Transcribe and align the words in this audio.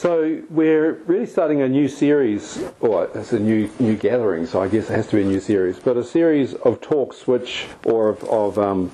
So 0.00 0.40
we're 0.48 0.94
really 1.04 1.26
starting 1.26 1.60
a 1.60 1.68
new 1.68 1.86
series, 1.86 2.64
or 2.80 3.10
it's 3.14 3.34
a 3.34 3.38
new 3.38 3.70
new 3.78 3.96
gathering, 3.96 4.46
so 4.46 4.62
I 4.62 4.68
guess 4.68 4.88
it 4.88 4.94
has 4.94 5.08
to 5.08 5.16
be 5.16 5.22
a 5.24 5.26
new 5.26 5.40
series, 5.40 5.78
but 5.78 5.98
a 5.98 6.02
series 6.02 6.54
of 6.54 6.80
talks, 6.80 7.26
which 7.26 7.66
or 7.84 8.08
of, 8.08 8.24
of 8.24 8.58
um, 8.58 8.90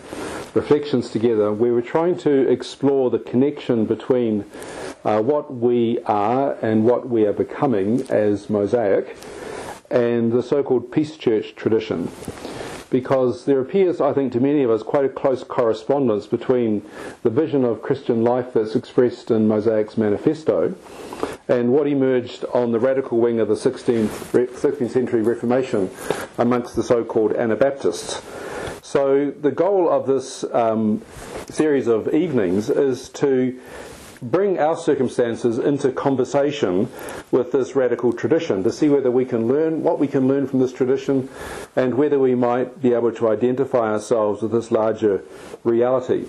reflections 0.52 1.08
together, 1.10 1.52
we 1.52 1.70
were 1.70 1.80
trying 1.80 2.18
to 2.18 2.50
explore 2.50 3.08
the 3.08 3.20
connection 3.20 3.86
between 3.86 4.46
uh, 5.04 5.22
what 5.22 5.54
we 5.54 6.00
are 6.06 6.54
and 6.54 6.84
what 6.84 7.08
we 7.08 7.24
are 7.24 7.32
becoming 7.32 8.02
as 8.10 8.50
Mosaic, 8.50 9.16
and 9.92 10.32
the 10.32 10.42
so-called 10.42 10.90
Peace 10.90 11.16
Church 11.16 11.54
tradition 11.54 12.10
because 12.90 13.44
there 13.44 13.60
appears, 13.60 14.00
I 14.00 14.12
think, 14.12 14.32
to 14.32 14.40
many 14.40 14.62
of 14.62 14.70
us 14.70 14.82
quite 14.82 15.04
a 15.04 15.08
close 15.08 15.42
correspondence 15.42 16.26
between 16.26 16.82
the 17.22 17.30
vision 17.30 17.64
of 17.64 17.82
Christian 17.82 18.22
life 18.22 18.52
that's 18.52 18.76
expressed 18.76 19.30
in 19.30 19.48
Mosaic's 19.48 19.96
manifesto 19.96 20.74
and 21.48 21.72
what 21.72 21.86
emerged 21.86 22.44
on 22.52 22.72
the 22.72 22.80
radical 22.80 23.18
wing 23.18 23.40
of 23.40 23.48
the 23.48 23.54
16th, 23.54 24.08
16th 24.32 24.90
century 24.90 25.22
Reformation 25.22 25.90
amongst 26.38 26.76
the 26.76 26.82
so-called 26.82 27.32
Anabaptists. 27.34 28.22
So 28.82 29.30
the 29.30 29.50
goal 29.50 29.88
of 29.88 30.06
this 30.06 30.44
um, 30.52 31.02
series 31.50 31.86
of 31.86 32.14
evenings 32.14 32.70
is 32.70 33.08
to 33.10 33.58
bring 34.22 34.58
our 34.58 34.76
circumstances 34.76 35.58
into 35.58 35.92
conversation 35.92 36.88
with 37.30 37.52
this 37.52 37.76
radical 37.76 38.12
tradition 38.12 38.62
to 38.62 38.72
see 38.72 38.88
whether 38.88 39.10
we 39.10 39.24
can 39.24 39.48
learn 39.48 39.82
what 39.82 39.98
we 39.98 40.06
can 40.06 40.28
learn 40.28 40.46
from 40.46 40.60
this 40.60 40.72
tradition 40.72 41.28
and 41.74 41.94
whether 41.94 42.18
we 42.18 42.34
might 42.34 42.80
be 42.80 42.92
able 42.92 43.12
to 43.12 43.28
identify 43.28 43.92
ourselves 43.92 44.42
with 44.42 44.52
this 44.52 44.70
larger 44.70 45.22
reality. 45.64 46.24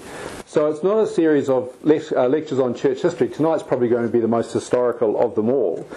So 0.45 0.69
it's 0.69 0.83
not 0.83 0.99
a 0.99 1.07
series 1.07 1.49
of 1.49 1.75
uh, 1.85 2.27
lectures 2.27 2.59
on 2.59 2.73
church 2.73 3.01
history. 3.01 3.29
Tonight's 3.29 3.63
probably 3.63 3.89
going 3.89 4.05
to 4.05 4.11
be 4.11 4.19
the 4.19 4.27
most 4.27 4.53
historical 4.53 5.19
of 5.19 5.35
them 5.35 5.49
all. 5.49 5.87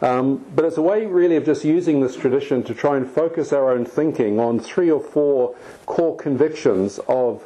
Um, 0.00 0.44
but 0.54 0.64
it's 0.64 0.76
a 0.76 0.82
way 0.82 1.06
really 1.06 1.36
of 1.36 1.44
just 1.44 1.64
using 1.64 2.00
this 2.00 2.16
tradition 2.16 2.62
to 2.64 2.74
try 2.74 2.96
and 2.96 3.08
focus 3.08 3.52
our 3.52 3.72
own 3.72 3.84
thinking 3.84 4.38
on 4.38 4.60
three 4.60 4.90
or 4.90 5.00
four 5.00 5.56
core 5.86 6.16
convictions 6.16 7.00
of 7.08 7.42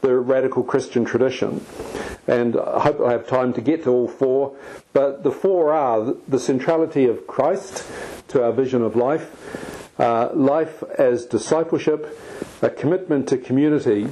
the 0.00 0.16
radical 0.16 0.62
Christian 0.62 1.04
tradition. 1.04 1.64
And 2.26 2.56
I 2.58 2.80
hope 2.80 3.00
I 3.00 3.12
have 3.12 3.26
time 3.26 3.52
to 3.54 3.60
get 3.60 3.84
to 3.84 3.90
all 3.90 4.08
four. 4.08 4.56
But 4.92 5.22
the 5.22 5.30
four 5.30 5.72
are 5.72 6.14
the 6.26 6.40
centrality 6.40 7.06
of 7.06 7.26
Christ 7.26 7.86
to 8.28 8.44
our 8.44 8.52
vision 8.52 8.82
of 8.82 8.96
life, 8.96 9.30
uh, 9.98 10.30
life 10.34 10.82
as 10.98 11.24
discipleship, 11.24 12.18
a 12.62 12.70
commitment 12.70 13.28
to 13.28 13.38
community, 13.38 14.08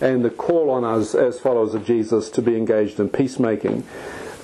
and 0.00 0.24
the 0.24 0.30
call 0.30 0.70
on 0.70 0.84
us 0.84 1.14
as 1.14 1.40
followers 1.40 1.74
of 1.74 1.84
Jesus 1.84 2.30
to 2.30 2.42
be 2.42 2.56
engaged 2.56 3.00
in 3.00 3.08
peacemaking. 3.08 3.84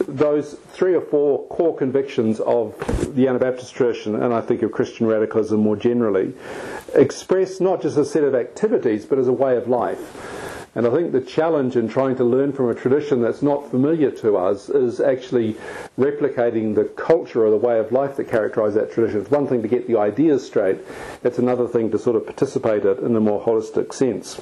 Those 0.08 0.54
three 0.72 0.94
or 0.94 1.00
four 1.00 1.46
core 1.46 1.76
convictions 1.76 2.40
of 2.40 2.74
the 3.14 3.28
Anabaptist 3.28 3.74
tradition, 3.74 4.20
and 4.20 4.34
I 4.34 4.40
think 4.40 4.62
of 4.62 4.72
Christian 4.72 5.06
radicalism 5.06 5.60
more 5.60 5.76
generally, 5.76 6.34
express 6.94 7.60
not 7.60 7.82
just 7.82 7.96
a 7.96 8.04
set 8.04 8.24
of 8.24 8.34
activities, 8.34 9.04
but 9.04 9.18
as 9.18 9.28
a 9.28 9.32
way 9.32 9.56
of 9.56 9.68
life. 9.68 10.41
And 10.74 10.86
I 10.86 10.90
think 10.90 11.12
the 11.12 11.20
challenge 11.20 11.76
in 11.76 11.86
trying 11.86 12.16
to 12.16 12.24
learn 12.24 12.52
from 12.52 12.70
a 12.70 12.74
tradition 12.74 13.20
that's 13.20 13.42
not 13.42 13.70
familiar 13.70 14.10
to 14.10 14.38
us 14.38 14.70
is 14.70 15.00
actually 15.00 15.54
replicating 15.98 16.74
the 16.74 16.84
culture 16.84 17.44
or 17.44 17.50
the 17.50 17.58
way 17.58 17.78
of 17.78 17.92
life 17.92 18.16
that 18.16 18.30
characterises 18.30 18.76
that 18.76 18.90
tradition. 18.90 19.20
It's 19.20 19.30
one 19.30 19.46
thing 19.46 19.60
to 19.60 19.68
get 19.68 19.86
the 19.86 19.98
ideas 19.98 20.46
straight, 20.46 20.78
it's 21.22 21.38
another 21.38 21.68
thing 21.68 21.90
to 21.90 21.98
sort 21.98 22.16
of 22.16 22.24
participate 22.24 22.86
it 22.86 23.00
in 23.00 23.14
a 23.14 23.20
more 23.20 23.44
holistic 23.44 23.92
sense. 23.92 24.40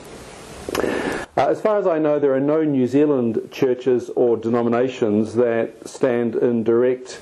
Uh, 1.36 1.48
as 1.48 1.60
far 1.60 1.78
as 1.78 1.86
I 1.86 1.98
know, 1.98 2.20
there 2.20 2.34
are 2.34 2.40
no 2.40 2.62
New 2.62 2.86
Zealand 2.86 3.48
churches 3.50 4.10
or 4.10 4.36
denominations 4.36 5.34
that 5.34 5.88
stand 5.88 6.36
in 6.36 6.62
direct 6.62 7.20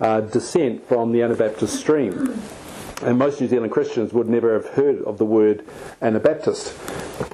uh, 0.00 0.20
descent 0.20 0.86
from 0.86 1.10
the 1.10 1.22
Anabaptist 1.22 1.74
stream. 1.74 2.40
And 3.04 3.18
most 3.18 3.40
New 3.40 3.48
Zealand 3.48 3.70
Christians 3.70 4.14
would 4.14 4.28
never 4.28 4.54
have 4.54 4.66
heard 4.66 5.02
of 5.02 5.18
the 5.18 5.26
word 5.26 5.64
Anabaptist. 6.00 6.74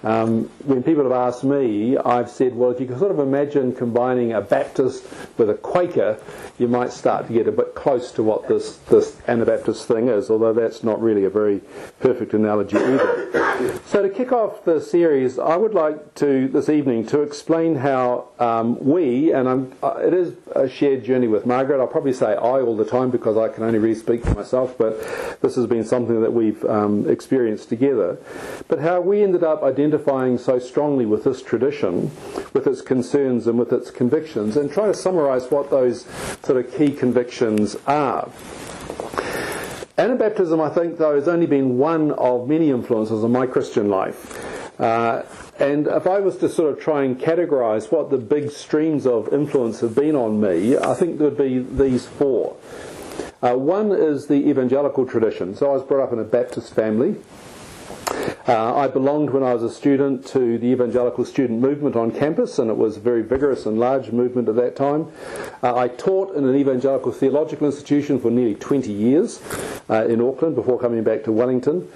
Um, 0.03 0.50
when 0.64 0.82
people 0.82 1.04
have 1.04 1.12
asked 1.12 1.44
me, 1.44 1.97
I've 1.97 2.28
said, 2.28 2.54
well, 2.54 2.70
if 2.70 2.81
you 2.81 2.86
can 2.86 2.98
sort 2.98 3.12
of 3.12 3.19
imagine 3.19 3.75
combining 3.75 4.32
a 4.32 4.41
Baptist 4.41 5.04
with 5.38 5.48
a 5.48 5.54
Quaker, 5.54 6.19
you 6.59 6.69
might 6.69 6.92
start 6.92 7.28
to 7.28 7.32
get 7.32 7.47
a 7.47 7.53
bit 7.53 7.75
close 7.75 8.12
to 8.12 8.22
what 8.22 8.48
this, 8.48 8.76
this 8.88 9.16
Anabaptist 9.26 9.86
thing 9.86 10.09
is, 10.09 10.28
although 10.28 10.53
that's 10.53 10.82
not 10.82 11.00
really 11.00 11.25
a 11.25 11.30
very 11.30 11.60
perfect 12.00 12.34
analogy 12.34 12.76
either. 12.76 13.80
So 13.86 14.03
to 14.03 14.09
kick 14.09 14.32
off 14.32 14.64
the 14.64 14.80
series, 14.80 15.38
I 15.38 15.56
would 15.56 15.75
like 15.75 16.14
to, 16.16 16.48
this 16.48 16.69
evening, 16.69 17.06
to 17.06 17.22
explain 17.22 17.76
how 17.76 18.28
um, 18.38 18.78
we, 18.84 19.32
and 19.32 19.72
uh, 19.82 19.94
it 20.03 20.14
is 20.14 20.34
a 20.54 20.69
shared 20.69 21.04
journey 21.04 21.28
with 21.28 21.47
Margaret, 21.47 21.80
I'll 21.80 21.86
probably 21.86 22.12
say 22.12 22.32
I 22.32 22.60
all 22.60 22.76
the 22.76 22.84
time 22.84 23.10
because 23.10 23.36
I 23.36 23.48
can 23.48 23.64
only 23.64 23.78
really 23.78 23.94
speak 23.94 24.25
for 24.25 24.34
myself, 24.34 24.76
but 24.76 25.00
this 25.41 25.56
has 25.60 25.69
been 25.69 25.84
something 25.84 26.21
that 26.21 26.32
we've 26.32 26.65
um, 26.65 27.09
experienced 27.09 27.69
together, 27.69 28.19
but 28.69 28.81
how 28.81 29.00
we 29.00 29.22
ended 29.22 29.44
up 29.44 29.62
identifying 29.62 30.38
so 30.38 30.59
strongly 30.59 31.06
with 31.06 31.25
this 31.25 31.43
tradition, 31.43 32.10
with 32.53 32.66
its 32.66 32.81
concerns 32.82 33.47
and 33.47 33.59
with 33.59 33.72
its 33.72 33.91
convictions, 33.91 34.56
and 34.56 34.72
try 34.72 34.87
to 34.87 34.94
summarize 34.94 35.50
what 35.50 35.71
those 35.71 36.06
sort 36.43 36.65
of 36.65 36.75
key 36.75 36.91
convictions 36.91 37.76
are. 37.87 38.28
Anabaptism, 39.97 40.60
I 40.60 40.72
think, 40.72 40.97
though, 40.97 41.15
has 41.15 41.28
only 41.28 41.47
been 41.47 41.77
one 41.77 42.12
of 42.12 42.48
many 42.48 42.71
influences 42.71 43.22
on 43.22 43.32
my 43.32 43.47
Christian 43.47 43.91
life. 43.91 44.81
Uh, 44.81 45.22
and 45.59 45.87
if 45.88 46.06
I 46.06 46.21
was 46.21 46.38
to 46.38 46.48
sort 46.48 46.72
of 46.72 46.81
try 46.81 47.04
and 47.04 47.21
categorize 47.21 47.92
what 47.92 48.09
the 48.09 48.16
big 48.16 48.50
streams 48.50 49.06
of 49.06 49.31
influence 49.31 49.81
have 49.81 49.94
been 49.94 50.16
on 50.16 50.41
me, 50.41 50.78
I 50.78 50.94
think 50.94 51.19
there 51.19 51.28
would 51.28 51.37
be 51.37 51.59
these 51.59 52.06
four. 52.06 52.56
Uh, 53.42 53.54
one 53.54 53.92
is 53.92 54.26
the 54.26 54.48
evangelical 54.48 55.06
tradition. 55.06 55.54
So 55.54 55.70
I 55.70 55.72
was 55.74 55.82
brought 55.82 56.04
up 56.04 56.12
in 56.12 56.18
a 56.18 56.24
Baptist 56.24 56.74
family. 56.74 57.16
Uh, 58.48 58.74
I 58.74 58.88
belonged 58.88 59.30
when 59.30 59.42
I 59.42 59.54
was 59.54 59.62
a 59.62 59.70
student 59.70 60.26
to 60.28 60.58
the 60.58 60.66
evangelical 60.66 61.24
student 61.24 61.60
movement 61.60 61.94
on 61.94 62.10
campus, 62.10 62.58
and 62.58 62.70
it 62.70 62.76
was 62.76 62.96
a 62.96 63.00
very 63.00 63.22
vigorous 63.22 63.66
and 63.66 63.78
large 63.78 64.10
movement 64.10 64.48
at 64.48 64.56
that 64.56 64.76
time. 64.76 65.10
Uh, 65.62 65.76
I 65.76 65.88
taught 65.88 66.34
in 66.34 66.48
an 66.48 66.56
evangelical 66.56 67.12
theological 67.12 67.66
institution 67.66 68.18
for 68.18 68.30
nearly 68.30 68.56
20 68.56 68.92
years 68.92 69.40
uh, 69.88 70.06
in 70.06 70.20
Auckland 70.20 70.54
before 70.54 70.78
coming 70.78 71.04
back 71.04 71.24
to 71.24 71.32
Wellington. 71.32 71.88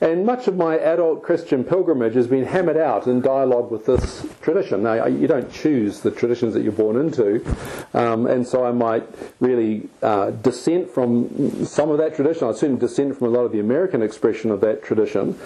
And 0.00 0.24
much 0.24 0.46
of 0.46 0.56
my 0.56 0.78
adult 0.78 1.24
Christian 1.24 1.64
pilgrimage 1.64 2.14
has 2.14 2.28
been 2.28 2.44
hammered 2.44 2.76
out 2.76 3.08
in 3.08 3.20
dialogue 3.20 3.72
with 3.72 3.86
this 3.86 4.24
tradition. 4.40 4.84
Now, 4.84 5.06
you 5.06 5.26
don't 5.26 5.52
choose 5.52 6.00
the 6.00 6.12
traditions 6.12 6.54
that 6.54 6.62
you're 6.62 6.70
born 6.70 6.96
into, 6.96 7.44
um, 7.94 8.26
and 8.28 8.46
so 8.46 8.64
I 8.64 8.70
might 8.70 9.02
really 9.40 9.88
uh, 10.00 10.30
dissent 10.30 10.88
from 10.88 11.66
some 11.66 11.90
of 11.90 11.98
that 11.98 12.14
tradition. 12.14 12.46
I 12.46 12.52
certainly 12.52 12.80
dissent 12.80 13.18
from 13.18 13.26
a 13.26 13.30
lot 13.30 13.44
of 13.44 13.50
the 13.50 13.58
American 13.58 14.02
expression 14.02 14.52
of 14.52 14.60
that 14.60 14.84
tradition. 14.84 15.36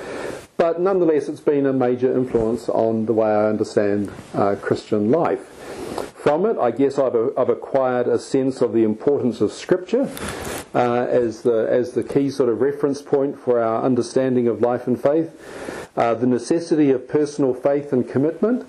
But 0.58 0.80
nonetheless, 0.80 1.28
it's 1.28 1.40
been 1.40 1.64
a 1.64 1.72
major 1.72 2.14
influence 2.14 2.68
on 2.68 3.06
the 3.06 3.14
way 3.14 3.30
I 3.30 3.48
understand 3.48 4.12
uh, 4.34 4.56
Christian 4.56 5.10
life. 5.10 5.51
From 6.22 6.46
it, 6.46 6.56
I 6.56 6.70
guess 6.70 7.00
I've, 7.00 7.16
I've, 7.36 7.48
acquired 7.48 8.06
a 8.06 8.16
sense 8.16 8.60
of 8.60 8.72
the 8.72 8.84
importance 8.84 9.40
of 9.40 9.50
Scripture 9.50 10.08
uh, 10.72 11.06
as, 11.10 11.42
the, 11.42 11.66
as 11.68 11.94
the 11.94 12.04
key 12.04 12.30
sort 12.30 12.48
of 12.48 12.60
reference 12.60 13.02
point 13.02 13.36
for 13.36 13.60
our 13.60 13.82
understanding 13.82 14.46
of 14.46 14.60
life 14.60 14.86
and 14.86 15.02
faith, 15.02 15.81
uh, 15.96 16.14
the 16.14 16.26
necessity 16.26 16.90
of 16.90 17.08
personal 17.08 17.54
faith 17.54 17.92
and 17.92 18.08
commitment, 18.08 18.66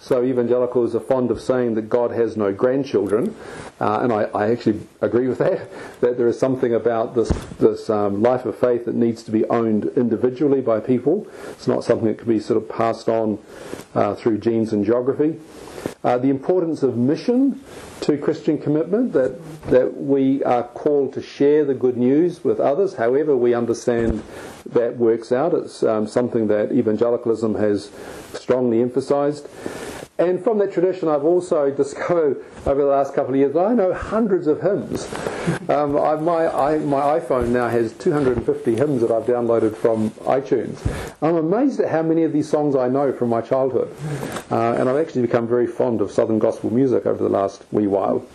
so 0.00 0.22
evangelicals 0.22 0.94
are 0.94 1.00
fond 1.00 1.30
of 1.30 1.40
saying 1.40 1.74
that 1.74 1.88
God 1.88 2.10
has 2.10 2.36
no 2.36 2.52
grandchildren, 2.52 3.34
uh, 3.80 4.00
and 4.02 4.12
I, 4.12 4.24
I, 4.34 4.50
actually 4.50 4.80
agree 5.00 5.28
with 5.28 5.38
that. 5.38 5.68
That 6.00 6.16
there 6.16 6.28
is 6.28 6.38
something 6.38 6.74
about 6.74 7.16
this 7.16 7.28
this 7.58 7.90
um, 7.90 8.22
life 8.22 8.44
of 8.44 8.56
faith 8.56 8.84
that 8.84 8.94
needs 8.94 9.24
to 9.24 9.32
be 9.32 9.44
owned 9.46 9.86
individually 9.96 10.60
by 10.60 10.78
people. 10.78 11.26
It's 11.50 11.66
not 11.66 11.82
something 11.82 12.06
that 12.06 12.18
can 12.18 12.28
be 12.28 12.38
sort 12.38 12.62
of 12.62 12.68
passed 12.68 13.08
on 13.08 13.38
uh, 13.94 14.14
through 14.14 14.38
genes 14.38 14.72
and 14.72 14.84
geography. 14.84 15.40
Uh, 16.04 16.18
the 16.18 16.30
importance 16.30 16.82
of 16.82 16.96
mission 16.96 17.60
to 18.00 18.16
Christian 18.16 18.58
commitment, 18.58 19.12
that, 19.12 19.38
that 19.66 19.96
we 19.96 20.42
are 20.44 20.62
called 20.62 21.12
to 21.14 21.22
share 21.22 21.64
the 21.64 21.74
good 21.74 21.96
news 21.96 22.44
with 22.44 22.60
others, 22.60 22.94
however 22.94 23.36
we 23.36 23.54
understand 23.54 24.22
that 24.64 24.96
works 24.96 25.32
out. 25.32 25.54
It's 25.54 25.82
um, 25.82 26.06
something 26.06 26.48
that 26.48 26.72
evangelicalism 26.72 27.54
has 27.56 27.90
strongly 28.34 28.82
emphasized. 28.82 29.48
And 30.18 30.42
from 30.42 30.58
that 30.58 30.72
tradition, 30.72 31.08
I've 31.08 31.24
also 31.24 31.70
discovered 31.70 32.44
over 32.66 32.82
the 32.82 32.88
last 32.88 33.14
couple 33.14 33.34
of 33.34 33.38
years, 33.38 33.54
I 33.54 33.72
know 33.72 33.94
hundreds 33.94 34.48
of 34.48 34.60
hymns. 34.60 35.06
Um, 35.68 35.96
I, 35.96 36.16
my, 36.16 36.48
I, 36.48 36.78
my 36.78 37.20
iPhone 37.20 37.50
now 37.50 37.68
has 37.68 37.92
250 37.94 38.74
hymns 38.74 39.00
that 39.00 39.12
I've 39.12 39.24
downloaded 39.24 39.76
from 39.76 40.10
iTunes. 40.26 40.84
I'm 41.22 41.36
amazed 41.36 41.78
at 41.78 41.90
how 41.90 42.02
many 42.02 42.24
of 42.24 42.32
these 42.32 42.48
songs 42.48 42.74
I 42.74 42.88
know 42.88 43.12
from 43.12 43.28
my 43.28 43.40
childhood. 43.40 43.94
Uh, 44.50 44.72
and 44.72 44.88
I've 44.88 44.96
actually 44.96 45.22
become 45.22 45.46
very 45.46 45.68
fond 45.68 46.00
of 46.00 46.10
Southern 46.10 46.40
gospel 46.40 46.72
music 46.72 47.06
over 47.06 47.22
the 47.22 47.30
last 47.30 47.64
wee 47.70 47.86
while. 47.86 48.26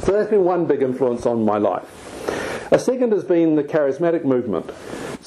So 0.00 0.12
that's 0.12 0.30
been 0.30 0.44
one 0.44 0.66
big 0.66 0.82
influence 0.82 1.24
on 1.24 1.44
my 1.44 1.58
life. 1.58 1.88
A 2.72 2.78
second 2.78 3.12
has 3.12 3.22
been 3.22 3.54
the 3.54 3.62
charismatic 3.62 4.24
movement. 4.24 4.70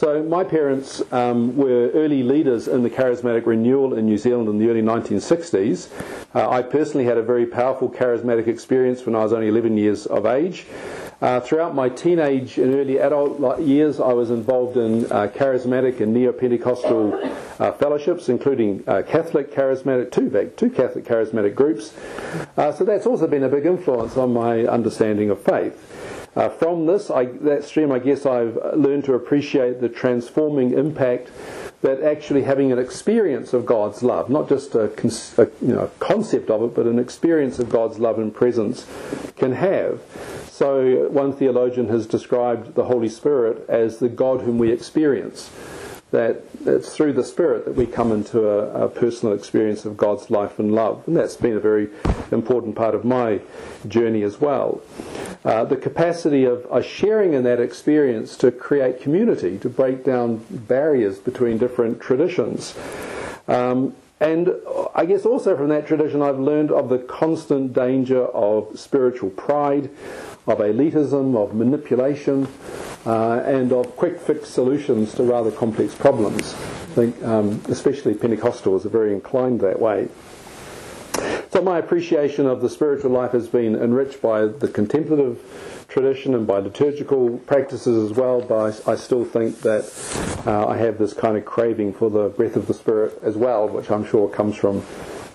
So 0.06 0.22
my 0.22 0.44
parents 0.44 1.02
um, 1.12 1.57
were 1.57 1.90
early 1.96 2.22
leaders 2.22 2.68
in 2.68 2.84
the 2.84 2.92
charismatic 2.92 3.48
renewal 3.48 3.96
in 3.96 4.06
New 4.06 4.19
Zealand 4.19 4.48
in 4.48 4.60
the 4.60 4.69
early 4.69 4.84
1960s. 4.84 5.90
Uh, 6.36 6.48
I 6.48 6.62
personally 6.62 7.07
had 7.07 7.18
a 7.18 7.24
very 7.24 7.48
powerful 7.48 7.90
charismatic 7.90 8.46
experience 8.46 9.04
when 9.04 9.16
I 9.16 9.24
was 9.24 9.34
only 9.34 9.48
11 9.48 9.78
years 9.78 10.06
of 10.06 10.28
age. 10.28 10.68
Uh, 11.22 11.40
throughout 11.40 11.74
my 11.74 11.90
teenage 11.90 12.60
and 12.60 12.75
early 12.75 13.00
adult 13.00 13.60
years, 13.60 14.00
I 14.00 14.13
was 14.13 14.30
involved 14.30 14.78
in 14.78 15.06
uh, 15.06 15.28
charismatic 15.34 16.00
and 16.02 16.13
neo-Pentecostal 16.13 17.31
uh, 17.57 17.72
fellowships, 17.72 18.30
including 18.30 18.84
uh, 18.86 19.02
Catholic 19.02 19.52
charismatic, 19.52 20.12
two, 20.12 20.30
two 20.56 20.69
Catholic 20.69 21.04
charismatic 21.04 21.56
groups. 21.56 21.96
Uh, 22.57 22.72
so 22.72 22.84
that's 22.86 23.07
also 23.07 23.25
been 23.25 23.44
a 23.44 23.50
big 23.50 23.66
influence 23.66 24.18
on 24.18 24.31
my 24.31 24.68
understanding 24.68 25.31
of 25.31 25.42
faith. 25.42 25.94
Uh, 26.35 26.49
from 26.49 26.85
this, 26.85 27.09
I, 27.09 27.25
that 27.25 27.63
stream, 27.63 27.91
I 27.91 27.99
guess 27.99 28.25
I've 28.25 28.57
learned 28.75 29.05
to 29.05 29.13
appreciate 29.13 29.79
the 29.79 29.87
transforming 29.87 30.77
impact 30.77 31.31
that 31.81 32.01
actually 32.01 32.43
having 32.43 32.71
an 32.71 32.79
experience 32.79 33.53
of 33.53 33.65
God's 33.65 34.03
love, 34.03 34.29
not 34.29 34.49
just 34.49 34.75
a, 34.75 34.85
a 35.37 35.47
you 35.61 35.73
know, 35.73 35.89
concept 35.99 36.49
of 36.49 36.63
it, 36.63 36.75
but 36.75 36.87
an 36.87 36.99
experience 36.99 37.59
of 37.59 37.69
God's 37.69 37.99
love 37.99 38.19
and 38.19 38.33
presence 38.33 38.85
can 39.37 39.53
have. 39.53 40.01
So, 40.49 41.09
one 41.09 41.33
theologian 41.33 41.87
has 41.89 42.07
described 42.07 42.75
the 42.75 42.85
Holy 42.85 43.09
Spirit 43.09 43.65
as 43.69 43.99
the 43.99 44.09
God 44.09 44.41
whom 44.41 44.57
we 44.57 44.71
experience. 44.71 45.51
That 46.15 46.44
it's 46.65 46.95
through 46.95 47.12
the 47.12 47.25
Spirit 47.25 47.65
that 47.65 47.75
we 47.75 47.85
come 47.85 48.13
into 48.13 48.47
a, 48.47 48.85
a 48.85 48.88
personal 48.88 49.35
experience 49.35 49.83
of 49.83 49.97
God's 49.97 50.29
life 50.29 50.59
and 50.59 50.73
love. 50.73 51.03
And 51.07 51.17
that's 51.17 51.35
been 51.35 51.57
a 51.57 51.59
very 51.59 51.89
important 52.31 52.73
part 52.73 52.95
of 52.95 53.03
my 53.03 53.41
journey 53.85 54.23
as 54.23 54.39
well. 54.39 54.81
Uh, 55.44 55.65
the 55.65 55.75
capacity 55.75 56.45
of 56.45 56.65
uh, 56.71 56.81
sharing 56.81 57.33
in 57.33 57.44
that 57.44 57.59
experience 57.59 58.38
to 58.38 58.50
create 58.50 59.01
community, 59.01 59.57
to 59.57 59.67
break 59.67 60.06
down 60.06 60.38
barriers 60.50 61.19
between 61.19 61.57
different 61.57 62.00
traditions. 62.00 62.75
Um, 63.50 63.94
and 64.21 64.56
I 64.95 65.06
guess 65.06 65.25
also 65.25 65.57
from 65.57 65.68
that 65.68 65.85
tradition, 65.85 66.21
I've 66.21 66.39
learned 66.39 66.71
of 66.71 66.88
the 66.88 67.00
constant 67.00 67.73
danger 67.73 68.23
of 68.27 68.79
spiritual 68.79 69.31
pride, 69.31 69.89
of 70.47 70.59
elitism, 70.59 71.35
of 71.35 71.53
manipulation, 71.53 72.47
uh, 73.06 73.42
and 73.46 73.72
of 73.72 73.96
quick 73.96 74.19
fix 74.19 74.50
solutions 74.50 75.13
to 75.16 75.24
rather 75.24 75.52
complex 75.52 75.94
problems. 75.94 76.54
I 76.54 76.96
think 76.96 77.24
um, 77.24 77.62
especially 77.68 78.13
Pentecostals 78.13 78.86
are 78.86 78.90
very 78.90 79.13
inclined 79.13 79.62
that 79.62 79.80
way. 79.80 80.10
So 81.52 81.62
my 81.62 81.78
appreciation 81.78 82.48
of 82.48 82.62
the 82.62 82.69
spiritual 82.69 83.12
life 83.12 83.31
has 83.31 83.48
been 83.48 83.75
enriched 83.75 84.22
by 84.22 84.46
the 84.46 84.68
contemplative 84.68 85.40
tradition 85.88 86.36
and 86.36 86.46
by 86.46 86.60
liturgical 86.60 87.38
practices 87.38 88.12
as 88.12 88.18
well, 88.18 88.42
but 88.42 88.86
I, 88.86 88.96
still 88.98 89.24
think 89.24 89.62
that 89.62 89.86
uh, 90.46 90.68
I 90.68 90.75
have 90.75 90.98
this 90.98 91.13
kind 91.13 91.38
of 91.38 91.46
craving 91.46 91.94
for 91.94 92.10
the 92.10 92.28
breath 92.28 92.57
of 92.57 92.68
the 92.68 92.74
Spirit 92.74 93.18
as 93.24 93.38
well, 93.38 93.69
which 93.69 93.90
I'm 93.90 94.06
sure 94.06 94.28
comes 94.28 94.57
from 94.57 94.86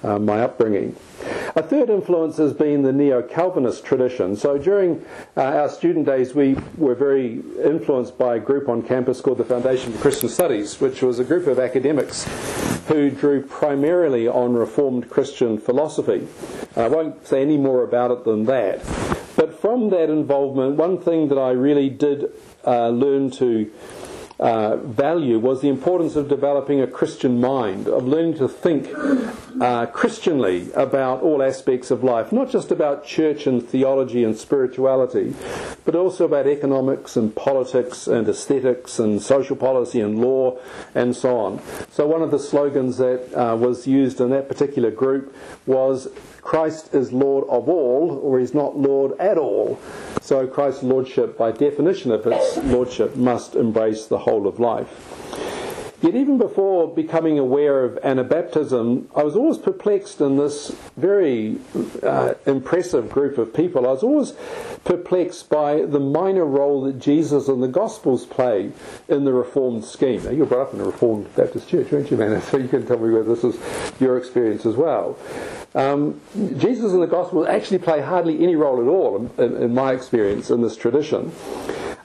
uh, 0.03 0.19
my 0.19 0.43
upbringing. 0.43 0.95
A 1.57 1.63
third 1.65 1.91
influence 1.91 2.37
has 2.37 2.53
been 2.53 2.83
the 2.83 2.93
neo 2.93 3.23
Calvinist 3.23 3.85
tradition. 3.85 4.37
So 4.37 4.57
during 4.57 5.05
uh, 5.37 5.43
our 5.43 5.69
student 5.69 6.07
days, 6.07 6.33
we 6.33 6.57
were 6.77 6.95
very 6.95 7.43
influenced 7.65 8.17
by 8.17 8.37
a 8.37 8.39
group 8.39 8.69
on 8.69 8.83
campus 8.83 9.21
called 9.21 9.39
the 9.39 9.45
Foundation 9.45 9.93
for 9.93 9.99
Christian 9.99 10.29
Studies, 10.29 10.81
which 10.81 11.03
was 11.03 11.19
a 11.19 11.25
group 11.25 11.49
of 11.49 11.59
academics 11.59 12.25
who 12.87 13.11
drew 13.11 13.43
primarily 13.43 14.29
on 14.29 14.55
Reformed 14.55 15.11
Christian 15.11 15.59
philosophy. 15.59 16.29
I 16.77 16.87
won't 16.87 17.27
say 17.27 17.43
any 17.43 17.57
more 17.57 17.83
about 17.83 18.13
it 18.13 18.25
than 18.25 18.45
that. 18.45 18.79
But 19.35 19.61
from 19.61 19.91
that 19.91 20.09
involvement, 20.09 20.77
one 20.77 20.99
thing 20.99 21.29
that 21.29 21.39
I 21.39 21.51
really 21.51 21.89
did 21.89 22.31
uh, 22.65 22.91
learn 22.91 23.31
to 23.33 23.73
uh, 24.41 24.77
value 24.77 25.39
was 25.39 25.61
the 25.61 25.69
importance 25.69 26.17
of 26.17 26.27
developing 26.29 26.81
a 26.81 26.87
Christian 26.87 27.41
mind, 27.41 27.87
of 27.87 28.05
learning 28.07 28.39
to 28.39 28.49
think 28.49 28.89
uh, 29.61 29.85
Christianly 29.87 30.73
about 30.73 31.21
all 31.21 31.43
aspects 31.43 31.91
of 31.91 32.03
life, 32.03 32.33
not 32.33 32.49
just 32.49 32.73
about 32.73 33.05
church 33.05 33.47
and 33.47 33.63
theology 33.67 34.25
and 34.25 34.35
spirituality, 34.35 35.35
but 35.85 35.95
also 35.95 36.25
about 36.25 36.47
economics 36.47 37.17
and 37.17 37.37
politics 37.37 38.07
and 38.07 38.27
aesthetics 38.29 38.99
and 38.99 39.21
social 39.21 39.57
policy 39.57 40.01
and 40.01 40.19
law 40.19 40.59
and 40.95 41.15
so 41.15 41.37
on. 41.37 41.61
So, 41.91 42.07
one 42.07 42.23
of 42.23 42.31
the 42.31 42.39
slogans 42.39 42.97
that 42.97 43.35
uh, 43.35 43.57
was 43.57 43.87
used 43.87 44.23
in 44.23 44.31
that 44.31 44.49
particular 44.49 44.91
group 44.91 45.35
was 45.67 46.09
Christ 46.43 46.95
is 46.95 47.13
Lord 47.13 47.45
of 47.49 47.69
all, 47.69 48.19
or 48.23 48.39
he's 48.39 48.55
not 48.55 48.77
Lord 48.77 49.19
at 49.19 49.39
all. 49.39 49.79
So 50.21 50.47
Christ's 50.47 50.83
Lordship, 50.83 51.37
by 51.37 51.53
definition 51.53 52.13
of 52.13 52.27
its 52.27 52.57
Lordship, 52.65 53.17
must 53.17 53.55
embrace 53.55 54.07
the 54.07 54.19
whole 54.19 54.47
of 54.47 54.59
life. 54.61 55.10
Yet, 56.03 56.15
even 56.15 56.39
before 56.39 56.89
becoming 56.89 57.39
aware 57.39 57.85
of 57.85 58.01
Anabaptism, 58.03 59.07
I 59.15 59.23
was 59.23 59.37
always 59.37 59.59
perplexed 59.59 60.23
in 60.23 60.39
this 60.39 60.75
very 60.97 61.59
uh, 62.03 62.35
impressive 62.47 63.11
group 63.11 63.37
of 63.37 63.53
people. 63.53 63.87
I 63.87 63.91
was 63.93 64.03
always 64.03 64.33
perplexed 64.85 65.51
by 65.51 65.83
the 65.83 66.01
minor 66.01 66.47
role 66.47 66.83
that 66.85 66.99
Jesus 66.99 67.49
and 67.49 67.63
the 67.63 67.69
Gospels 67.69 68.25
play 68.25 68.73
in 69.09 69.25
the 69.25 69.33
Reformed 69.35 69.85
scheme. 69.85 70.25
Now, 70.25 70.31
you 70.31 70.41
were 70.41 70.47
brought 70.47 70.69
up 70.69 70.75
in 70.75 70.81
a 70.81 70.85
Reformed 70.85 71.35
Baptist 71.37 71.69
church, 71.69 71.93
weren't 71.93 72.11
you, 72.11 72.17
man? 72.17 72.41
So 72.51 72.57
you 72.57 72.69
can 72.69 72.87
tell 72.87 72.99
me 72.99 73.13
whether 73.13 73.35
this 73.35 73.45
is 73.45 73.61
your 74.01 74.17
experience 74.17 74.65
as 74.65 74.75
well. 74.77 75.19
Um, 75.75 76.21
Jesus 76.57 76.93
and 76.93 77.03
the 77.03 77.07
Gospels 77.07 77.47
actually 77.47 77.79
play 77.79 78.01
hardly 78.01 78.43
any 78.43 78.57
role 78.57 78.81
at 78.81 78.89
all, 78.89 79.31
in, 79.39 79.57
in, 79.63 79.75
my 79.75 79.93
experience, 79.93 80.51
in 80.51 80.63
this 80.63 80.77
tradition. 80.77 81.33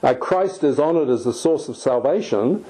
Uh, 0.02 0.14
Christ 0.14 0.62
is 0.62 0.78
honoured 0.78 1.08
as 1.08 1.24
the 1.24 1.32
source 1.32 1.68
of 1.68 1.76
salvation, 1.76 2.64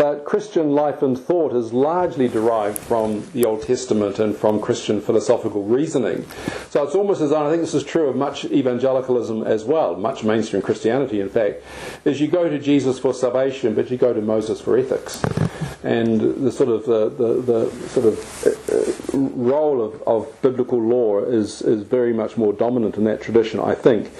but 0.00 0.24
Christian 0.24 0.70
life 0.70 1.02
and 1.02 1.18
thought 1.18 1.54
is 1.54 1.74
largely 1.74 2.26
derived 2.26 2.78
from 2.78 3.22
the 3.34 3.44
Old 3.44 3.64
Testament 3.64 4.18
and 4.18 4.34
from 4.34 4.58
Christian 4.58 4.98
philosophical 4.98 5.62
reasoning. 5.62 6.24
So 6.70 6.82
it's 6.84 6.94
almost 6.94 7.20
as 7.20 7.34
I 7.34 7.50
think 7.50 7.60
this 7.60 7.74
is 7.74 7.84
true 7.84 8.08
of 8.08 8.16
much 8.16 8.46
evangelicalism 8.46 9.42
as 9.42 9.64
well, 9.64 9.96
much 9.96 10.24
mainstream 10.24 10.62
Christianity, 10.62 11.20
in 11.20 11.28
fact, 11.28 11.62
is 12.06 12.18
you 12.18 12.28
go 12.28 12.48
to 12.48 12.58
Jesus 12.58 12.98
for 12.98 13.12
salvation, 13.12 13.74
but 13.74 13.90
you 13.90 13.98
go 13.98 14.14
to 14.14 14.22
Moses 14.22 14.58
for 14.58 14.78
ethics. 14.78 15.22
And 15.82 16.46
the 16.46 16.50
sort 16.50 16.70
of 16.70 16.86
the, 16.86 17.10
the, 17.10 17.42
the 17.42 17.70
sort 17.88 18.06
of 18.06 19.14
uh, 19.14 19.18
role 19.18 19.84
of, 19.84 20.02
of 20.06 20.40
biblical 20.40 20.80
law 20.80 21.20
is, 21.20 21.60
is 21.60 21.82
very 21.82 22.14
much 22.14 22.38
more 22.38 22.54
dominant 22.54 22.96
in 22.96 23.04
that 23.04 23.20
tradition, 23.20 23.60
I 23.60 23.74
think, 23.74 24.10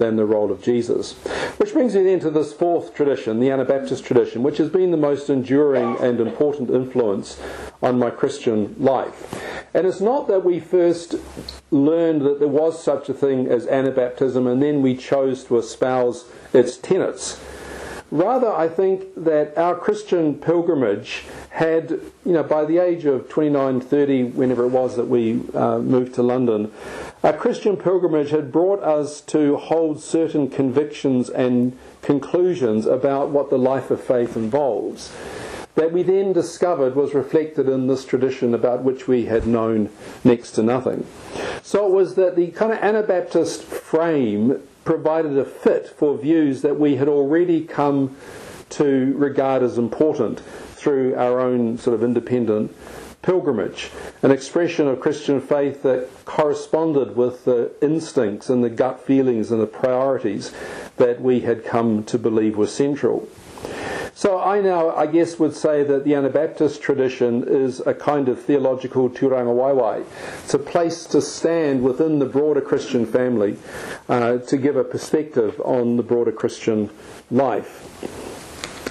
than 0.00 0.16
the 0.16 0.24
role 0.24 0.50
of 0.50 0.60
Jesus. 0.60 1.12
Which 1.58 1.72
brings 1.72 1.94
me 1.94 2.02
then 2.02 2.18
to 2.20 2.30
this 2.30 2.52
fourth 2.52 2.94
tradition, 2.94 3.38
the 3.38 3.50
Anabaptist 3.50 4.04
tradition, 4.04 4.42
which 4.42 4.58
has 4.58 4.68
been 4.68 4.90
the 4.90 4.96
most 4.96 5.30
enduring 5.30 5.96
and 6.00 6.18
important 6.18 6.70
influence 6.70 7.40
on 7.80 8.00
my 8.00 8.10
Christian 8.10 8.74
life. 8.78 9.32
And 9.72 9.86
it's 9.86 10.00
not 10.00 10.26
that 10.26 10.44
we 10.44 10.58
first 10.58 11.14
learned 11.70 12.22
that 12.22 12.40
there 12.40 12.48
was 12.48 12.82
such 12.82 13.08
a 13.08 13.14
thing 13.14 13.46
as 13.46 13.66
Anabaptism 13.66 14.50
and 14.50 14.60
then 14.60 14.82
we 14.82 14.96
chose 14.96 15.44
to 15.44 15.58
espouse 15.58 16.24
its 16.52 16.76
tenets. 16.76 17.38
Rather, 18.10 18.52
I 18.52 18.68
think 18.68 19.04
that 19.16 19.56
our 19.56 19.76
Christian 19.76 20.34
pilgrimage 20.34 21.24
had, 21.50 21.90
you 22.24 22.32
know, 22.32 22.42
by 22.42 22.64
the 22.64 22.78
age 22.78 23.04
of 23.04 23.28
29, 23.28 23.80
30, 23.80 24.24
whenever 24.24 24.64
it 24.64 24.70
was 24.70 24.96
that 24.96 25.06
we 25.06 25.40
uh, 25.54 25.78
moved 25.78 26.14
to 26.14 26.22
London, 26.22 26.72
our 27.22 27.32
Christian 27.34 27.76
pilgrimage 27.76 28.30
had 28.30 28.50
brought 28.50 28.82
us 28.82 29.20
to 29.22 29.56
hold 29.56 30.00
certain 30.00 30.48
convictions 30.48 31.28
and 31.28 31.76
conclusions 32.02 32.86
about 32.86 33.28
what 33.28 33.50
the 33.50 33.58
life 33.58 33.90
of 33.90 34.02
faith 34.02 34.36
involves 34.36 35.12
that 35.76 35.92
we 35.92 36.02
then 36.02 36.32
discovered 36.32 36.94
was 36.94 37.14
reflected 37.14 37.68
in 37.68 37.86
this 37.86 38.04
tradition 38.04 38.54
about 38.54 38.82
which 38.82 39.06
we 39.06 39.26
had 39.26 39.46
known 39.46 39.88
next 40.24 40.52
to 40.52 40.62
nothing. 40.62 41.06
So 41.62 41.86
it 41.86 41.92
was 41.92 42.16
that 42.16 42.36
the 42.36 42.48
kind 42.48 42.72
of 42.72 42.78
Anabaptist 42.78 43.62
frame 43.62 44.60
provided 44.84 45.38
a 45.38 45.44
fit 45.44 45.88
for 45.88 46.18
views 46.18 46.62
that 46.62 46.78
we 46.78 46.96
had 46.96 47.08
already 47.08 47.64
come 47.64 48.16
to 48.70 49.14
regard 49.16 49.62
as 49.62 49.78
important 49.78 50.40
through 50.74 51.14
our 51.14 51.40
own 51.40 51.78
sort 51.78 51.94
of 51.94 52.02
independent 52.02 52.74
pilgrimage, 53.22 53.90
an 54.22 54.30
expression 54.30 54.88
of 54.88 55.00
Christian 55.00 55.40
faith 55.40 55.82
that 55.82 56.08
corresponded 56.24 57.16
with 57.16 57.44
the 57.44 57.72
instincts 57.82 58.48
and 58.48 58.64
the 58.64 58.70
gut 58.70 59.00
feelings 59.00 59.50
and 59.50 59.60
the 59.60 59.66
priorities 59.66 60.52
that 60.96 61.20
we 61.20 61.40
had 61.40 61.64
come 61.64 62.04
to 62.04 62.18
believe 62.18 62.56
were 62.56 62.66
central. 62.66 63.28
So 64.14 64.38
I 64.38 64.60
now, 64.60 64.90
I 64.90 65.06
guess, 65.06 65.38
would 65.38 65.54
say 65.54 65.82
that 65.82 66.04
the 66.04 66.14
Anabaptist 66.14 66.82
tradition 66.82 67.44
is 67.46 67.80
a 67.80 67.94
kind 67.94 68.28
of 68.28 68.38
theological 68.42 69.08
tūrangawaewae. 69.08 70.04
It's 70.44 70.52
a 70.52 70.58
place 70.58 71.04
to 71.06 71.22
stand 71.22 71.82
within 71.82 72.18
the 72.18 72.26
broader 72.26 72.60
Christian 72.60 73.06
family 73.06 73.56
uh, 74.08 74.38
to 74.38 74.56
give 74.58 74.76
a 74.76 74.84
perspective 74.84 75.58
on 75.64 75.96
the 75.96 76.02
broader 76.02 76.32
Christian 76.32 76.90
life. 77.30 77.86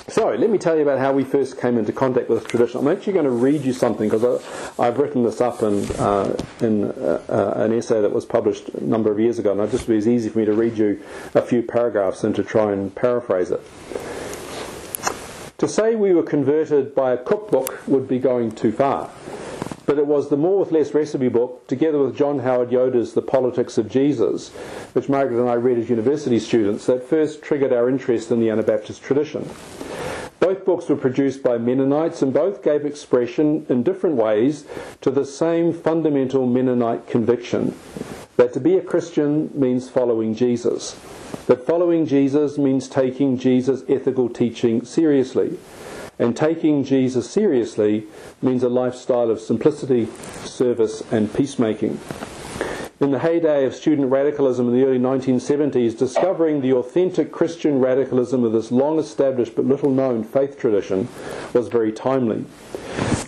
So, 0.10 0.30
let 0.32 0.50
me 0.50 0.58
tell 0.58 0.76
you 0.76 0.82
about 0.82 0.98
how 0.98 1.14
we 1.14 1.24
first 1.24 1.60
came 1.60 1.78
into 1.78 1.94
contact 1.94 2.30
with 2.30 2.40
this 2.40 2.50
tradition. 2.50 2.80
I'm 2.80 2.88
actually 2.88 3.14
going 3.14 3.26
to 3.26 3.32
read 3.32 3.62
you 3.62 3.74
something 3.74 4.10
because 4.10 4.44
I've 4.80 4.98
written 4.98 5.22
this 5.22 5.40
up 5.40 5.62
in, 5.62 5.86
uh, 5.98 6.36
in 6.62 6.86
uh, 6.86 7.54
an 7.56 7.74
essay 7.74 8.02
that 8.02 8.12
was 8.12 8.26
published 8.26 8.70
a 8.70 8.84
number 8.84 9.12
of 9.12 9.20
years 9.20 9.38
ago, 9.38 9.52
and 9.52 9.62
it 9.62 9.70
just 9.70 9.88
was 9.88 10.08
easy 10.08 10.30
for 10.30 10.40
me 10.40 10.46
to 10.46 10.54
read 10.54 10.80
you 10.80 11.00
a 11.36 11.44
few 11.44 11.62
paragraphs 11.62 12.24
and 12.24 12.36
to 12.36 12.44
try 12.44 12.72
and 12.72 12.96
paraphrase 12.96 13.52
it. 13.52 13.62
To 15.60 15.68
say 15.68 15.94
we 15.94 16.16
were 16.16 16.24
converted 16.24 16.96
by 16.96 17.14
a 17.14 17.18
cookbook 17.18 17.88
would 17.88 18.08
be 18.08 18.18
going 18.18 18.52
too 18.52 18.72
far. 18.72 19.12
But 19.90 19.98
it 19.98 20.06
was 20.06 20.30
the 20.30 20.38
More 20.38 20.60
with 20.60 20.72
Less 20.72 20.94
recipe 20.94 21.30
book, 21.30 21.66
together 21.66 21.98
with 21.98 22.16
John 22.16 22.38
Howard 22.38 22.72
Yoder's 22.72 23.14
The 23.14 23.24
Politics 23.24 23.76
of 23.80 23.90
Jesus, 23.90 24.50
which 24.94 25.10
Margaret 25.10 25.42
and 25.42 25.50
I 25.50 25.56
read 25.56 25.80
as 25.80 25.90
university 25.90 26.38
students, 26.38 26.86
that 26.86 27.02
first 27.02 27.42
triggered 27.42 27.74
our 27.74 27.90
interest 27.90 28.30
in 28.30 28.40
the 28.40 28.52
Anabaptist 28.52 29.02
tradition. 29.02 29.50
Both 30.40 30.64
books 30.64 30.90
were 30.90 30.96
produced 30.96 31.42
by 31.42 31.58
Mennonites 31.58 32.22
and 32.22 32.32
both 32.32 32.62
gave 32.62 32.86
expression 32.86 33.66
in 33.68 33.82
different 33.82 34.18
ways 34.18 34.66
to 35.02 35.10
the 35.10 35.26
same 35.26 35.74
fundamental 35.74 36.46
Mennonite 36.46 37.08
conviction 37.08 37.74
that 38.38 38.54
to 38.54 38.60
be 38.60 38.78
a 38.78 38.82
Christian 38.82 39.50
means 39.56 39.90
following 39.90 40.36
Jesus. 40.36 41.00
That 41.48 41.66
following 41.66 42.06
Jesus 42.06 42.60
means 42.60 42.88
taking 42.88 43.40
Jesus' 43.40 43.84
ethical 43.90 44.30
teaching 44.30 44.86
seriously 44.86 45.58
and 46.20 46.36
taking 46.36 46.84
Jesus 46.84 47.30
seriously 47.30 48.06
means 48.42 48.62
a 48.62 48.70
lifestyle 48.70 49.32
of 49.32 49.40
simplicity, 49.40 50.08
service, 50.44 51.02
and 51.12 51.34
peacemaking. 51.34 52.00
In 53.00 53.12
the 53.12 53.20
heyday 53.20 53.66
of 53.66 53.74
student 53.74 54.12
radicalism 54.12 54.68
in 54.68 54.74
the 54.74 54.86
early 54.86 55.00
1970s, 55.00 55.98
discovering 55.98 56.60
the 56.60 56.74
authentic 56.74 57.32
Christian 57.32 57.80
radicalism 57.80 58.44
of 58.44 58.52
this 58.52 58.74
long 58.74 59.00
established 59.00 59.56
but 59.56 59.64
little 59.64 59.90
known 59.90 60.22
faith 60.22 60.60
tradition 60.60 61.08
was 61.54 61.70
very 61.70 61.94
timely. 61.94 62.44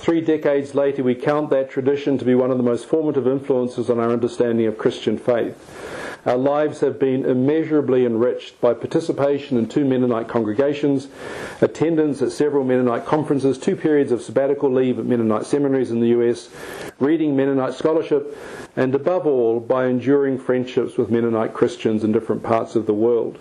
Three 0.01 0.19
decades 0.19 0.75
later, 0.75 1.03
we 1.03 1.15
count 1.15 1.49
that 1.51 1.69
tradition 1.69 2.17
to 2.17 2.25
be 2.25 2.35
one 2.35 2.51
of 2.51 2.57
the 2.57 2.63
most 2.63 2.85
formative 2.85 3.27
influences 3.27 3.89
on 3.89 3.97
our 3.97 4.11
understanding 4.11 4.65
of 4.65 4.77
Christian 4.77 5.17
faith. 5.17 5.55
Our 6.23 6.37
lives 6.37 6.81
have 6.81 6.99
been 6.99 7.25
immeasurably 7.25 8.05
enriched 8.05 8.61
by 8.61 8.75
participation 8.75 9.57
in 9.57 9.67
two 9.67 9.83
Mennonite 9.83 10.27
congregations, 10.27 11.07
attendance 11.61 12.21
at 12.21 12.31
several 12.31 12.63
Mennonite 12.63 13.07
conferences, 13.07 13.57
two 13.57 13.75
periods 13.75 14.11
of 14.11 14.21
sabbatical 14.21 14.71
leave 14.71 14.99
at 14.99 15.05
Mennonite 15.05 15.47
seminaries 15.47 15.89
in 15.89 15.99
the 15.99 16.09
US, 16.09 16.49
reading 16.99 17.35
Mennonite 17.35 17.73
scholarship, 17.73 18.37
and 18.75 18.93
above 18.93 19.25
all, 19.25 19.59
by 19.59 19.87
enduring 19.87 20.37
friendships 20.37 20.95
with 20.95 21.09
Mennonite 21.09 21.55
Christians 21.55 22.03
in 22.03 22.11
different 22.11 22.43
parts 22.43 22.75
of 22.75 22.85
the 22.85 22.93
world. 22.93 23.39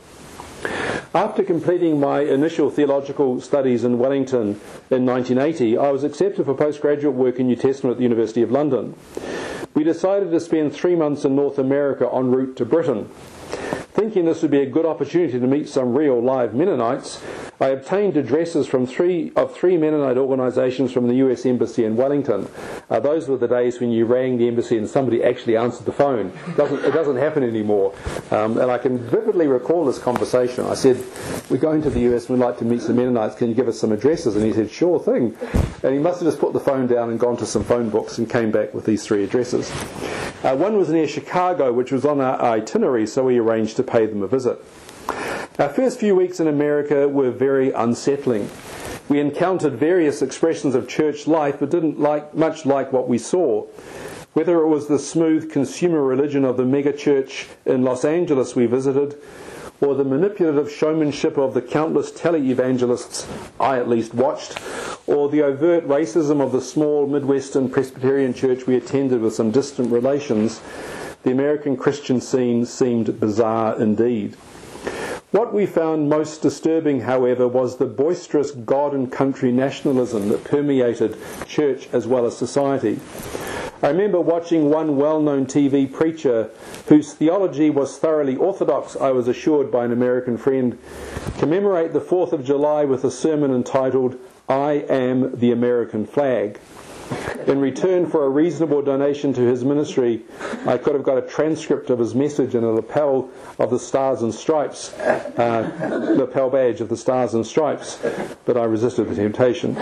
After 1.14 1.42
completing 1.42 2.00
my 2.00 2.20
initial 2.20 2.70
theological 2.70 3.42
studies 3.42 3.84
in 3.84 3.98
Wellington 3.98 4.58
in 4.90 5.04
1980, 5.04 5.76
I 5.76 5.90
was 5.90 6.02
accepted 6.02 6.46
for 6.46 6.54
postgraduate 6.54 7.14
work 7.14 7.38
in 7.38 7.46
New 7.46 7.56
Testament 7.56 7.92
at 7.92 7.98
the 7.98 8.04
University 8.04 8.40
of 8.40 8.50
London 8.50 8.94
we 9.80 9.84
decided 9.84 10.30
to 10.30 10.38
spend 10.38 10.74
three 10.74 10.94
months 10.94 11.24
in 11.24 11.34
North 11.34 11.58
America 11.58 12.06
en 12.12 12.30
route 12.30 12.54
to 12.54 12.66
Britain. 12.66 13.08
Thinking 14.00 14.24
this 14.24 14.40
would 14.40 14.50
be 14.50 14.62
a 14.62 14.66
good 14.66 14.86
opportunity 14.86 15.38
to 15.38 15.46
meet 15.46 15.68
some 15.68 15.94
real 15.94 16.22
live 16.22 16.54
Mennonites, 16.54 17.22
I 17.60 17.68
obtained 17.68 18.16
addresses 18.16 18.66
from 18.66 18.86
three 18.86 19.30
of 19.36 19.54
three 19.54 19.76
Mennonite 19.76 20.16
organisations 20.16 20.90
from 20.90 21.06
the 21.06 21.16
U.S. 21.16 21.44
Embassy 21.44 21.84
in 21.84 21.94
Wellington. 21.96 22.48
Uh, 22.88 22.98
those 22.98 23.28
were 23.28 23.36
the 23.36 23.46
days 23.46 23.78
when 23.78 23.90
you 23.90 24.06
rang 24.06 24.38
the 24.38 24.48
embassy 24.48 24.78
and 24.78 24.88
somebody 24.88 25.22
actually 25.22 25.58
answered 25.58 25.84
the 25.84 25.92
phone. 25.92 26.32
It 26.48 26.56
doesn't, 26.56 26.82
it 26.82 26.92
doesn't 26.92 27.18
happen 27.18 27.42
anymore. 27.42 27.94
Um, 28.30 28.56
and 28.56 28.70
I 28.70 28.78
can 28.78 28.96
vividly 28.96 29.46
recall 29.46 29.84
this 29.84 29.98
conversation. 29.98 30.64
I 30.64 30.72
said, 30.72 31.04
"We're 31.50 31.58
going 31.58 31.82
to 31.82 31.90
the 31.90 32.00
U.S. 32.00 32.30
we'd 32.30 32.38
like 32.38 32.56
to 32.60 32.64
meet 32.64 32.80
some 32.80 32.96
Mennonites. 32.96 33.34
Can 33.34 33.50
you 33.50 33.54
give 33.54 33.68
us 33.68 33.78
some 33.78 33.92
addresses?" 33.92 34.34
And 34.34 34.46
he 34.46 34.54
said, 34.54 34.70
"Sure 34.70 34.98
thing." 34.98 35.36
And 35.82 35.92
he 35.92 36.00
must 36.00 36.20
have 36.20 36.28
just 36.28 36.40
put 36.40 36.54
the 36.54 36.60
phone 36.60 36.86
down 36.86 37.10
and 37.10 37.20
gone 37.20 37.36
to 37.36 37.44
some 37.44 37.64
phone 37.64 37.90
books 37.90 38.16
and 38.16 38.30
came 38.30 38.50
back 38.50 38.72
with 38.72 38.86
these 38.86 39.04
three 39.04 39.24
addresses. 39.24 39.70
Uh, 40.42 40.56
one 40.56 40.78
was 40.78 40.88
near 40.88 41.06
Chicago, 41.06 41.70
which 41.70 41.92
was 41.92 42.06
on 42.06 42.22
our 42.22 42.40
itinerary, 42.40 43.06
so 43.06 43.24
we 43.24 43.36
arranged 43.38 43.76
to 43.76 43.82
pay 43.90 44.06
them 44.06 44.22
a 44.22 44.28
visit. 44.28 44.58
Our 45.58 45.68
first 45.68 46.00
few 46.00 46.14
weeks 46.14 46.40
in 46.40 46.46
America 46.46 47.08
were 47.08 47.30
very 47.30 47.72
unsettling. 47.72 48.48
We 49.08 49.20
encountered 49.20 49.74
various 49.74 50.22
expressions 50.22 50.74
of 50.74 50.88
church 50.88 51.26
life, 51.26 51.56
but 51.58 51.70
didn't 51.70 51.98
like 51.98 52.34
much 52.34 52.64
like 52.64 52.92
what 52.92 53.08
we 53.08 53.18
saw. 53.18 53.66
Whether 54.32 54.60
it 54.60 54.68
was 54.68 54.86
the 54.86 54.98
smooth 54.98 55.50
consumer 55.50 56.02
religion 56.02 56.44
of 56.44 56.56
the 56.56 56.62
megachurch 56.62 57.48
in 57.66 57.82
Los 57.82 58.04
Angeles 58.04 58.54
we 58.54 58.66
visited, 58.66 59.20
or 59.80 59.94
the 59.94 60.04
manipulative 60.04 60.70
showmanship 60.70 61.36
of 61.36 61.54
the 61.54 61.62
countless 61.62 62.12
televangelists 62.12 63.26
I 63.58 63.78
at 63.78 63.88
least 63.88 64.14
watched, 64.14 64.58
or 65.06 65.28
the 65.28 65.42
overt 65.42 65.88
racism 65.88 66.40
of 66.40 66.52
the 66.52 66.60
small 66.60 67.06
Midwestern 67.06 67.68
Presbyterian 67.68 68.32
church 68.32 68.66
we 68.66 68.76
attended 68.76 69.20
with 69.20 69.34
some 69.34 69.50
distant 69.50 69.90
relations, 69.90 70.60
the 71.22 71.30
American 71.30 71.76
Christian 71.76 72.20
scene 72.20 72.64
seemed 72.64 73.20
bizarre 73.20 73.80
indeed. 73.80 74.36
What 75.30 75.54
we 75.54 75.64
found 75.64 76.08
most 76.08 76.42
disturbing, 76.42 77.02
however, 77.02 77.46
was 77.46 77.76
the 77.76 77.86
boisterous 77.86 78.50
God 78.50 78.94
and 78.94 79.12
country 79.12 79.52
nationalism 79.52 80.28
that 80.30 80.42
permeated 80.42 81.16
church 81.46 81.88
as 81.92 82.06
well 82.06 82.26
as 82.26 82.36
society. 82.36 82.98
I 83.82 83.88
remember 83.88 84.20
watching 84.20 84.68
one 84.68 84.96
well 84.96 85.22
known 85.22 85.46
TV 85.46 85.90
preacher 85.90 86.50
whose 86.88 87.14
theology 87.14 87.70
was 87.70 87.96
thoroughly 87.96 88.34
orthodox, 88.36 88.96
I 88.96 89.10
was 89.12 89.28
assured 89.28 89.70
by 89.70 89.84
an 89.84 89.92
American 89.92 90.36
friend, 90.36 90.76
commemorate 91.38 91.92
the 91.92 92.00
4th 92.00 92.32
of 92.32 92.44
July 92.44 92.84
with 92.84 93.04
a 93.04 93.10
sermon 93.10 93.54
entitled, 93.54 94.18
I 94.48 94.84
Am 94.88 95.38
the 95.38 95.52
American 95.52 96.06
Flag. 96.06 96.58
In 97.46 97.60
return 97.60 98.06
for 98.06 98.24
a 98.24 98.28
reasonable 98.28 98.82
donation 98.82 99.32
to 99.32 99.40
his 99.40 99.64
ministry, 99.64 100.22
I 100.66 100.78
could 100.78 100.94
have 100.94 101.02
got 101.02 101.18
a 101.18 101.22
transcript 101.22 101.90
of 101.90 101.98
his 101.98 102.14
message 102.14 102.54
and 102.54 102.64
a 102.64 102.70
lapel 102.70 103.30
of 103.58 103.70
the 103.70 103.78
Stars 103.78 104.22
and 104.22 104.32
Stripes, 104.32 104.92
uh, 104.98 106.14
lapel 106.16 106.50
badge 106.50 106.80
of 106.80 106.88
the 106.88 106.96
Stars 106.96 107.34
and 107.34 107.44
Stripes, 107.44 107.98
but 108.44 108.56
I 108.56 108.64
resisted 108.64 109.08
the 109.08 109.14
temptation. 109.16 109.74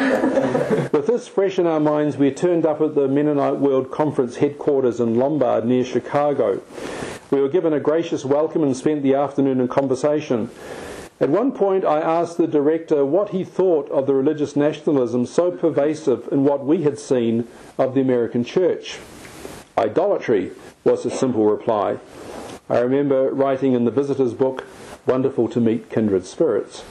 With 0.93 1.07
this 1.07 1.29
fresh 1.29 1.59
in 1.59 1.67
our 1.67 1.81
minds, 1.81 2.17
we 2.17 2.31
turned 2.31 2.65
up 2.65 2.81
at 2.81 2.95
the 2.95 3.09
Mennonite 3.09 3.57
World 3.59 3.91
Conference 3.91 4.37
headquarters 4.37 5.01
in 5.01 5.17
Lombard 5.17 5.67
near 5.67 5.85
Chicago. 5.85 6.63
We 7.31 7.41
were 7.43 7.51
given 7.51 7.75
a 7.75 7.81
gracious 7.81 8.25
welcome 8.25 8.63
and 8.63 8.75
spent 8.75 9.03
the 9.03 9.15
afternoon 9.15 9.61
in 9.61 9.69
conversation. 9.69 10.51
At 11.21 11.31
one 11.31 11.51
point, 11.51 11.85
I 11.85 12.01
asked 12.01 12.37
the 12.37 12.47
director 12.47 13.05
what 13.05 13.31
he 13.31 13.43
thought 13.43 13.91
of 13.91 14.07
the 14.07 14.15
religious 14.15 14.55
nationalism 14.55 15.27
so 15.27 15.51
pervasive 15.51 16.29
in 16.31 16.45
what 16.45 16.65
we 16.65 16.83
had 16.83 16.99
seen 16.99 17.49
of 17.77 17.95
the 17.95 18.01
American 18.01 18.45
church. 18.45 19.01
Idolatry 19.77 20.53
was 20.85 21.03
his 21.03 21.15
simple 21.15 21.45
reply. 21.45 21.99
I 22.71 22.79
remember 22.79 23.33
writing 23.33 23.73
in 23.73 23.85
the 23.85 23.91
visitor's 23.91 24.35
book, 24.35 24.65
Wonderful 25.07 25.49
to 25.49 25.61
meet 25.61 25.89
kindred 25.89 26.27
spirits. 26.27 26.85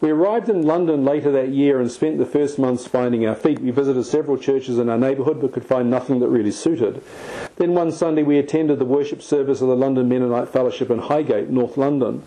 We 0.00 0.10
arrived 0.10 0.48
in 0.48 0.62
London 0.62 1.04
later 1.04 1.30
that 1.32 1.50
year 1.50 1.78
and 1.78 1.90
spent 1.90 2.18
the 2.18 2.24
first 2.24 2.58
months 2.58 2.86
finding 2.86 3.26
our 3.26 3.34
feet. 3.34 3.60
We 3.60 3.70
visited 3.70 4.04
several 4.04 4.38
churches 4.38 4.78
in 4.78 4.88
our 4.88 4.96
neighbourhood 4.96 5.40
but 5.40 5.52
could 5.52 5.66
find 5.66 5.90
nothing 5.90 6.20
that 6.20 6.28
really 6.28 6.52
suited. 6.52 7.02
Then 7.56 7.74
one 7.74 7.92
Sunday 7.92 8.22
we 8.22 8.38
attended 8.38 8.78
the 8.78 8.84
worship 8.84 9.20
service 9.20 9.60
of 9.60 9.68
the 9.68 9.76
London 9.76 10.08
Mennonite 10.08 10.48
Fellowship 10.48 10.90
in 10.90 11.00
Highgate, 11.00 11.50
North 11.50 11.76
London. 11.76 12.22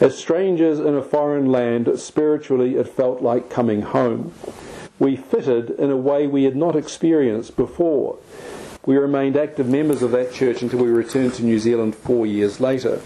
As 0.00 0.18
strangers 0.18 0.80
in 0.80 0.94
a 0.94 1.02
foreign 1.02 1.46
land, 1.46 2.00
spiritually 2.00 2.76
it 2.76 2.88
felt 2.88 3.22
like 3.22 3.50
coming 3.50 3.82
home. 3.82 4.32
We 4.98 5.16
fitted 5.16 5.70
in 5.70 5.90
a 5.90 5.96
way 5.96 6.26
we 6.26 6.44
had 6.44 6.56
not 6.56 6.76
experienced 6.76 7.56
before. 7.56 8.18
We 8.84 8.96
remained 8.96 9.36
active 9.36 9.68
members 9.68 10.02
of 10.02 10.10
that 10.10 10.32
church 10.32 10.62
until 10.62 10.80
we 10.80 10.88
returned 10.88 11.34
to 11.34 11.44
New 11.44 11.60
Zealand 11.60 11.94
four 11.94 12.26
years 12.26 12.58
later. 12.58 12.96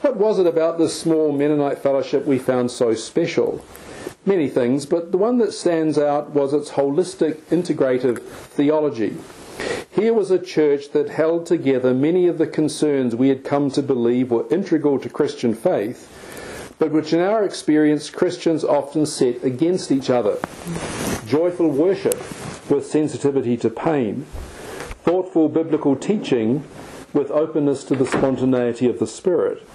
What 0.00 0.16
was 0.16 0.40
it 0.40 0.46
about 0.46 0.78
this 0.78 1.00
small 1.00 1.30
Mennonite 1.30 1.78
fellowship 1.78 2.24
we 2.24 2.38
found 2.38 2.70
so 2.72 2.94
special? 2.94 3.64
Many 4.26 4.48
things, 4.48 4.86
but 4.86 5.12
the 5.12 5.18
one 5.18 5.38
that 5.38 5.52
stands 5.52 5.98
out 5.98 6.30
was 6.30 6.52
its 6.52 6.70
holistic, 6.70 7.36
integrative 7.50 8.20
theology. 8.20 9.16
Here 9.98 10.14
was 10.14 10.30
a 10.30 10.38
church 10.38 10.92
that 10.92 11.08
held 11.08 11.44
together 11.46 11.92
many 11.92 12.28
of 12.28 12.38
the 12.38 12.46
concerns 12.46 13.16
we 13.16 13.30
had 13.30 13.42
come 13.42 13.68
to 13.72 13.82
believe 13.82 14.30
were 14.30 14.46
integral 14.48 15.00
to 15.00 15.08
Christian 15.08 15.54
faith, 15.54 16.08
but 16.78 16.92
which 16.92 17.12
in 17.12 17.18
our 17.18 17.42
experience 17.42 18.08
Christians 18.08 18.62
often 18.62 19.06
set 19.06 19.42
against 19.42 19.90
each 19.90 20.08
other. 20.08 20.38
Joyful 21.26 21.70
worship 21.70 22.16
with 22.70 22.86
sensitivity 22.86 23.56
to 23.56 23.70
pain, 23.70 24.24
thoughtful 25.02 25.48
biblical 25.48 25.96
teaching 25.96 26.62
with 27.12 27.32
openness 27.32 27.82
to 27.82 27.96
the 27.96 28.06
spontaneity 28.06 28.88
of 28.88 29.00
the 29.00 29.06
Spirit, 29.08 29.68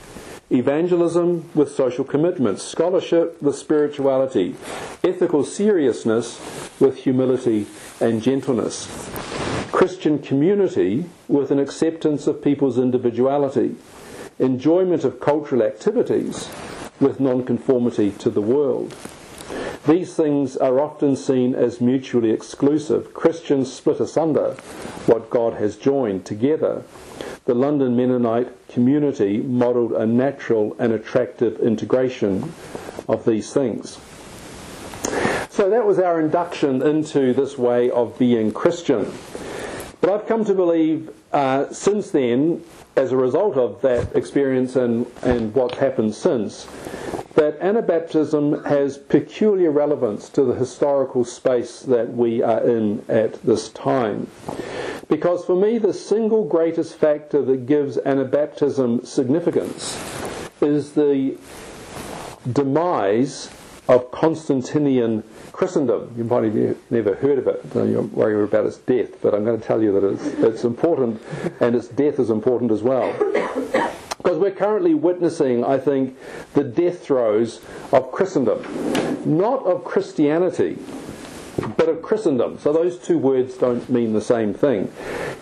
evangelism 0.50 1.50
with 1.54 1.70
social 1.70 2.06
commitment, 2.06 2.62
scholarship 2.62 3.42
with 3.42 3.58
spirituality, 3.58 4.56
ethical 5.04 5.44
seriousness 5.44 6.40
with 6.80 7.00
humility 7.00 7.68
and 8.04 8.22
gentleness. 8.22 8.88
Christian 9.72 10.20
community 10.20 11.06
with 11.30 11.52
an 11.52 11.60
acceptance 11.60 12.28
of 12.28 12.44
people's 12.44 12.78
individuality, 12.78 13.76
enjoyment 14.40 15.06
of 15.06 15.22
cultural 15.22 15.64
activities 15.64 16.50
with 17.00 17.22
nonconformity 17.22 18.12
to 18.12 18.30
the 18.30 18.42
world. 18.42 18.94
These 19.88 20.16
things 20.16 20.58
are 20.58 20.82
often 20.82 21.16
seen 21.16 21.56
as 21.56 21.80
mutually 21.80 22.32
exclusive. 22.32 23.14
Christians 23.14 23.72
split 23.72 24.02
asunder 24.02 24.56
what 25.06 25.30
God 25.30 25.54
has 25.54 25.78
joined 25.78 26.26
together. 26.26 26.84
The 27.46 27.56
London 27.56 27.96
Mennonite 27.96 28.68
community 28.68 29.38
modelled 29.38 29.94
a 29.94 30.06
natural 30.06 30.76
and 30.78 30.92
attractive 30.92 31.60
integration 31.62 32.54
of 33.08 33.24
these 33.26 33.54
things. 33.54 33.98
So 35.54 35.70
that 35.70 35.86
was 35.86 36.00
our 36.00 36.20
induction 36.20 36.82
into 36.82 37.32
this 37.32 37.60
way 37.60 37.92
of 37.92 38.18
being 38.18 38.52
Christian. 38.52 39.14
But 40.02 40.10
I've 40.10 40.26
come 40.26 40.44
to 40.46 40.56
believe 40.56 41.12
uh, 41.32 41.72
since 41.72 42.10
then, 42.10 42.64
as 42.96 43.12
a 43.12 43.18
result 43.18 43.56
of 43.56 43.80
that 43.84 44.16
experience 44.16 44.76
and, 44.76 45.06
and 45.22 45.54
what's 45.54 45.78
happened 45.78 46.16
since, 46.16 46.66
that 47.36 47.60
Anabaptism 47.60 48.66
has 48.66 48.98
peculiar 48.98 49.70
relevance 49.70 50.28
to 50.30 50.44
the 50.44 50.56
historical 50.56 51.24
space 51.24 51.82
that 51.82 52.12
we 52.12 52.42
are 52.42 52.68
in 52.68 53.06
at 53.08 53.40
this 53.44 53.70
time. 53.70 54.26
Because 55.08 55.46
for 55.46 55.56
me, 55.56 55.78
the 55.78 55.94
single 55.94 56.46
greatest 56.46 56.96
factor 56.96 57.44
that 57.44 57.68
gives 57.68 57.98
Anabaptism 57.98 59.06
significance 59.06 60.02
is 60.62 60.94
the 60.94 61.38
demise 62.52 63.52
of 63.88 64.12
Constantinian 64.12 65.24
Christendom. 65.52 66.14
You 66.18 66.24
might 66.24 66.44
have 66.44 66.92
never 66.92 67.16
heard 67.16 67.40
of 67.40 67.48
it, 67.48 67.62
you're 67.74 68.02
worried 68.02 68.44
about 68.44 68.66
its 68.66 68.78
death, 68.78 69.22
but 69.22 69.34
I'm 69.34 69.44
going 69.44 69.60
to 69.60 69.66
tell 69.66 69.82
you 69.82 69.92
that 70.00 70.14
it's, 70.14 70.26
it's 70.26 70.64
important 70.64 71.22
and 71.60 71.76
its 71.76 71.88
death 71.90 72.20
is 72.20 72.30
important 72.30 72.72
as 72.72 72.82
well. 72.82 73.12
Because 74.18 74.38
we're 74.38 74.52
currently 74.52 74.94
witnessing, 74.94 75.66
I 75.66 75.78
think, 75.78 76.18
the 76.54 76.64
death 76.64 77.04
throes 77.04 77.60
of 77.92 78.12
Christendom. 78.14 78.64
Not 79.26 79.66
of 79.66 79.84
Christianity, 79.84 80.78
but 81.78 81.90
of 81.90 82.02
Christendom. 82.02 82.58
So 82.60 82.72
those 82.72 82.98
two 82.98 83.18
words 83.18 83.56
don't 83.56 83.90
mean 83.90 84.14
the 84.14 84.22
same 84.22 84.54
thing. 84.54 84.92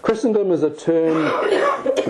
Christendom 0.02 0.52
is 0.52 0.64
a 0.64 0.72
term 0.72 1.26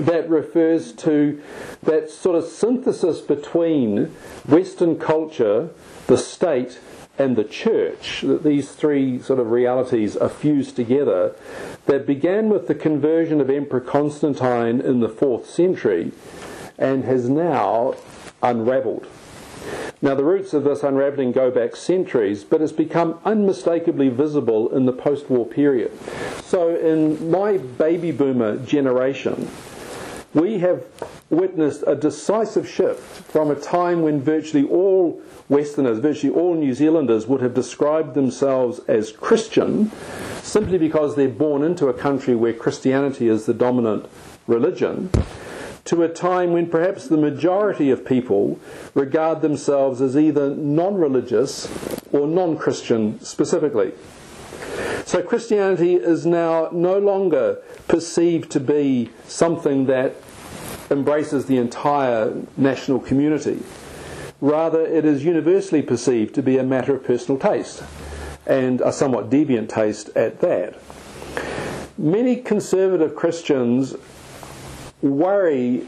that 0.05 0.25
refers 0.29 0.93
to 0.93 1.41
that 1.83 2.09
sort 2.09 2.37
of 2.37 2.45
synthesis 2.45 3.19
between 3.19 4.05
Western 4.47 4.97
culture, 4.97 5.69
the 6.11 6.17
state, 6.17 6.77
and 7.17 7.37
the 7.37 7.43
church, 7.45 8.19
that 8.19 8.43
these 8.43 8.73
three 8.73 9.17
sort 9.21 9.39
of 9.39 9.49
realities 9.49 10.17
are 10.17 10.27
fused 10.27 10.75
together, 10.75 11.33
that 11.85 12.05
began 12.05 12.49
with 12.49 12.67
the 12.67 12.75
conversion 12.75 13.39
of 13.39 13.49
Emperor 13.49 13.79
Constantine 13.79 14.81
in 14.81 14.99
the 14.99 15.07
fourth 15.07 15.49
century 15.49 16.11
and 16.77 17.05
has 17.05 17.29
now 17.29 17.95
unraveled. 18.43 19.07
Now, 20.01 20.13
the 20.13 20.25
roots 20.25 20.53
of 20.53 20.65
this 20.65 20.83
unraveling 20.83 21.31
go 21.31 21.49
back 21.49 21.77
centuries, 21.77 22.43
but 22.43 22.61
it's 22.61 22.73
become 22.73 23.17
unmistakably 23.23 24.09
visible 24.09 24.75
in 24.75 24.85
the 24.85 24.93
post 24.93 25.29
war 25.29 25.45
period. 25.45 25.97
So, 26.43 26.75
in 26.75 27.31
my 27.31 27.57
baby 27.57 28.11
boomer 28.11 28.57
generation, 28.57 29.47
we 30.33 30.59
have 30.59 30.83
witnessed 31.29 31.85
a 31.87 31.95
decisive 31.95 32.67
shift 32.67 33.01
from 33.31 33.49
a 33.49 33.55
time 33.55 34.01
when 34.01 34.19
virtually 34.21 34.67
all 34.67 35.21
Westerners, 35.51 35.99
virtually 35.99 36.33
all 36.33 36.55
New 36.55 36.73
Zealanders, 36.73 37.27
would 37.27 37.41
have 37.41 37.53
described 37.53 38.13
themselves 38.13 38.79
as 38.87 39.11
Christian 39.11 39.91
simply 40.41 40.77
because 40.77 41.17
they're 41.17 41.27
born 41.27 41.61
into 41.61 41.87
a 41.87 41.93
country 41.93 42.35
where 42.35 42.53
Christianity 42.53 43.27
is 43.27 43.45
the 43.45 43.53
dominant 43.53 44.05
religion 44.47 45.09
to 45.83 46.03
a 46.03 46.07
time 46.07 46.53
when 46.53 46.69
perhaps 46.69 47.09
the 47.09 47.17
majority 47.17 47.91
of 47.91 48.05
people 48.05 48.61
regard 48.93 49.41
themselves 49.41 49.99
as 49.99 50.15
either 50.15 50.55
non 50.55 50.95
religious 50.95 51.69
or 52.13 52.27
non 52.27 52.57
Christian 52.57 53.19
specifically. 53.19 53.91
So 55.03 55.21
Christianity 55.21 55.95
is 55.95 56.25
now 56.25 56.69
no 56.71 56.97
longer 56.97 57.61
perceived 57.89 58.51
to 58.51 58.61
be 58.61 59.09
something 59.27 59.87
that 59.87 60.15
embraces 60.89 61.47
the 61.47 61.57
entire 61.57 62.33
national 62.55 63.01
community. 63.01 63.61
Rather, 64.41 64.85
it 64.85 65.05
is 65.05 65.23
universally 65.23 65.83
perceived 65.83 66.33
to 66.35 66.41
be 66.41 66.57
a 66.57 66.63
matter 66.63 66.95
of 66.95 67.03
personal 67.03 67.39
taste, 67.39 67.83
and 68.47 68.81
a 68.81 68.91
somewhat 68.91 69.29
deviant 69.29 69.69
taste 69.69 70.09
at 70.15 70.41
that. 70.41 70.79
Many 71.97 72.37
conservative 72.37 73.15
Christians 73.15 73.95
worry 75.01 75.81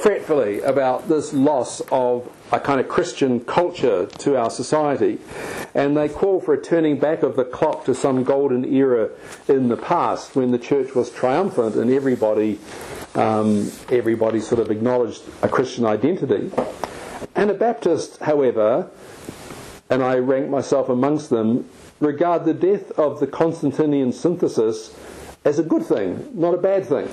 fretfully 0.00 0.60
about 0.62 1.08
this 1.08 1.32
loss 1.32 1.82
of 1.92 2.30
a 2.52 2.60
kind 2.60 2.80
of 2.80 2.88
Christian 2.88 3.40
culture 3.40 4.06
to 4.06 4.36
our 4.36 4.50
society. 4.50 5.18
And 5.74 5.96
they 5.96 6.08
call 6.08 6.40
for 6.40 6.54
a 6.54 6.62
turning 6.62 6.98
back 6.98 7.22
of 7.22 7.36
the 7.36 7.44
clock 7.44 7.84
to 7.84 7.94
some 7.94 8.24
golden 8.24 8.64
era 8.64 9.10
in 9.48 9.68
the 9.68 9.76
past 9.76 10.34
when 10.34 10.50
the 10.50 10.58
church 10.58 10.94
was 10.94 11.10
triumphant 11.10 11.76
and 11.76 11.90
everybody, 11.90 12.58
um, 13.14 13.70
everybody 13.90 14.40
sort 14.40 14.60
of 14.60 14.70
acknowledged 14.70 15.22
a 15.42 15.48
Christian 15.48 15.84
identity. 15.84 16.50
Anabaptists, 17.36 18.18
however, 18.18 18.90
and 19.88 20.02
I 20.02 20.16
rank 20.16 20.48
myself 20.48 20.88
amongst 20.88 21.30
them, 21.30 21.68
regard 22.00 22.44
the 22.44 22.54
death 22.54 22.90
of 22.98 23.20
the 23.20 23.26
Constantinian 23.26 24.12
synthesis 24.12 24.94
as 25.44 25.58
a 25.58 25.62
good 25.62 25.84
thing, 25.84 26.28
not 26.34 26.54
a 26.54 26.58
bad 26.58 26.86
thing 26.86 27.08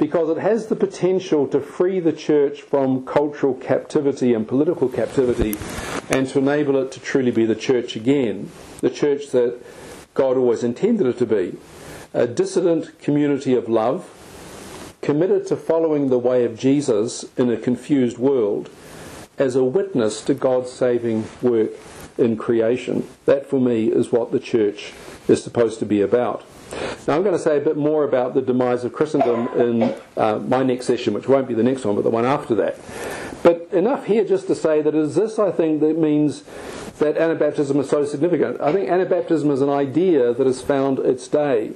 because 0.00 0.30
it 0.30 0.38
has 0.38 0.68
the 0.68 0.76
potential 0.76 1.46
to 1.46 1.60
free 1.60 2.00
the 2.00 2.12
church 2.12 2.62
from 2.62 3.04
cultural 3.04 3.52
captivity 3.52 4.32
and 4.32 4.48
political 4.48 4.88
captivity 4.88 5.54
and 6.08 6.26
to 6.26 6.38
enable 6.38 6.78
it 6.78 6.90
to 6.90 6.98
truly 6.98 7.30
be 7.30 7.44
the 7.44 7.54
church 7.54 7.96
again, 7.96 8.50
the 8.80 8.88
church 8.88 9.30
that 9.30 9.60
God 10.14 10.38
always 10.38 10.64
intended 10.64 11.06
it 11.06 11.18
to 11.18 11.26
be. 11.26 11.54
A 12.14 12.26
dissident 12.26 12.98
community 12.98 13.54
of 13.54 13.68
love, 13.68 14.08
committed 15.02 15.46
to 15.48 15.56
following 15.56 16.08
the 16.08 16.18
way 16.18 16.44
of 16.44 16.58
Jesus 16.58 17.26
in 17.36 17.50
a 17.50 17.58
confused 17.58 18.16
world 18.16 18.70
as 19.40 19.56
a 19.56 19.64
witness 19.64 20.20
to 20.22 20.34
God's 20.34 20.70
saving 20.70 21.24
work 21.40 21.70
in 22.18 22.36
creation. 22.36 23.08
That 23.24 23.46
for 23.46 23.58
me 23.58 23.88
is 23.88 24.12
what 24.12 24.30
the 24.30 24.38
church 24.38 24.92
is 25.26 25.42
supposed 25.42 25.78
to 25.78 25.86
be 25.86 26.02
about. 26.02 26.44
Now, 27.08 27.16
I'm 27.16 27.22
going 27.22 27.34
to 27.34 27.38
say 27.38 27.56
a 27.56 27.60
bit 27.60 27.76
more 27.76 28.04
about 28.04 28.34
the 28.34 28.42
demise 28.42 28.84
of 28.84 28.92
Christendom 28.92 29.48
in 29.58 29.94
uh, 30.16 30.38
my 30.38 30.62
next 30.62 30.86
session, 30.86 31.14
which 31.14 31.26
won't 31.26 31.48
be 31.48 31.54
the 31.54 31.62
next 31.62 31.84
one, 31.84 31.96
but 31.96 32.04
the 32.04 32.10
one 32.10 32.26
after 32.26 32.54
that. 32.56 32.78
But 33.42 33.68
enough 33.72 34.04
here 34.04 34.24
just 34.24 34.46
to 34.48 34.54
say 34.54 34.82
that 34.82 34.94
it 34.94 35.00
is 35.00 35.14
this, 35.14 35.38
I 35.38 35.50
think, 35.50 35.80
that 35.80 35.98
means 35.98 36.42
that 36.98 37.16
Anabaptism 37.16 37.76
is 37.80 37.88
so 37.88 38.04
significant. 38.04 38.60
I 38.60 38.72
think 38.72 38.90
Anabaptism 38.90 39.50
is 39.50 39.62
an 39.62 39.70
idea 39.70 40.34
that 40.34 40.46
has 40.46 40.60
found 40.60 40.98
its 40.98 41.26
day. 41.26 41.72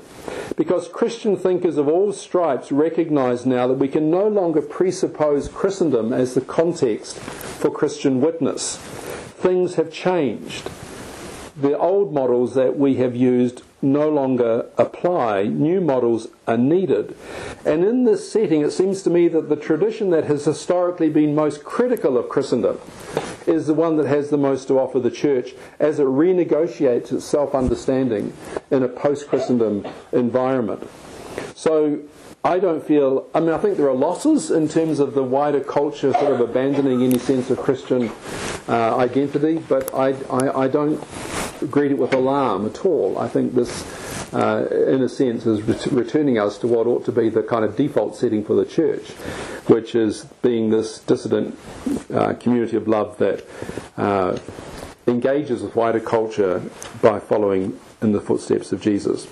Because 0.57 0.87
Christian 0.89 1.37
thinkers 1.37 1.77
of 1.77 1.89
all 1.89 2.13
stripes 2.13 2.71
recognize 2.71 3.45
now 3.45 3.67
that 3.67 3.75
we 3.75 3.89
can 3.89 4.11
no 4.11 4.29
longer 4.29 4.63
presuppose 4.63 5.49
Christendom 5.49 6.13
as 6.13 6.35
the 6.35 6.41
context 6.41 7.19
for 7.19 7.71
Christian 7.71 8.21
witness. 8.21 8.77
Things 8.77 9.75
have 9.75 9.93
changed. 9.93 10.71
The 11.57 11.77
old 11.77 12.13
models 12.13 12.55
that 12.55 12.79
we 12.79 12.97
have 12.97 13.17
used 13.17 13.63
no 13.83 14.09
longer 14.09 14.67
apply. 14.79 15.45
New 15.45 15.81
models 15.81 16.29
are 16.47 16.57
needed. 16.57 17.17
And 17.65 17.85
in 17.85 18.05
this 18.05 18.31
setting, 18.31 18.63
it 18.63 18.73
seems 18.73 19.03
to 19.03 19.11
me 19.11 19.29
that 19.29 19.49
the 19.49 19.57
tradition 19.57 20.11
that 20.11 20.25
has 20.25 20.45
historically 20.45 21.11
been 21.11 21.35
most 21.35 21.65
critical 21.65 22.17
of 22.17 22.29
Christendom 22.29 22.79
is 23.47 23.67
the 23.67 23.75
one 23.75 23.97
that 23.97 24.07
has 24.07 24.31
the 24.31 24.39
most 24.39 24.69
to 24.69 24.79
offer 24.79 24.99
the 25.01 25.11
church 25.11 25.55
as 25.79 25.99
it 25.99 26.07
renegotiates 26.07 27.13
its 27.13 27.25
self 27.25 27.55
understanding 27.55 28.33
in 28.71 28.83
a 28.83 28.89
post 28.89 29.29
Christendom 29.29 29.87
environment. 30.13 30.89
So 31.55 32.01
I 32.47 32.59
don't 32.59 32.85
feel, 32.87 33.27
I 33.35 33.41
mean, 33.41 33.51
I 33.51 33.59
think 33.59 33.79
there 33.79 33.89
are 33.89 33.95
losses 33.95 34.51
in 34.51 34.69
terms 34.69 35.01
of 35.01 35.15
the 35.15 35.23
wider 35.23 35.61
culture 35.61 36.13
sort 36.13 36.31
of 36.31 36.41
abandoning 36.41 37.03
any 37.03 37.19
sense 37.19 37.49
of 37.49 37.59
Christian 37.59 38.13
uh, 38.69 38.97
identity, 38.99 39.65
but 39.67 39.95
I, 39.95 40.11
I, 40.29 40.65
I 40.65 40.69
don't 40.69 41.03
greet 41.71 41.91
it 41.91 41.97
with 41.97 42.13
alarm 42.13 42.67
at 42.67 42.85
all. 42.85 43.17
I 43.17 43.29
think 43.29 43.55
this, 43.55 44.35
uh, 44.35 44.69
in 44.89 45.01
a 45.01 45.09
sense, 45.09 45.47
is 45.47 45.63
ret- 45.63 45.87
returning 45.87 46.39
us 46.39 46.59
to 46.59 46.67
what 46.67 46.87
ought 46.87 47.07
to 47.07 47.13
be 47.13 47.31
the 47.31 47.43
kind 47.43 47.65
of 47.65 47.77
default 47.77 48.15
setting 48.15 48.45
for 48.45 48.55
the 48.55 48.67
church, 48.67 49.13
which 49.67 49.95
is 49.95 50.25
being 50.43 50.69
this 50.69 50.99
dissident 50.99 51.59
uh, 52.13 52.35
community 52.35 52.77
of 52.77 52.87
love 52.87 53.17
that 53.17 53.43
uh, 53.97 54.39
engages 55.07 55.63
with 55.63 55.75
wider 55.75 56.01
culture 56.01 56.63
by 57.01 57.19
following 57.19 57.81
in 58.03 58.13
the 58.13 58.21
footsteps 58.21 58.71
of 58.71 58.83
Jesus. 58.83 59.27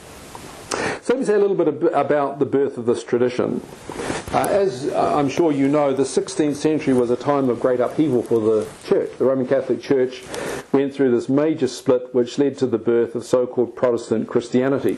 So 1.03 1.15
let 1.15 1.19
me 1.19 1.27
say 1.27 1.35
a 1.35 1.39
little 1.39 1.57
bit 1.57 1.93
about 1.93 2.39
the 2.39 2.47
birth 2.47 2.79
of 2.79 2.87
this 2.87 3.03
tradition. 3.03 3.61
Uh, 4.33 4.47
as 4.49 4.87
uh, 4.87 5.17
I'm 5.17 5.29
sure 5.29 5.51
you 5.51 5.67
know, 5.67 5.93
the 5.93 6.05
16th 6.05 6.55
century 6.55 6.95
was 6.95 7.11
a 7.11 7.17
time 7.17 7.49
of 7.49 7.59
great 7.59 7.81
upheaval 7.81 8.23
for 8.23 8.39
the 8.39 8.69
church. 8.87 9.11
The 9.19 9.25
Roman 9.25 9.49
Catholic 9.49 9.83
Church 9.83 10.23
went 10.71 10.95
through 10.95 11.11
this 11.11 11.29
major 11.29 11.67
split 11.67 12.15
which 12.15 12.39
led 12.39 12.57
to 12.59 12.69
the 12.69 12.79
birth 12.79 13.17
of 13.17 13.25
so 13.25 13.49
called 13.49 13.75
Protestant 13.75 14.29
Christianity. 14.29 14.95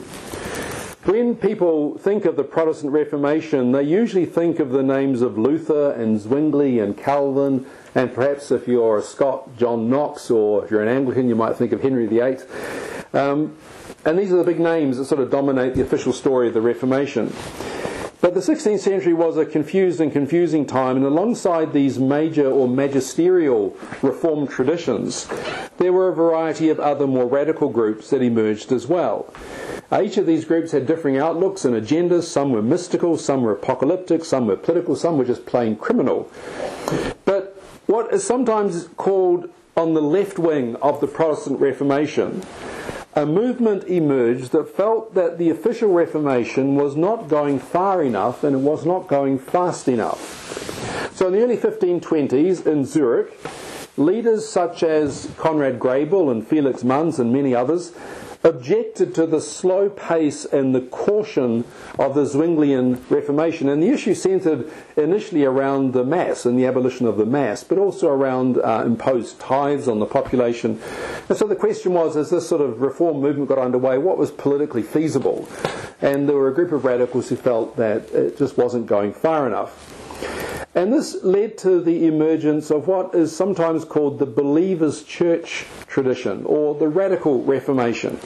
When 1.04 1.36
people 1.36 1.96
think 1.96 2.26
of 2.26 2.36
the 2.36 2.44
Protestant 2.44 2.92
Reformation, 2.92 3.72
they 3.72 3.84
usually 3.84 4.26
think 4.26 4.58
of 4.58 4.72
the 4.72 4.82
names 4.82 5.22
of 5.22 5.38
Luther 5.38 5.92
and 5.92 6.20
Zwingli 6.20 6.80
and 6.80 6.98
Calvin, 6.98 7.64
and 7.94 8.14
perhaps 8.14 8.50
if 8.50 8.68
you're 8.68 8.98
a 8.98 9.02
Scot, 9.02 9.56
John 9.56 9.88
Knox, 9.88 10.30
or 10.30 10.66
if 10.66 10.70
you're 10.70 10.82
an 10.82 10.88
Anglican, 10.88 11.30
you 11.30 11.34
might 11.34 11.56
think 11.56 11.72
of 11.72 11.80
Henry 11.80 12.06
VIII. 12.06 12.40
Um, 13.14 13.56
and 14.04 14.18
these 14.18 14.32
are 14.32 14.36
the 14.36 14.44
big 14.44 14.60
names 14.60 14.98
that 14.98 15.06
sort 15.06 15.20
of 15.20 15.30
dominate 15.30 15.74
the 15.74 15.82
official 15.82 16.12
story 16.12 16.48
of 16.48 16.54
the 16.54 16.60
Reformation. 16.60 17.32
But 18.20 18.32
the 18.32 18.40
16th 18.40 18.80
century 18.80 19.12
was 19.12 19.36
a 19.36 19.44
confused 19.44 20.00
and 20.00 20.10
confusing 20.10 20.64
time, 20.64 20.96
and 20.96 21.04
alongside 21.04 21.74
these 21.74 21.98
major 21.98 22.50
or 22.50 22.66
magisterial 22.66 23.76
reform 24.00 24.46
traditions, 24.46 25.28
there 25.76 25.92
were 25.92 26.08
a 26.08 26.14
variety 26.14 26.70
of 26.70 26.80
other 26.80 27.06
more 27.06 27.26
radical 27.26 27.68
groups 27.68 28.08
that 28.08 28.22
emerged 28.22 28.72
as 28.72 28.86
well. 28.86 29.30
Each 29.92 30.16
of 30.16 30.24
these 30.24 30.46
groups 30.46 30.72
had 30.72 30.86
differing 30.86 31.18
outlooks 31.18 31.66
and 31.66 31.74
agendas. 31.74 32.22
Some 32.22 32.50
were 32.50 32.62
mystical, 32.62 33.18
some 33.18 33.42
were 33.42 33.52
apocalyptic, 33.52 34.24
some 34.24 34.46
were 34.46 34.56
political, 34.56 34.96
some 34.96 35.18
were 35.18 35.26
just 35.26 35.44
plain 35.44 35.76
criminal. 35.76 36.30
But 37.26 37.62
what 37.84 38.12
is 38.14 38.24
sometimes 38.24 38.88
called 38.96 39.50
on 39.76 39.92
the 39.92 40.00
left 40.00 40.38
wing 40.38 40.76
of 40.76 41.00
the 41.00 41.06
Protestant 41.06 41.60
Reformation, 41.60 42.42
a 43.16 43.24
movement 43.24 43.84
emerged 43.84 44.50
that 44.52 44.76
felt 44.76 45.14
that 45.14 45.38
the 45.38 45.50
official 45.50 45.92
Reformation 45.92 46.74
was 46.74 46.96
not 46.96 47.28
going 47.28 47.60
far 47.60 48.02
enough 48.02 48.42
and 48.42 48.56
it 48.56 48.60
was 48.60 48.84
not 48.84 49.06
going 49.06 49.38
fast 49.38 49.88
enough. 49.88 51.12
So 51.14 51.28
in 51.28 51.32
the 51.34 51.42
early 51.42 51.56
1520s 51.56 52.66
in 52.66 52.84
Zurich, 52.84 53.38
leaders 53.96 54.48
such 54.48 54.82
as 54.82 55.30
Conrad 55.36 55.78
Grebel 55.78 56.28
and 56.30 56.46
Felix 56.46 56.82
Manz 56.82 57.20
and 57.20 57.32
many 57.32 57.54
others 57.54 57.92
objected 58.44 59.14
to 59.14 59.26
the 59.26 59.40
slow 59.40 59.88
pace 59.88 60.44
and 60.44 60.74
the 60.74 60.82
caution 60.82 61.64
of 61.98 62.14
the 62.14 62.24
Zwinglian 62.24 63.00
Reformation. 63.10 63.70
And 63.70 63.82
the 63.82 63.88
issue 63.88 64.14
centered 64.14 64.70
initially 64.96 65.44
around 65.44 65.94
the 65.94 66.04
Mass 66.04 66.44
and 66.44 66.58
the 66.58 66.66
abolition 66.66 67.06
of 67.06 67.16
the 67.16 67.24
Mass, 67.24 67.64
but 67.64 67.78
also 67.78 68.08
around 68.08 68.58
uh, 68.58 68.82
imposed 68.84 69.40
tithes 69.40 69.88
on 69.88 69.98
the 69.98 70.06
population. 70.06 70.78
And 71.28 71.38
so 71.38 71.46
the 71.46 71.56
question 71.56 71.94
was 71.94 72.16
as 72.16 72.28
this 72.28 72.46
sort 72.46 72.60
of 72.60 72.82
reform 72.82 73.20
movement 73.20 73.48
got 73.48 73.58
underway, 73.58 73.96
what 73.96 74.18
was 74.18 74.30
politically 74.30 74.82
feasible? 74.82 75.48
And 76.02 76.28
there 76.28 76.36
were 76.36 76.48
a 76.48 76.54
group 76.54 76.72
of 76.72 76.84
radicals 76.84 77.30
who 77.30 77.36
felt 77.36 77.76
that 77.76 78.10
it 78.12 78.36
just 78.36 78.58
wasn't 78.58 78.86
going 78.86 79.14
far 79.14 79.46
enough. 79.46 79.93
And 80.74 80.92
this 80.92 81.22
led 81.22 81.56
to 81.58 81.80
the 81.80 82.06
emergence 82.06 82.70
of 82.70 82.88
what 82.88 83.14
is 83.14 83.34
sometimes 83.34 83.84
called 83.84 84.18
the 84.18 84.26
Believers' 84.26 85.04
Church 85.04 85.66
tradition 85.86 86.44
or 86.46 86.74
the 86.74 86.88
Radical 86.88 87.44
Reformation. 87.44 88.18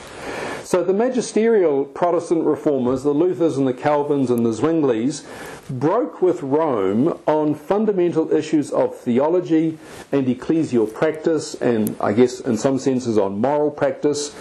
So 0.65 0.83
the 0.83 0.93
magisterial 0.93 1.85
Protestant 1.85 2.45
reformers, 2.45 3.03
the 3.03 3.15
Luthers 3.15 3.57
and 3.57 3.67
the 3.67 3.75
Calvins 3.75 4.31
and 4.31 4.45
the 4.45 4.53
Zwinglies, 4.53 5.25
broke 5.71 6.21
with 6.21 6.43
Rome 6.43 7.19
on 7.27 7.55
fundamental 7.55 8.33
issues 8.33 8.71
of 8.71 8.97
theology 8.97 9.79
and 10.13 10.27
ecclesial 10.27 10.93
practice, 10.93 11.55
and 11.55 11.97
I 12.01 12.13
guess 12.13 12.41
in 12.41 12.57
some 12.57 12.79
senses 12.79 13.17
on 13.17 13.41
moral 13.41 13.71
practice, 13.71 14.35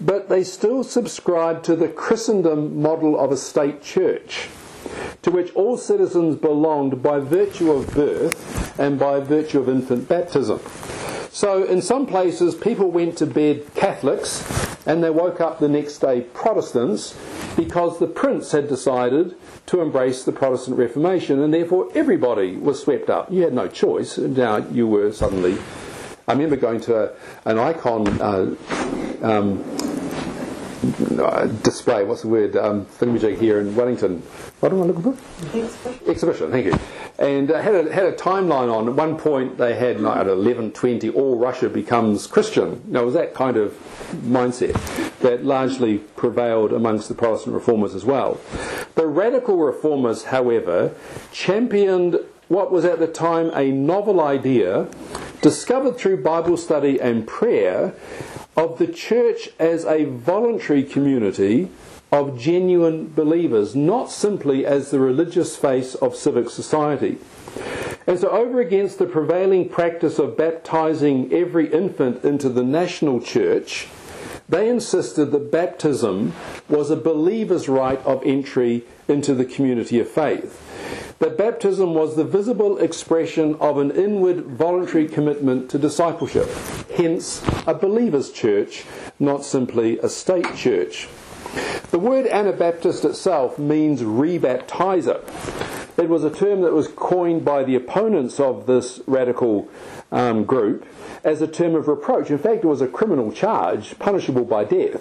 but 0.00 0.28
they 0.28 0.44
still 0.44 0.82
subscribed 0.82 1.64
to 1.66 1.76
the 1.76 1.88
Christendom 1.88 2.80
model 2.80 3.18
of 3.18 3.30
a 3.30 3.36
state 3.36 3.82
church 3.82 4.48
to 5.22 5.30
which 5.30 5.54
all 5.54 5.76
citizens 5.76 6.36
belonged 6.36 7.02
by 7.02 7.18
virtue 7.18 7.70
of 7.70 7.92
birth 7.94 8.78
and 8.78 8.98
by 8.98 9.20
virtue 9.20 9.60
of 9.60 9.68
infant 9.68 10.08
baptism. 10.08 10.60
So, 11.32 11.62
in 11.62 11.80
some 11.80 12.06
places, 12.06 12.54
people 12.54 12.90
went 12.90 13.16
to 13.18 13.26
bed 13.26 13.64
Catholics 13.74 14.44
and 14.86 15.02
they 15.04 15.10
woke 15.10 15.40
up 15.40 15.60
the 15.60 15.68
next 15.68 15.98
day 15.98 16.22
Protestants 16.22 17.16
because 17.56 17.98
the 17.98 18.06
prince 18.06 18.52
had 18.52 18.68
decided 18.68 19.36
to 19.66 19.80
embrace 19.80 20.24
the 20.24 20.32
Protestant 20.32 20.76
Reformation 20.76 21.40
and 21.40 21.52
therefore 21.52 21.88
everybody 21.94 22.56
was 22.56 22.82
swept 22.82 23.10
up. 23.10 23.30
You 23.30 23.42
had 23.42 23.52
no 23.52 23.68
choice. 23.68 24.18
Now 24.18 24.56
you 24.56 24.86
were 24.86 25.12
suddenly. 25.12 25.58
I 26.26 26.32
remember 26.32 26.56
going 26.56 26.80
to 26.82 26.96
a, 26.96 27.12
an 27.44 27.58
icon 27.58 28.08
uh, 28.20 28.54
um, 29.22 29.64
uh, 31.18 31.46
display, 31.62 32.04
what's 32.04 32.22
the 32.22 32.28
word, 32.28 32.56
um, 32.56 32.86
thingamajig 32.86 33.38
here 33.38 33.60
in 33.60 33.74
Wellington. 33.76 34.22
What 34.60 34.72
am 34.72 34.82
I 34.82 34.84
looking 34.86 35.02
for? 35.02 35.56
Exhibition. 35.58 36.08
Exhibition, 36.08 36.50
thank 36.50 36.66
you. 36.66 36.78
And 37.18 37.50
uh, 37.50 37.60
had, 37.60 37.74
a, 37.74 37.92
had 37.92 38.06
a 38.06 38.12
timeline 38.12 38.74
on. 38.74 38.88
At 38.88 38.94
one 38.94 39.18
point, 39.18 39.58
they 39.58 39.74
had 39.74 40.00
like, 40.00 40.16
at 40.18 40.26
11.20, 40.26 41.14
all 41.14 41.38
Russia 41.38 41.68
becomes 41.68 42.26
Christian. 42.26 42.82
Now, 42.86 43.02
it 43.02 43.06
was 43.06 43.14
that 43.14 43.34
kind 43.34 43.56
of 43.58 43.72
mindset 44.24 44.72
that 45.18 45.44
largely 45.44 45.98
prevailed 45.98 46.72
amongst 46.72 47.08
the 47.08 47.14
Protestant 47.14 47.54
reformers 47.54 47.94
as 47.94 48.04
well. 48.04 48.40
The 48.94 49.06
radical 49.06 49.58
reformers, 49.58 50.24
however, 50.24 50.94
championed 51.30 52.18
what 52.48 52.72
was 52.72 52.84
at 52.84 52.98
the 52.98 53.06
time 53.06 53.50
a 53.54 53.70
novel 53.70 54.20
idea 54.20 54.88
discovered 55.40 55.96
through 55.96 56.22
Bible 56.22 56.56
study 56.56 57.00
and 57.00 57.26
prayer 57.26 57.94
of 58.56 58.78
the 58.78 58.86
church 58.86 59.50
as 59.58 59.84
a 59.84 60.04
voluntary 60.04 60.82
community 60.82 61.68
of 62.12 62.38
genuine 62.38 63.08
believers, 63.08 63.76
not 63.76 64.10
simply 64.10 64.66
as 64.66 64.90
the 64.90 64.98
religious 64.98 65.56
face 65.56 65.94
of 65.96 66.16
civic 66.16 66.50
society. 66.50 67.18
And 68.06 68.18
so, 68.18 68.30
over 68.30 68.60
against 68.60 68.98
the 68.98 69.06
prevailing 69.06 69.68
practice 69.68 70.18
of 70.18 70.36
baptizing 70.36 71.32
every 71.32 71.72
infant 71.72 72.24
into 72.24 72.48
the 72.48 72.64
national 72.64 73.20
church, 73.20 73.88
they 74.48 74.68
insisted 74.68 75.26
that 75.26 75.52
baptism 75.52 76.32
was 76.68 76.90
a 76.90 76.96
believer's 76.96 77.68
rite 77.68 78.04
of 78.04 78.24
entry 78.24 78.82
into 79.06 79.34
the 79.34 79.44
community 79.44 80.00
of 80.00 80.08
faith 80.08 80.69
that 81.20 81.36
baptism 81.36 81.92
was 81.92 82.16
the 82.16 82.24
visible 82.24 82.78
expression 82.78 83.54
of 83.60 83.76
an 83.76 83.90
inward 83.90 84.46
voluntary 84.46 85.06
commitment 85.06 85.70
to 85.70 85.78
discipleship, 85.78 86.48
hence, 86.96 87.42
a 87.66 87.74
believer's 87.74 88.32
church, 88.32 88.84
not 89.18 89.44
simply 89.44 89.98
a 89.98 90.08
state 90.08 90.56
church. 90.56 91.08
The 91.90 91.98
word 91.98 92.26
Anabaptist 92.26 93.04
itself 93.04 93.58
means 93.58 94.00
rebaptizer. 94.00 95.20
It 95.98 96.08
was 96.08 96.24
a 96.24 96.30
term 96.30 96.62
that 96.62 96.72
was 96.72 96.88
coined 96.88 97.44
by 97.44 97.64
the 97.64 97.74
opponents 97.74 98.40
of 98.40 98.64
this 98.64 99.00
radical 99.06 99.68
um, 100.12 100.44
group 100.44 100.86
as 101.24 101.42
a 101.42 101.46
term 101.46 101.74
of 101.74 101.88
reproach. 101.88 102.30
In 102.30 102.38
fact, 102.38 102.64
it 102.64 102.66
was 102.66 102.80
a 102.80 102.88
criminal 102.88 103.32
charge, 103.32 103.98
punishable 103.98 104.44
by 104.44 104.64
death, 104.64 105.00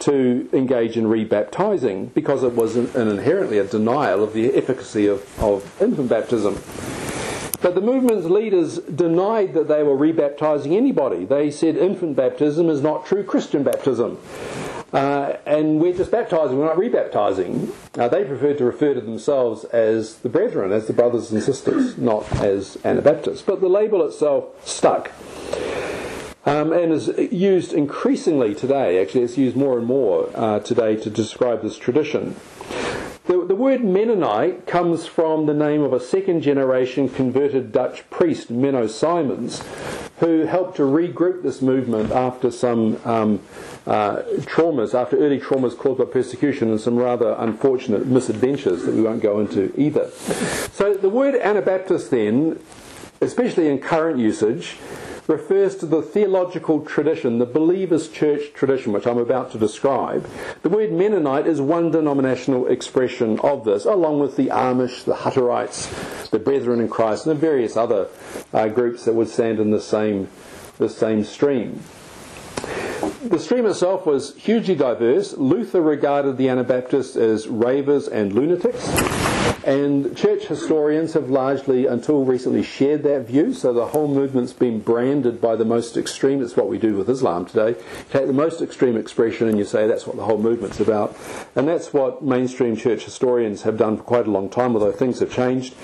to 0.00 0.48
engage 0.52 0.96
in 0.96 1.04
rebaptizing 1.04 2.12
because 2.14 2.42
it 2.42 2.52
was 2.52 2.76
an, 2.76 2.88
an 2.94 3.08
inherently 3.08 3.58
a 3.58 3.64
denial 3.64 4.22
of 4.22 4.32
the 4.32 4.54
efficacy 4.54 5.06
of, 5.06 5.42
of 5.42 5.80
infant 5.82 6.08
baptism. 6.08 6.58
But 7.60 7.74
the 7.74 7.80
movement's 7.80 8.26
leaders 8.26 8.78
denied 8.78 9.54
that 9.54 9.66
they 9.66 9.82
were 9.82 9.96
rebaptizing 9.96 10.76
anybody. 10.76 11.24
They 11.24 11.50
said 11.50 11.76
infant 11.76 12.14
baptism 12.14 12.70
is 12.70 12.80
not 12.80 13.04
true 13.04 13.24
Christian 13.24 13.64
baptism. 13.64 14.18
Uh, 14.92 15.36
and 15.44 15.80
we're 15.80 15.96
just 15.96 16.10
baptizing, 16.10 16.58
we're 16.58 16.64
not 16.64 16.76
rebaptizing. 16.76 17.70
Uh, 17.98 18.08
they 18.08 18.24
preferred 18.24 18.56
to 18.56 18.64
refer 18.64 18.94
to 18.94 19.00
themselves 19.00 19.64
as 19.64 20.16
the 20.18 20.28
brethren, 20.28 20.72
as 20.72 20.86
the 20.86 20.92
brothers 20.92 21.30
and 21.30 21.42
sisters, 21.42 21.98
not 21.98 22.30
as 22.40 22.78
Anabaptists. 22.84 23.42
But 23.42 23.60
the 23.60 23.68
label 23.68 24.06
itself 24.06 24.66
stuck. 24.66 25.12
Um, 26.46 26.72
and 26.72 26.92
is 26.92 27.08
used 27.30 27.74
increasingly 27.74 28.54
today. 28.54 29.02
Actually, 29.02 29.24
it's 29.24 29.36
used 29.36 29.54
more 29.54 29.76
and 29.76 29.86
more 29.86 30.30
uh, 30.34 30.60
today 30.60 30.96
to 30.96 31.10
describe 31.10 31.60
this 31.60 31.76
tradition. 31.76 32.36
The, 33.26 33.44
the, 33.44 33.54
word 33.54 33.84
Mennonite 33.84 34.66
comes 34.66 35.06
from 35.06 35.44
the 35.44 35.52
name 35.52 35.82
of 35.82 35.92
a 35.92 36.00
second 36.00 36.40
generation 36.40 37.10
converted 37.10 37.72
Dutch 37.72 38.08
priest, 38.08 38.50
Menno 38.50 38.88
Simons, 38.88 39.62
who 40.20 40.46
helped 40.46 40.76
to 40.76 40.82
regroup 40.82 41.42
this 41.42 41.62
movement 41.62 42.10
after 42.10 42.50
some 42.50 43.00
um, 43.04 43.40
uh, 43.86 44.22
traumas, 44.42 44.94
after 44.94 45.16
early 45.16 45.38
traumas 45.38 45.76
caused 45.76 45.98
by 45.98 46.04
persecution 46.04 46.70
and 46.70 46.80
some 46.80 46.96
rather 46.96 47.36
unfortunate 47.38 48.06
misadventures 48.06 48.84
that 48.84 48.94
we 48.94 49.02
won't 49.02 49.22
go 49.22 49.40
into 49.40 49.72
either. 49.80 50.10
So 50.72 50.94
the 50.94 51.08
word 51.08 51.36
Anabaptist 51.36 52.10
then, 52.10 52.60
especially 53.20 53.68
in 53.68 53.78
current 53.78 54.18
usage, 54.18 54.76
refers 55.28 55.76
to 55.76 55.86
the 55.86 56.02
theological 56.02 56.80
tradition, 56.84 57.38
the 57.38 57.46
believer's 57.46 58.08
church 58.08 58.52
tradition, 58.54 58.92
which 58.92 59.06
I'm 59.06 59.18
about 59.18 59.52
to 59.52 59.58
describe. 59.58 60.28
The 60.62 60.70
word 60.70 60.90
Mennonite 60.90 61.46
is 61.46 61.60
one 61.60 61.90
denominational 61.90 62.66
expression 62.66 63.38
of 63.40 63.64
this, 63.64 63.84
along 63.84 64.20
with 64.20 64.36
the 64.36 64.46
Amish, 64.46 65.04
the 65.04 65.14
Hutterites, 65.14 66.30
the 66.30 66.38
Brethren 66.38 66.80
in 66.80 66.88
Christ, 66.88 67.26
and 67.26 67.36
the 67.36 67.40
various 67.40 67.76
other 67.76 68.08
uh, 68.52 68.68
groups 68.68 69.04
that 69.04 69.14
would 69.14 69.28
stand 69.28 69.60
in 69.60 69.70
the 69.70 69.80
same, 69.80 70.28
the 70.78 70.88
same 70.88 71.22
stream. 71.24 71.82
The 73.22 73.38
stream 73.38 73.66
itself 73.66 74.06
was 74.06 74.34
hugely 74.36 74.74
diverse. 74.74 75.36
Luther 75.36 75.82
regarded 75.82 76.38
the 76.38 76.48
Anabaptists 76.48 77.16
as 77.16 77.46
ravers 77.46 78.08
and 78.08 78.32
lunatics. 78.32 78.88
And 79.64 80.16
church 80.16 80.44
historians 80.44 81.12
have 81.12 81.28
largely, 81.28 81.86
until 81.86 82.24
recently, 82.24 82.62
shared 82.62 83.02
that 83.02 83.26
view. 83.26 83.52
So 83.52 83.72
the 83.72 83.86
whole 83.86 84.08
movement's 84.08 84.52
been 84.52 84.80
branded 84.80 85.40
by 85.40 85.56
the 85.56 85.64
most 85.64 85.96
extreme. 85.96 86.42
It's 86.42 86.56
what 86.56 86.68
we 86.68 86.78
do 86.78 86.96
with 86.96 87.08
Islam 87.10 87.44
today. 87.44 87.78
take 88.10 88.26
the 88.26 88.32
most 88.32 88.62
extreme 88.62 88.96
expression 88.96 89.48
and 89.48 89.58
you 89.58 89.64
say 89.64 89.86
that's 89.86 90.06
what 90.06 90.16
the 90.16 90.24
whole 90.24 90.38
movement's 90.38 90.80
about. 90.80 91.16
And 91.54 91.68
that's 91.68 91.92
what 91.92 92.22
mainstream 92.22 92.76
church 92.76 93.04
historians 93.04 93.62
have 93.62 93.76
done 93.76 93.96
for 93.98 94.02
quite 94.04 94.26
a 94.26 94.30
long 94.30 94.48
time, 94.48 94.74
although 94.74 94.92
things 94.92 95.20
have 95.20 95.32
changed. 95.32 95.74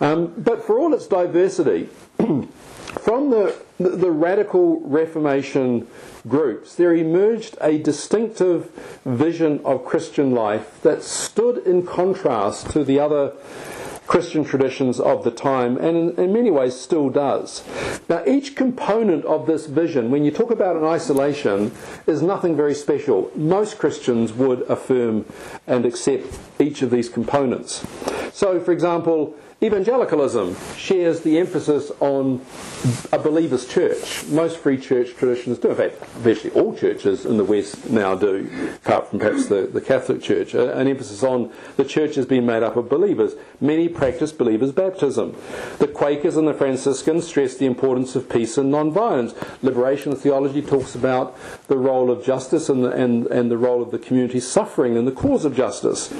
Um, 0.00 0.34
but 0.36 0.64
for 0.64 0.78
all 0.78 0.94
its 0.94 1.06
diversity, 1.06 1.88
from 2.16 3.30
the, 3.30 3.56
the 3.78 4.10
radical 4.10 4.80
Reformation 4.80 5.86
groups, 6.26 6.74
there 6.74 6.94
emerged 6.94 7.56
a 7.60 7.78
distinctive 7.78 8.70
vision 9.04 9.60
of 9.64 9.84
Christian 9.84 10.32
life 10.32 10.80
that 10.82 11.02
stood 11.02 11.58
in 11.66 11.84
contrast 11.86 12.70
to 12.70 12.84
the 12.84 13.00
other 13.00 13.32
Christian 14.06 14.44
traditions 14.44 15.00
of 15.00 15.24
the 15.24 15.30
time, 15.30 15.78
and 15.78 16.18
in, 16.18 16.32
many 16.32 16.50
ways 16.50 16.78
still 16.78 17.08
does. 17.08 17.64
Now, 18.08 18.22
each 18.26 18.56
component 18.56 19.24
of 19.24 19.46
this 19.46 19.66
vision, 19.66 20.10
when 20.10 20.24
you 20.24 20.30
talk 20.30 20.50
about 20.50 20.76
an 20.76 20.84
isolation, 20.84 21.72
is 22.06 22.20
nothing 22.20 22.54
very 22.54 22.74
special. 22.74 23.30
Most 23.34 23.78
Christians 23.78 24.32
would 24.32 24.62
affirm 24.62 25.24
and 25.66 25.86
accept 25.86 26.38
each 26.58 26.82
of 26.82 26.90
these 26.90 27.08
components. 27.08 27.86
So, 28.32 28.60
for 28.60 28.72
example, 28.72 29.34
Evangelicalism 29.62 30.56
shares 30.76 31.20
the 31.20 31.38
emphasis 31.38 31.92
on 32.00 32.44
a 33.12 33.18
believer's 33.18 33.64
church. 33.64 34.26
Most 34.26 34.58
free 34.58 34.76
church 34.76 35.14
traditions 35.14 35.56
do. 35.58 35.70
In 35.70 35.76
fact, 35.76 36.04
virtually 36.16 36.52
all 36.54 36.74
churches 36.76 37.24
in 37.24 37.36
the 37.36 37.44
West 37.44 37.88
now 37.88 38.16
do, 38.16 38.50
apart 38.84 39.08
from 39.08 39.20
perhaps 39.20 39.46
the, 39.46 39.68
the 39.72 39.80
Catholic 39.80 40.20
Church. 40.20 40.54
An 40.54 40.88
emphasis 40.88 41.22
on 41.22 41.52
the 41.76 41.84
church 41.84 42.16
has 42.16 42.26
been 42.26 42.44
made 42.44 42.64
up 42.64 42.76
of 42.76 42.88
believers. 42.88 43.34
Many 43.60 43.88
practice 43.88 44.32
believers' 44.32 44.72
baptism. 44.72 45.36
The 45.78 45.86
Quakers 45.86 46.36
and 46.36 46.48
the 46.48 46.54
Franciscans 46.54 47.28
stress 47.28 47.56
the 47.56 47.66
importance 47.66 48.16
of 48.16 48.28
peace 48.28 48.58
and 48.58 48.68
non-violence. 48.68 49.32
Liberation 49.62 50.16
theology 50.16 50.62
talks 50.62 50.96
about 50.96 51.38
the 51.68 51.78
role 51.78 52.10
of 52.10 52.24
justice 52.24 52.68
and 52.68 52.82
the, 52.82 52.90
and, 52.90 53.28
and 53.28 53.48
the 53.48 53.58
role 53.58 53.80
of 53.80 53.92
the 53.92 53.98
community 54.00 54.40
suffering 54.40 54.96
in 54.96 55.04
the 55.04 55.12
cause 55.12 55.44
of 55.44 55.54
justice. 55.54 56.12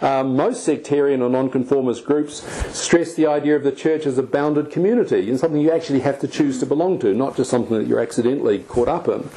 Um, 0.00 0.36
most 0.36 0.64
sectarian 0.64 1.20
or 1.20 1.28
nonconformist 1.28 2.04
groups 2.06 2.40
stress 2.78 3.14
the 3.14 3.26
idea 3.26 3.56
of 3.56 3.62
the 3.62 3.72
church 3.72 4.06
as 4.06 4.18
a 4.18 4.22
bounded 4.22 4.70
community 4.70 5.28
and 5.28 5.38
something 5.38 5.60
you 5.60 5.70
actually 5.70 6.00
have 6.00 6.18
to 6.20 6.28
choose 6.28 6.58
to 6.60 6.66
belong 6.66 6.98
to, 7.00 7.12
not 7.12 7.36
just 7.36 7.50
something 7.50 7.76
that 7.78 7.86
you're 7.86 8.00
accidentally 8.00 8.60
caught 8.60 8.88
up 8.88 9.08
in. 9.08 9.28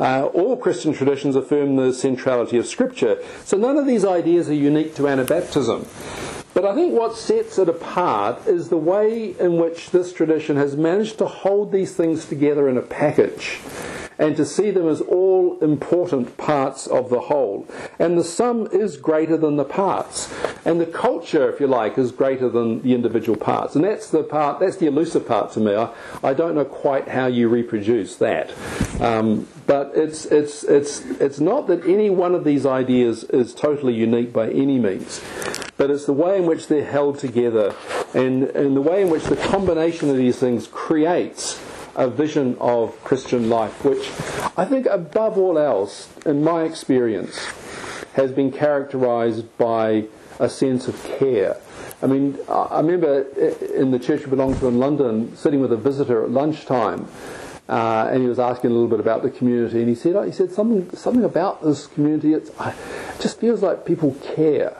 Uh, 0.00 0.26
all 0.26 0.56
Christian 0.56 0.92
traditions 0.92 1.36
affirm 1.36 1.76
the 1.76 1.92
centrality 1.92 2.56
of 2.56 2.66
Scripture. 2.66 3.22
So 3.44 3.56
none 3.56 3.76
of 3.76 3.86
these 3.86 4.04
ideas 4.04 4.48
are 4.48 4.54
unique 4.54 4.94
to 4.96 5.02
Anabaptism. 5.02 5.86
But 6.54 6.64
I 6.64 6.74
think 6.74 6.92
what 6.92 7.16
sets 7.16 7.58
it 7.58 7.68
apart 7.68 8.46
is 8.46 8.68
the 8.68 8.76
way 8.76 9.34
in 9.38 9.58
which 9.58 9.90
this 9.90 10.12
tradition 10.12 10.56
has 10.56 10.76
managed 10.76 11.18
to 11.18 11.26
hold 11.26 11.70
these 11.70 11.94
things 11.94 12.26
together 12.26 12.68
in 12.68 12.76
a 12.76 12.82
package 12.82 13.60
and 14.18 14.36
to 14.36 14.44
see 14.44 14.70
them 14.70 14.88
as 14.88 15.00
all 15.00 15.58
important 15.60 16.36
parts 16.36 16.86
of 16.86 17.08
the 17.10 17.20
whole. 17.20 17.66
And 17.98 18.18
the 18.18 18.24
sum 18.24 18.68
is 18.72 18.96
greater 18.96 19.36
than 19.36 19.56
the 19.56 19.64
parts. 19.64 20.32
And 20.64 20.80
the 20.80 20.86
culture, 20.86 21.48
if 21.50 21.60
you 21.60 21.66
like, 21.66 21.96
is 21.96 22.10
greater 22.10 22.48
than 22.48 22.82
the 22.82 22.94
individual 22.94 23.38
parts. 23.38 23.76
And 23.76 23.84
that's 23.84 24.10
the 24.10 24.24
part, 24.24 24.58
that's 24.60 24.76
the 24.76 24.86
elusive 24.86 25.26
part 25.26 25.52
to 25.52 25.60
me. 25.60 25.74
I, 25.74 25.92
I 26.22 26.34
don't 26.34 26.54
know 26.54 26.64
quite 26.64 27.08
how 27.08 27.26
you 27.26 27.48
reproduce 27.48 28.16
that. 28.16 28.52
Um, 29.00 29.46
but 29.66 29.92
it's, 29.94 30.24
it's, 30.26 30.64
it's, 30.64 31.04
it's 31.20 31.40
not 31.40 31.66
that 31.68 31.84
any 31.86 32.10
one 32.10 32.34
of 32.34 32.42
these 32.44 32.66
ideas 32.66 33.24
is 33.24 33.54
totally 33.54 33.94
unique 33.94 34.32
by 34.32 34.50
any 34.50 34.78
means, 34.78 35.22
but 35.76 35.90
it's 35.90 36.06
the 36.06 36.12
way 36.12 36.38
in 36.38 36.46
which 36.46 36.68
they're 36.68 36.84
held 36.84 37.18
together 37.18 37.74
and, 38.14 38.44
and 38.44 38.74
the 38.74 38.80
way 38.80 39.02
in 39.02 39.10
which 39.10 39.24
the 39.24 39.36
combination 39.36 40.08
of 40.08 40.16
these 40.16 40.38
things 40.38 40.66
creates 40.66 41.60
a 41.98 42.08
vision 42.08 42.56
of 42.60 42.96
Christian 43.02 43.50
life, 43.50 43.84
which 43.84 44.08
I 44.56 44.64
think, 44.64 44.86
above 44.86 45.36
all 45.36 45.58
else, 45.58 46.08
in 46.24 46.44
my 46.44 46.62
experience, 46.62 47.36
has 48.14 48.30
been 48.30 48.52
characterized 48.52 49.44
by 49.58 50.06
a 50.38 50.48
sense 50.48 50.86
of 50.86 51.02
care. 51.18 51.56
I 52.00 52.06
mean, 52.06 52.38
I 52.48 52.78
remember 52.78 53.22
in 53.74 53.90
the 53.90 53.98
church 53.98 54.22
I 54.24 54.30
belonged 54.30 54.60
to 54.60 54.68
in 54.68 54.78
London, 54.78 55.36
sitting 55.36 55.60
with 55.60 55.72
a 55.72 55.76
visitor 55.76 56.22
at 56.22 56.30
lunchtime, 56.30 57.08
uh, 57.68 58.08
and 58.12 58.22
he 58.22 58.28
was 58.28 58.38
asking 58.38 58.70
a 58.70 58.72
little 58.72 58.88
bit 58.88 59.00
about 59.00 59.22
the 59.22 59.30
community, 59.30 59.80
and 59.80 59.88
he 59.88 59.96
said, 59.96 60.24
he 60.24 60.30
said 60.30 60.52
something, 60.52 60.88
something 60.96 61.24
about 61.24 61.64
this 61.64 61.88
community. 61.88 62.32
It's, 62.32 62.50
it 62.50 63.20
just 63.20 63.40
feels 63.40 63.60
like 63.60 63.84
people 63.84 64.16
care. 64.36 64.76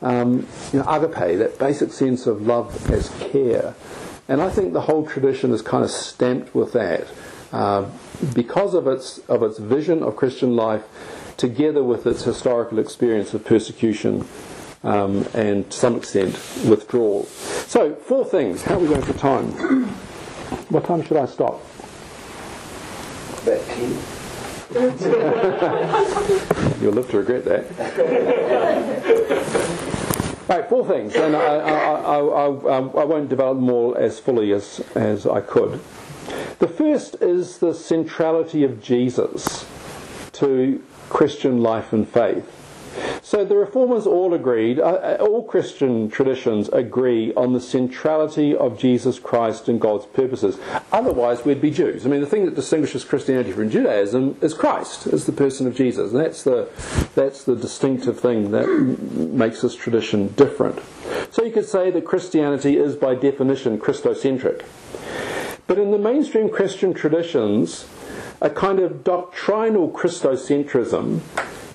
Um, 0.00 0.48
you 0.72 0.78
know, 0.78 0.86
agape, 0.88 1.38
that 1.38 1.58
basic 1.58 1.92
sense 1.92 2.26
of 2.26 2.46
love 2.46 2.90
as 2.90 3.10
care. 3.30 3.74
And 4.30 4.40
I 4.40 4.48
think 4.48 4.72
the 4.72 4.82
whole 4.82 5.04
tradition 5.04 5.50
is 5.50 5.60
kind 5.60 5.82
of 5.82 5.90
stamped 5.90 6.54
with 6.54 6.72
that 6.74 7.08
uh, 7.52 7.86
because 8.32 8.74
of 8.74 8.86
its, 8.86 9.18
of 9.28 9.42
its 9.42 9.58
vision 9.58 10.04
of 10.04 10.14
Christian 10.14 10.54
life, 10.54 10.84
together 11.36 11.82
with 11.82 12.06
its 12.06 12.22
historical 12.22 12.78
experience 12.78 13.34
of 13.34 13.44
persecution 13.44 14.24
um, 14.84 15.26
and 15.34 15.68
to 15.68 15.76
some 15.76 15.96
extent 15.96 16.34
withdrawal. 16.64 17.24
So, 17.24 17.96
four 17.96 18.24
things. 18.24 18.62
How 18.62 18.76
are 18.76 18.78
we 18.78 18.86
going 18.86 19.02
for 19.02 19.14
time? 19.14 19.92
What 20.70 20.84
time 20.84 21.02
should 21.02 21.16
I 21.16 21.26
stop? 21.26 21.60
About 23.42 23.66
10. 23.66 23.90
You'll 26.80 26.92
live 26.92 27.10
to 27.10 27.18
regret 27.18 27.44
that. 27.46 27.66
Right, 30.50 30.68
four 30.68 30.84
things, 30.84 31.14
and 31.14 31.36
I, 31.36 31.58
I, 31.58 32.18
I, 32.18 32.76
um, 32.76 32.90
I, 32.96 33.04
won't 33.04 33.28
develop 33.28 33.58
them 33.58 33.70
all 33.70 33.94
as 33.94 34.18
fully 34.18 34.50
as, 34.50 34.80
as 34.96 35.24
I 35.24 35.40
could. 35.42 35.80
The 36.58 36.66
first 36.66 37.14
is 37.20 37.58
the 37.58 37.72
centrality 37.72 38.64
of 38.64 38.82
Jesus 38.82 39.64
to 40.32 40.82
Christian 41.08 41.62
life 41.62 41.92
and 41.92 42.08
faith. 42.08 42.59
So 43.22 43.44
the 43.44 43.56
reformers 43.56 44.06
all 44.06 44.34
agreed, 44.34 44.78
uh, 44.80 44.82
uh, 44.82 45.16
all 45.20 45.44
Christian 45.44 46.10
traditions 46.10 46.68
agree 46.70 47.32
on 47.34 47.52
the 47.52 47.60
centrality 47.60 48.56
of 48.56 48.78
Jesus 48.78 49.18
Christ 49.18 49.68
and 49.68 49.80
God's 49.80 50.06
purposes. 50.06 50.58
Otherwise, 50.90 51.44
we'd 51.44 51.60
be 51.60 51.70
Jews. 51.70 52.06
I 52.06 52.08
mean, 52.08 52.20
the 52.20 52.26
thing 52.26 52.44
that 52.46 52.54
distinguishes 52.54 53.04
Christianity 53.04 53.52
from 53.52 53.70
Judaism 53.70 54.36
is 54.40 54.54
Christ, 54.54 55.06
is 55.06 55.26
the 55.26 55.32
person 55.32 55.66
of 55.66 55.76
Jesus. 55.76 56.12
And 56.12 56.20
that's 56.20 56.42
the, 56.42 56.68
that's 57.14 57.44
the 57.44 57.56
distinctive 57.56 58.18
thing 58.18 58.50
that 58.50 58.66
makes 58.68 59.60
this 59.60 59.74
tradition 59.74 60.28
different. 60.28 60.80
So 61.30 61.44
you 61.44 61.52
could 61.52 61.66
say 61.66 61.90
that 61.90 62.04
Christianity 62.04 62.76
is, 62.76 62.96
by 62.96 63.14
definition, 63.14 63.78
Christocentric. 63.78 64.64
But 65.66 65.78
in 65.78 65.92
the 65.92 65.98
mainstream 65.98 66.50
Christian 66.50 66.92
traditions, 66.92 67.86
a 68.40 68.50
kind 68.50 68.80
of 68.80 69.04
doctrinal 69.04 69.90
Christocentrism 69.90 71.20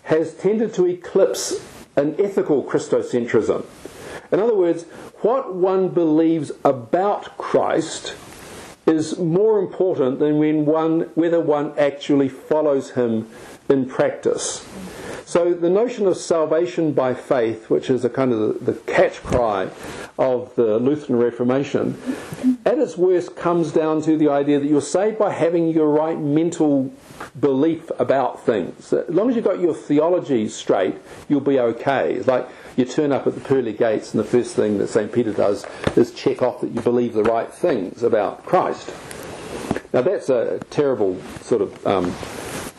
has 0.05 0.33
tended 0.33 0.73
to 0.73 0.87
eclipse 0.87 1.63
an 1.95 2.15
ethical 2.19 2.63
Christocentrism. 2.63 3.65
In 4.31 4.39
other 4.39 4.55
words, 4.55 4.83
what 5.21 5.55
one 5.55 5.89
believes 5.89 6.51
about 6.63 7.37
Christ 7.37 8.15
is 8.85 9.17
more 9.17 9.59
important 9.59 10.19
than 10.19 10.37
when 10.37 10.65
one, 10.65 11.01
whether 11.15 11.39
one 11.39 11.77
actually 11.77 12.29
follows 12.29 12.91
him 12.91 13.27
in 13.67 13.87
practice. 13.87 14.67
So 15.25 15.55
the 15.55 15.71
notion 15.71 16.05
of 16.05 16.17
salvation 16.17 16.93
by 16.93 17.15
faith, 17.15 17.69
which 17.69 17.89
is 17.89 18.05
a 18.05 18.09
kind 18.09 18.31
of 18.31 18.39
the, 18.39 18.73
the 18.73 18.79
catch 18.81 19.23
cry 19.23 19.69
of 20.19 20.53
the 20.55 20.77
Lutheran 20.77 21.17
Reformation, 21.17 21.99
at 22.63 22.77
its 22.77 22.95
worst 22.95 23.35
comes 23.35 23.71
down 23.71 24.03
to 24.03 24.17
the 24.17 24.29
idea 24.29 24.59
that 24.59 24.67
you're 24.67 24.81
saved 24.81 25.17
by 25.17 25.31
having 25.33 25.69
your 25.69 25.89
right 25.89 26.19
mental 26.19 26.93
belief 27.39 27.91
about 27.99 28.45
things. 28.45 28.91
As 28.93 29.09
long 29.09 29.29
as 29.29 29.35
you've 29.35 29.45
got 29.45 29.59
your 29.59 29.73
theology 29.73 30.47
straight, 30.47 30.95
you'll 31.29 31.41
be 31.41 31.59
okay. 31.59 32.13
It's 32.13 32.27
like 32.27 32.47
you 32.75 32.85
turn 32.85 33.11
up 33.11 33.27
at 33.27 33.35
the 33.35 33.41
pearly 33.41 33.73
gates, 33.73 34.13
and 34.13 34.23
the 34.23 34.27
first 34.27 34.55
thing 34.55 34.77
that 34.77 34.87
St. 34.87 35.11
Peter 35.11 35.33
does 35.33 35.65
is 35.95 36.13
check 36.13 36.41
off 36.41 36.61
that 36.61 36.71
you 36.71 36.81
believe 36.81 37.13
the 37.13 37.23
right 37.23 37.51
things 37.51 38.03
about 38.03 38.45
Christ. 38.45 38.91
Now, 39.93 40.01
that's 40.01 40.29
a 40.29 40.59
terrible 40.69 41.21
sort 41.41 41.61
of 41.61 41.87
um, 41.87 42.11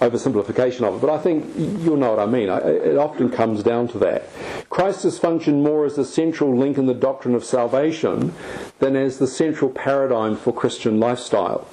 oversimplification 0.00 0.82
of 0.82 0.96
it, 0.96 1.00
but 1.00 1.08
I 1.08 1.18
think 1.18 1.50
you'll 1.56 1.96
know 1.96 2.10
what 2.10 2.18
I 2.18 2.26
mean. 2.26 2.50
It 2.50 2.98
often 2.98 3.30
comes 3.30 3.62
down 3.62 3.88
to 3.88 3.98
that. 4.00 4.28
Christ 4.68 5.04
has 5.04 5.18
functioned 5.18 5.62
more 5.62 5.86
as 5.86 5.96
the 5.96 6.04
central 6.04 6.54
link 6.54 6.76
in 6.76 6.84
the 6.84 6.94
doctrine 6.94 7.34
of 7.34 7.44
salvation 7.44 8.34
than 8.80 8.96
as 8.96 9.18
the 9.18 9.26
central 9.26 9.70
paradigm 9.70 10.36
for 10.36 10.52
Christian 10.52 11.00
lifestyle. 11.00 11.66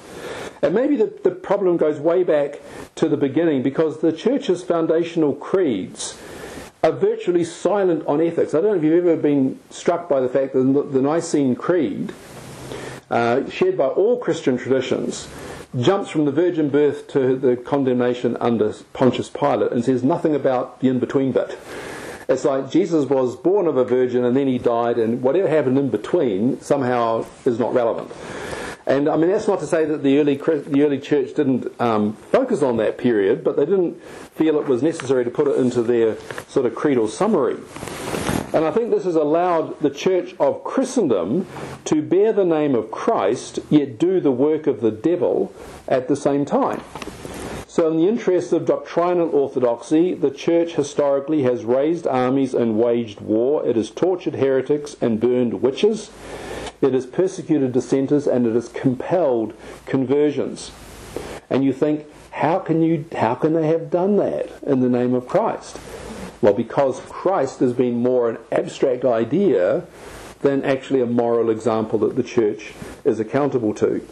And 0.64 0.74
maybe 0.74 0.96
the, 0.96 1.12
the 1.22 1.30
problem 1.30 1.76
goes 1.76 2.00
way 2.00 2.24
back 2.24 2.58
to 2.94 3.06
the 3.06 3.18
beginning 3.18 3.62
because 3.62 4.00
the 4.00 4.12
church's 4.12 4.62
foundational 4.62 5.34
creeds 5.34 6.18
are 6.82 6.90
virtually 6.90 7.44
silent 7.44 8.02
on 8.06 8.22
ethics. 8.22 8.54
I 8.54 8.62
don't 8.62 8.70
know 8.70 8.76
if 8.78 8.82
you've 8.82 9.06
ever 9.06 9.20
been 9.20 9.60
struck 9.68 10.08
by 10.08 10.20
the 10.20 10.28
fact 10.28 10.54
that 10.54 10.88
the 10.90 11.02
Nicene 11.02 11.54
Creed, 11.54 12.14
uh, 13.10 13.46
shared 13.50 13.76
by 13.76 13.88
all 13.88 14.18
Christian 14.18 14.56
traditions, 14.56 15.28
jumps 15.78 16.08
from 16.08 16.24
the 16.24 16.32
virgin 16.32 16.70
birth 16.70 17.08
to 17.08 17.36
the 17.36 17.56
condemnation 17.56 18.38
under 18.40 18.72
Pontius 18.94 19.28
Pilate 19.28 19.70
and 19.70 19.84
says 19.84 20.02
nothing 20.02 20.34
about 20.34 20.80
the 20.80 20.88
in 20.88 20.98
between 20.98 21.32
bit. 21.32 21.58
It's 22.26 22.46
like 22.46 22.70
Jesus 22.70 23.04
was 23.04 23.36
born 23.36 23.66
of 23.66 23.76
a 23.76 23.84
virgin 23.84 24.24
and 24.24 24.34
then 24.34 24.46
he 24.46 24.56
died, 24.56 24.96
and 24.96 25.20
whatever 25.20 25.46
happened 25.46 25.76
in 25.76 25.90
between 25.90 26.58
somehow 26.62 27.26
is 27.44 27.58
not 27.58 27.74
relevant. 27.74 28.10
And 28.86 29.08
I 29.08 29.16
mean, 29.16 29.30
that's 29.30 29.48
not 29.48 29.60
to 29.60 29.66
say 29.66 29.86
that 29.86 30.02
the 30.02 30.18
early, 30.18 30.36
the 30.36 30.82
early 30.82 30.98
church 30.98 31.34
didn't 31.34 31.68
um, 31.80 32.12
focus 32.12 32.62
on 32.62 32.76
that 32.76 32.98
period, 32.98 33.42
but 33.42 33.56
they 33.56 33.64
didn't 33.64 34.02
feel 34.34 34.58
it 34.60 34.66
was 34.66 34.82
necessary 34.82 35.24
to 35.24 35.30
put 35.30 35.48
it 35.48 35.56
into 35.56 35.82
their 35.82 36.18
sort 36.48 36.66
of 36.66 36.74
creedal 36.74 37.08
summary. 37.08 37.56
And 38.52 38.64
I 38.64 38.70
think 38.70 38.90
this 38.90 39.04
has 39.04 39.16
allowed 39.16 39.80
the 39.80 39.90
Church 39.90 40.36
of 40.38 40.62
Christendom 40.62 41.48
to 41.86 42.02
bear 42.02 42.32
the 42.32 42.44
name 42.44 42.74
of 42.74 42.90
Christ, 42.90 43.58
yet 43.68 43.98
do 43.98 44.20
the 44.20 44.30
work 44.30 44.66
of 44.66 44.80
the 44.80 44.92
devil 44.92 45.52
at 45.88 46.06
the 46.06 46.14
same 46.14 46.44
time. 46.44 46.80
So, 47.66 47.90
in 47.90 47.96
the 47.96 48.06
interest 48.06 48.52
of 48.52 48.66
doctrinal 48.66 49.30
orthodoxy, 49.30 50.14
the 50.14 50.30
Church 50.30 50.74
historically 50.74 51.42
has 51.42 51.64
raised 51.64 52.06
armies 52.06 52.54
and 52.54 52.78
waged 52.78 53.20
war. 53.20 53.66
It 53.66 53.74
has 53.74 53.90
tortured 53.90 54.34
heretics 54.34 54.94
and 55.00 55.18
burned 55.18 55.60
witches. 55.60 56.12
It 56.80 56.92
has 56.92 57.06
persecuted 57.06 57.72
dissenters 57.72 58.26
and 58.26 58.46
it 58.46 58.54
has 58.54 58.68
compelled 58.68 59.54
conversions. 59.86 60.72
And 61.48 61.64
you 61.64 61.72
think, 61.72 62.06
how 62.30 62.58
can 62.58 62.82
you 62.82 63.04
how 63.16 63.36
can 63.36 63.52
they 63.52 63.68
have 63.68 63.90
done 63.90 64.16
that 64.16 64.50
in 64.62 64.80
the 64.80 64.88
name 64.88 65.14
of 65.14 65.28
Christ? 65.28 65.78
Well, 66.42 66.52
because 66.52 67.00
Christ 67.00 67.60
has 67.60 67.72
been 67.72 68.02
more 68.02 68.28
an 68.28 68.38
abstract 68.50 69.04
idea 69.04 69.86
than 70.40 70.64
actually 70.64 71.00
a 71.00 71.06
moral 71.06 71.48
example 71.48 71.98
that 72.00 72.16
the 72.16 72.22
church 72.22 72.74
is 73.04 73.18
accountable 73.18 73.72
to. 73.74 74.06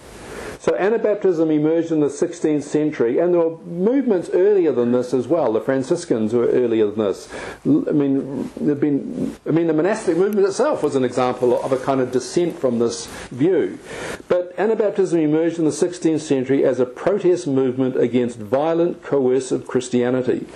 So 0.63 0.71
Anabaptism 0.75 1.53
emerged 1.53 1.91
in 1.91 1.99
the 1.99 2.07
16th 2.07 2.63
century, 2.63 3.19
and 3.19 3.35
there 3.35 3.41
were 3.41 3.59
movements 3.65 4.31
earlier 4.33 4.71
than 4.71 4.93
this 4.93 5.13
as 5.13 5.27
well. 5.27 5.53
The 5.53 5.61
Franciscans 5.61 6.33
were 6.33 6.47
earlier 6.47 6.87
than 6.87 7.01
this. 7.01 7.29
I 7.67 7.91
mean, 7.91 8.49
there'd 8.55 8.79
been, 8.79 9.35
I 9.45 9.51
mean, 9.51 9.67
the 9.67 9.73
monastic 9.73 10.17
movement 10.17 10.47
itself 10.47 10.85
was 10.85 10.95
an 10.95 11.03
example 11.03 11.61
of 11.61 11.73
a 11.73 11.79
kind 11.79 12.01
of 12.01 12.13
dissent 12.13 12.61
from 12.61 12.79
this 12.79 13.07
view. 13.33 13.81
But 14.29 14.57
Anabaptism 14.57 15.21
emerged 15.21 15.59
in 15.59 15.65
the 15.65 15.73
16th 15.73 16.21
century 16.21 16.65
as 16.65 16.79
a 16.79 16.87
protest 16.87 17.49
movement 17.49 17.97
against 17.97 18.39
violent, 18.39 19.03
coercive 19.03 19.67
Christianity, 19.67 20.47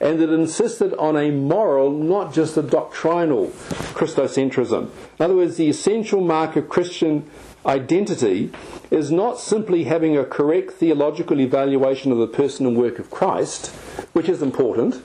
and 0.00 0.22
it 0.22 0.30
insisted 0.30 0.94
on 0.94 1.16
a 1.16 1.32
moral, 1.32 1.90
not 1.90 2.32
just 2.32 2.56
a 2.56 2.62
doctrinal 2.62 3.48
Christocentrism. 3.96 4.90
In 5.18 5.24
other 5.24 5.34
words, 5.34 5.56
the 5.56 5.68
essential 5.68 6.20
mark 6.20 6.54
of 6.54 6.68
Christian 6.68 7.28
identity 7.68 8.50
is 8.90 9.10
not 9.10 9.38
simply 9.38 9.84
having 9.84 10.16
a 10.16 10.24
correct 10.24 10.72
theological 10.72 11.38
evaluation 11.40 12.10
of 12.10 12.18
the 12.18 12.26
person 12.26 12.66
and 12.66 12.76
work 12.76 12.98
of 12.98 13.10
Christ, 13.10 13.66
which 14.14 14.28
is 14.28 14.40
important, 14.40 15.02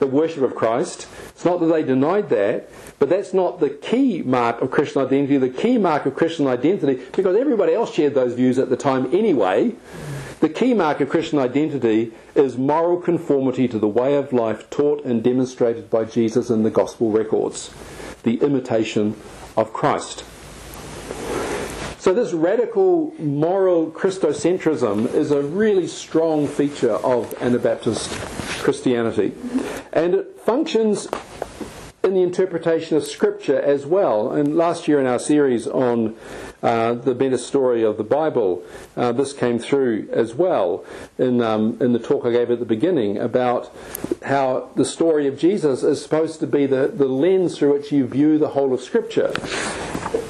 the 0.00 0.06
worship 0.06 0.42
of 0.42 0.56
Christ. 0.56 1.06
It's 1.28 1.44
not 1.44 1.60
that 1.60 1.66
they 1.66 1.84
denied 1.84 2.28
that, 2.30 2.68
but 2.98 3.08
that's 3.08 3.32
not 3.32 3.60
the 3.60 3.70
key 3.70 4.22
mark 4.22 4.60
of 4.60 4.70
Christian 4.70 5.02
identity. 5.02 5.38
The 5.38 5.48
key 5.48 5.78
mark 5.78 6.04
of 6.06 6.16
Christian 6.16 6.48
identity, 6.48 7.00
because 7.14 7.36
everybody 7.36 7.74
else 7.74 7.94
shared 7.94 8.14
those 8.14 8.34
views 8.34 8.58
at 8.58 8.68
the 8.68 8.76
time 8.76 9.14
anyway, 9.14 9.72
the 10.40 10.48
key 10.48 10.74
mark 10.74 11.00
of 11.00 11.08
Christian 11.08 11.38
identity 11.38 12.12
is 12.34 12.58
moral 12.58 13.00
conformity 13.00 13.68
to 13.68 13.78
the 13.78 13.88
way 13.88 14.16
of 14.16 14.32
life 14.32 14.68
taught 14.70 15.04
and 15.04 15.22
demonstrated 15.22 15.88
by 15.88 16.04
Jesus 16.04 16.50
in 16.50 16.64
the 16.64 16.70
gospel 16.70 17.10
records, 17.10 17.70
the 18.24 18.42
imitation 18.42 19.16
of 19.56 19.72
Christ. 19.72 20.24
So, 22.06 22.14
this 22.14 22.32
radical 22.32 23.12
moral 23.18 23.90
Christocentrism 23.90 25.12
is 25.12 25.32
a 25.32 25.42
really 25.42 25.88
strong 25.88 26.46
feature 26.46 26.92
of 26.92 27.34
Anabaptist 27.42 28.12
Christianity. 28.62 29.32
And 29.92 30.14
it 30.14 30.38
functions 30.38 31.08
in 32.04 32.14
the 32.14 32.22
interpretation 32.22 32.96
of 32.96 33.02
Scripture 33.02 33.60
as 33.60 33.86
well. 33.86 34.30
And 34.30 34.56
last 34.56 34.86
year 34.86 35.00
in 35.00 35.06
our 35.06 35.18
series 35.18 35.66
on 35.66 36.14
uh, 36.62 36.94
the 36.94 37.14
meta 37.14 37.38
story 37.38 37.82
of 37.82 37.96
the 37.96 38.04
Bible, 38.04 38.62
uh, 38.96 39.12
this 39.12 39.32
came 39.32 39.58
through 39.58 40.08
as 40.12 40.34
well 40.34 40.84
in, 41.18 41.40
um, 41.42 41.76
in 41.80 41.92
the 41.92 41.98
talk 41.98 42.24
I 42.24 42.30
gave 42.30 42.50
at 42.50 42.58
the 42.58 42.64
beginning 42.64 43.18
about 43.18 43.74
how 44.24 44.70
the 44.76 44.84
story 44.84 45.26
of 45.26 45.38
Jesus 45.38 45.82
is 45.82 46.02
supposed 46.02 46.40
to 46.40 46.46
be 46.46 46.66
the, 46.66 46.88
the 46.88 47.08
lens 47.08 47.58
through 47.58 47.74
which 47.74 47.92
you 47.92 48.06
view 48.06 48.38
the 48.38 48.50
whole 48.50 48.72
of 48.72 48.80
Scripture. 48.80 49.32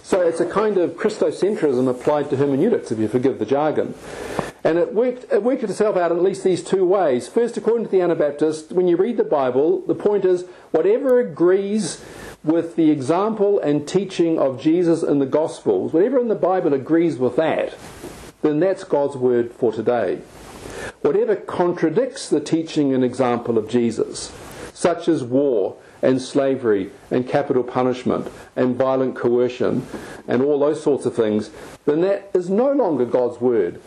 So 0.02 0.20
it's 0.20 0.40
a 0.40 0.46
kind 0.46 0.78
of 0.78 0.96
Christocentrism 0.96 1.88
applied 1.88 2.30
to 2.30 2.36
hermeneutics, 2.36 2.92
if 2.92 2.98
you 2.98 3.08
forgive 3.08 3.38
the 3.38 3.46
jargon. 3.46 3.94
And 4.62 4.78
it 4.78 4.94
worked, 4.94 5.32
it 5.32 5.44
worked 5.44 5.62
itself 5.62 5.96
out 5.96 6.10
in 6.10 6.16
at 6.16 6.24
least 6.24 6.42
these 6.42 6.62
two 6.62 6.84
ways. 6.84 7.28
First, 7.28 7.56
according 7.56 7.86
to 7.86 7.90
the 7.90 8.00
Anabaptist, 8.00 8.72
when 8.72 8.88
you 8.88 8.96
read 8.96 9.16
the 9.16 9.22
Bible, 9.24 9.80
the 9.86 9.94
point 9.94 10.24
is 10.24 10.44
whatever 10.72 11.20
agrees 11.20 12.04
with 12.46 12.76
the 12.76 12.90
example 12.90 13.59
and 13.59 13.87
teaching 13.87 14.38
of 14.38 14.61
Jesus 14.61 15.02
in 15.02 15.18
the 15.18 15.26
Gospels, 15.26 15.92
whatever 15.92 16.18
in 16.18 16.28
the 16.28 16.35
Bible 16.35 16.72
agrees 16.72 17.18
with 17.18 17.37
that, 17.37 17.76
then 18.42 18.61
that's 18.61 18.85
God's 18.85 19.16
word 19.16 19.52
for 19.52 19.72
today. 19.72 20.20
Whatever 21.02 21.37
contradicts 21.37 22.28
the 22.28 22.40
teaching 22.40 22.94
and 22.94 23.04
example 23.04 23.59
of 23.59 23.68
Jesus, 23.68 24.32
such 24.72 25.09
as 25.09 25.24
war, 25.24 25.76
and 26.02 26.20
slavery 26.20 26.90
and 27.11 27.28
capital 27.28 27.64
punishment 27.64 28.30
and 28.54 28.76
violent 28.76 29.16
coercion 29.16 29.87
and 30.28 30.42
all 30.42 30.59
those 30.59 30.82
sorts 30.82 31.06
of 31.06 31.14
things, 31.14 31.50
then 31.85 32.00
that 32.02 32.30
is 32.35 32.48
no 32.48 32.70
longer 32.70 33.04
God's 33.04 33.40
word 33.40 33.80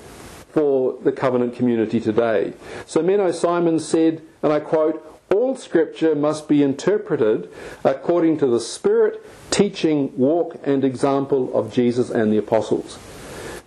for 0.49 0.97
the 1.03 1.11
covenant 1.11 1.55
community 1.55 2.01
today. 2.01 2.53
So 2.85 3.01
Menno 3.01 3.33
Simons 3.33 3.85
said, 3.87 4.21
and 4.41 4.51
I 4.51 4.59
quote, 4.59 5.08
all 5.31 5.55
scripture 5.55 6.15
must 6.15 6.47
be 6.47 6.63
interpreted 6.63 7.49
according 7.83 8.37
to 8.39 8.47
the 8.47 8.59
spirit, 8.59 9.25
teaching, 9.51 10.15
walk, 10.17 10.59
and 10.63 10.83
example 10.83 11.55
of 11.57 11.73
Jesus 11.73 12.09
and 12.09 12.31
the 12.31 12.37
apostles. 12.37 12.97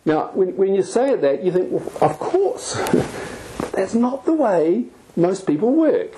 Now, 0.04 0.30
when, 0.34 0.56
when 0.56 0.74
you 0.74 0.82
say 0.82 1.14
that, 1.14 1.44
you 1.44 1.52
think, 1.52 1.70
well, 1.70 1.92
of 2.00 2.18
course, 2.18 2.74
that's 3.72 3.94
not 3.94 4.24
the 4.24 4.34
way 4.34 4.86
most 5.16 5.46
people 5.46 5.72
work. 5.72 6.14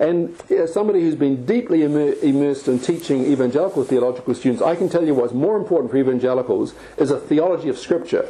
And 0.00 0.40
as 0.50 0.72
somebody 0.72 1.00
who's 1.00 1.16
been 1.16 1.44
deeply 1.44 1.82
immersed 1.82 2.68
in 2.68 2.78
teaching 2.78 3.24
evangelical 3.24 3.82
theological 3.82 4.32
students, 4.34 4.62
I 4.62 4.76
can 4.76 4.88
tell 4.88 5.04
you 5.04 5.12
what's 5.12 5.32
more 5.32 5.56
important 5.56 5.90
for 5.90 5.96
evangelicals 5.96 6.72
is 6.96 7.10
a 7.10 7.18
theology 7.18 7.68
of 7.68 7.76
Scripture. 7.76 8.28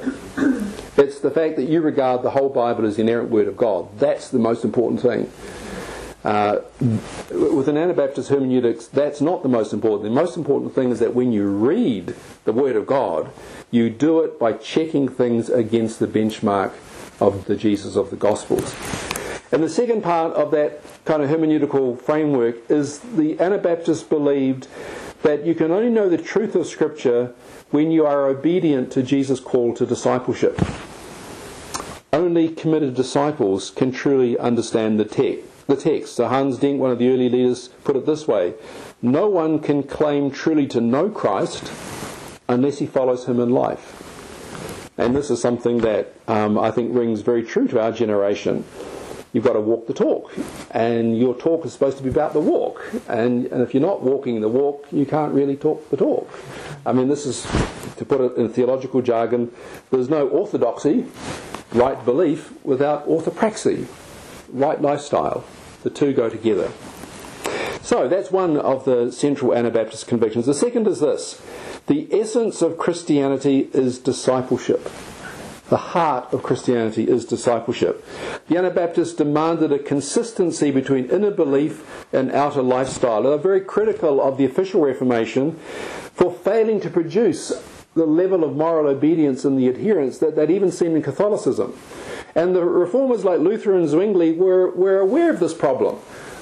It's 0.96 1.20
the 1.20 1.30
fact 1.30 1.56
that 1.56 1.68
you 1.68 1.82
regard 1.82 2.22
the 2.22 2.30
whole 2.30 2.48
Bible 2.48 2.86
as 2.86 2.96
the 2.96 3.02
inerrant 3.02 3.28
Word 3.28 3.48
of 3.48 3.56
God. 3.58 3.98
That's 3.98 4.30
the 4.30 4.38
most 4.38 4.64
important 4.64 5.02
thing. 5.02 5.30
Uh, 6.24 6.60
with 7.30 7.68
an 7.68 7.76
Anabaptist 7.76 8.28
hermeneutics, 8.28 8.86
that's 8.86 9.20
not 9.20 9.42
the 9.42 9.48
most 9.48 9.72
important. 9.72 10.02
The 10.02 10.20
most 10.20 10.36
important 10.36 10.74
thing 10.74 10.90
is 10.90 10.98
that 10.98 11.14
when 11.14 11.32
you 11.32 11.46
read 11.46 12.14
the 12.44 12.52
Word 12.52 12.74
of 12.74 12.86
God, 12.86 13.30
you 13.70 13.88
do 13.88 14.20
it 14.20 14.38
by 14.38 14.52
checking 14.54 15.08
things 15.08 15.48
against 15.48 16.00
the 16.00 16.08
benchmark 16.08 16.72
of 17.20 17.44
the 17.44 17.56
Jesus 17.56 17.96
of 17.96 18.10
the 18.10 18.16
Gospels. 18.16 18.74
And 19.52 19.62
the 19.62 19.68
second 19.68 20.02
part 20.02 20.34
of 20.34 20.50
that 20.50 20.82
kind 21.04 21.22
of 21.22 21.30
hermeneutical 21.30 22.00
framework 22.00 22.70
is 22.70 22.98
the 22.98 23.38
Anabaptists 23.40 24.02
believed 24.02 24.66
that 25.22 25.46
you 25.46 25.54
can 25.54 25.70
only 25.70 25.90
know 25.90 26.08
the 26.08 26.18
truth 26.18 26.54
of 26.54 26.66
Scripture 26.66 27.32
when 27.70 27.90
you 27.90 28.06
are 28.06 28.26
obedient 28.26 28.92
to 28.92 29.02
Jesus' 29.02 29.40
call 29.40 29.74
to 29.74 29.86
discipleship. 29.86 30.60
Only 32.12 32.48
committed 32.48 32.94
disciples 32.94 33.70
can 33.70 33.92
truly 33.92 34.38
understand 34.38 34.98
the, 34.98 35.04
te- 35.04 35.40
the 35.68 35.76
text. 35.76 36.16
So 36.16 36.26
Hans 36.26 36.58
Denk, 36.58 36.80
one 36.80 36.90
of 36.90 36.98
the 36.98 37.08
early 37.08 37.28
leaders, 37.28 37.68
put 37.84 37.94
it 37.94 38.04
this 38.04 38.26
way 38.26 38.54
No 39.00 39.28
one 39.28 39.60
can 39.60 39.84
claim 39.84 40.30
truly 40.30 40.66
to 40.68 40.80
know 40.80 41.08
Christ 41.08 41.72
unless 42.48 42.78
he 42.78 42.86
follows 42.86 43.26
him 43.26 43.38
in 43.38 43.50
life. 43.50 44.04
And 44.98 45.14
this 45.14 45.30
is 45.30 45.40
something 45.40 45.78
that 45.78 46.12
um, 46.26 46.58
I 46.58 46.72
think 46.72 46.92
rings 46.92 47.20
very 47.20 47.44
true 47.44 47.68
to 47.68 47.80
our 47.80 47.92
generation 47.92 48.64
you've 49.32 49.44
got 49.44 49.52
to 49.52 49.60
walk 49.60 49.86
the 49.86 49.94
talk. 49.94 50.32
And 50.70 51.18
your 51.18 51.34
talk 51.34 51.64
is 51.64 51.72
supposed 51.72 51.98
to 51.98 52.02
be 52.02 52.08
about 52.08 52.32
the 52.32 52.40
walk. 52.40 52.82
And, 53.08 53.46
and 53.46 53.62
if 53.62 53.74
you're 53.74 53.82
not 53.82 54.02
walking 54.02 54.40
the 54.40 54.48
walk, 54.48 54.86
you 54.90 55.06
can't 55.06 55.32
really 55.32 55.56
talk 55.56 55.88
the 55.90 55.96
talk. 55.96 56.28
I 56.86 56.92
mean, 56.92 57.08
this 57.08 57.26
is, 57.26 57.42
to 57.96 58.04
put 58.04 58.20
it 58.20 58.36
in 58.36 58.48
theological 58.48 59.02
jargon, 59.02 59.52
there's 59.90 60.08
no 60.08 60.28
orthodoxy, 60.28 61.06
right 61.72 62.02
belief, 62.04 62.52
without 62.64 63.06
orthopraxy, 63.06 63.86
right 64.50 64.80
lifestyle. 64.80 65.44
The 65.82 65.90
two 65.90 66.12
go 66.12 66.28
together. 66.28 66.70
So 67.82 68.08
that's 68.08 68.30
one 68.30 68.56
of 68.56 68.84
the 68.84 69.10
central 69.10 69.54
Anabaptist 69.54 70.06
convictions. 70.06 70.46
The 70.46 70.54
second 70.54 70.86
is 70.86 71.00
this 71.00 71.40
the 71.86 72.06
essence 72.12 72.60
of 72.60 72.76
Christianity 72.76 73.70
is 73.72 73.98
discipleship. 73.98 74.90
The 75.70 75.76
heart 75.76 76.32
of 76.32 76.42
Christianity 76.42 77.08
is 77.08 77.24
discipleship. 77.24 78.04
The 78.48 78.56
Anabaptists 78.56 79.14
demanded 79.14 79.70
a 79.70 79.78
consistency 79.78 80.70
between 80.70 81.10
inner 81.10 81.30
belief 81.30 82.06
and 82.12 82.32
outer 82.32 82.62
lifestyle. 82.62 83.22
They 83.22 83.30
are 83.30 83.38
very 83.38 83.60
critical 83.60 84.20
of 84.20 84.38
the 84.38 84.46
official 84.46 84.80
Reformation 84.80 85.52
for 86.14 86.32
failing 86.32 86.80
to 86.80 86.90
produce 86.90 87.52
the 87.94 88.06
level 88.06 88.44
of 88.44 88.56
moral 88.56 88.88
obedience 88.88 89.44
and 89.44 89.58
the 89.58 89.68
adherence 89.68 90.18
that, 90.18 90.36
that 90.36 90.50
even 90.50 90.70
seen 90.70 90.96
in 90.96 91.02
Catholicism. 91.02 91.74
And 92.34 92.54
the 92.54 92.64
reformers 92.64 93.24
like 93.24 93.40
Luther 93.40 93.74
and 93.74 93.88
Zwingli 93.88 94.32
were, 94.32 94.70
were 94.70 94.98
aware 94.98 95.30
of 95.30 95.40
this 95.40 95.54
problem, 95.54 95.98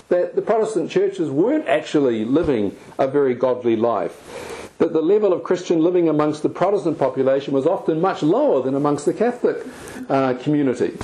that 0.08 0.36
the 0.36 0.42
Protestant 0.42 0.90
churches 0.90 1.30
weren't 1.30 1.68
actually 1.68 2.24
living 2.24 2.76
a 2.98 3.08
very 3.08 3.34
godly 3.34 3.76
life 3.76 4.54
that 4.78 4.92
the 4.92 5.00
level 5.00 5.32
of 5.32 5.42
Christian 5.42 5.80
living 5.80 6.08
amongst 6.08 6.42
the 6.42 6.48
Protestant 6.48 6.98
population 6.98 7.54
was 7.54 7.66
often 7.66 8.00
much 8.00 8.22
lower 8.22 8.62
than 8.62 8.74
amongst 8.74 9.06
the 9.06 9.14
Catholic 9.14 9.64
uh, 10.08 10.34
community. 10.34 10.98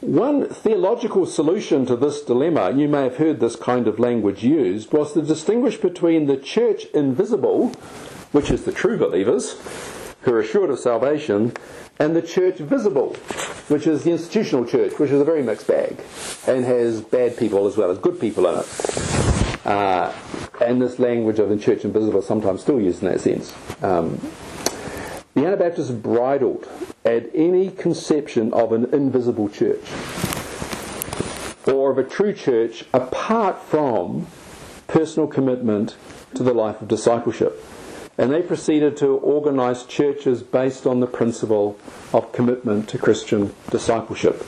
One 0.00 0.48
theological 0.48 1.26
solution 1.26 1.84
to 1.86 1.96
this 1.96 2.22
dilemma, 2.22 2.70
and 2.70 2.80
you 2.80 2.88
may 2.88 3.02
have 3.02 3.16
heard 3.16 3.40
this 3.40 3.56
kind 3.56 3.86
of 3.86 3.98
language 3.98 4.42
used, 4.42 4.92
was 4.92 5.12
to 5.12 5.22
distinguish 5.22 5.76
between 5.76 6.26
the 6.26 6.36
church 6.36 6.86
invisible, 6.94 7.68
which 8.32 8.50
is 8.50 8.64
the 8.64 8.72
true 8.72 8.96
believers, 8.96 9.56
who 10.22 10.32
are 10.32 10.40
assured 10.40 10.70
of 10.70 10.78
salvation, 10.78 11.52
and 11.98 12.14
the 12.14 12.22
church 12.22 12.56
visible, 12.58 13.14
which 13.68 13.86
is 13.86 14.04
the 14.04 14.12
institutional 14.12 14.64
church, 14.64 14.98
which 14.98 15.10
is 15.10 15.20
a 15.20 15.24
very 15.24 15.42
mixed 15.42 15.66
bag 15.66 15.98
and 16.46 16.64
has 16.64 17.00
bad 17.00 17.36
people 17.36 17.66
as 17.66 17.76
well 17.76 17.90
as 17.90 17.98
good 17.98 18.20
people 18.20 18.46
in 18.46 18.60
it. 18.60 19.66
Uh, 19.66 20.12
and 20.60 20.80
this 20.80 20.98
language 20.98 21.38
of 21.38 21.48
the 21.48 21.58
church 21.58 21.84
invisible 21.84 22.20
is 22.20 22.26
sometimes 22.26 22.62
still 22.62 22.80
used 22.80 23.02
in 23.02 23.08
that 23.08 23.20
sense. 23.20 23.54
Um, 23.82 24.20
the 25.34 25.46
Anabaptists 25.46 25.90
bridled 25.90 26.68
at 27.04 27.30
any 27.34 27.70
conception 27.70 28.52
of 28.52 28.72
an 28.72 28.92
invisible 28.94 29.48
church 29.48 29.84
or 31.66 31.90
of 31.90 31.98
a 31.98 32.04
true 32.04 32.32
church 32.32 32.84
apart 32.92 33.62
from 33.62 34.26
personal 34.86 35.28
commitment 35.28 35.96
to 36.34 36.42
the 36.42 36.52
life 36.52 36.80
of 36.80 36.88
discipleship. 36.88 37.62
And 38.18 38.32
they 38.32 38.42
proceeded 38.42 38.96
to 38.98 39.16
organize 39.16 39.84
churches 39.84 40.42
based 40.42 40.86
on 40.86 40.98
the 41.00 41.06
principle 41.06 41.78
of 42.12 42.32
commitment 42.32 42.88
to 42.88 42.98
Christian 42.98 43.54
discipleship. 43.70 44.44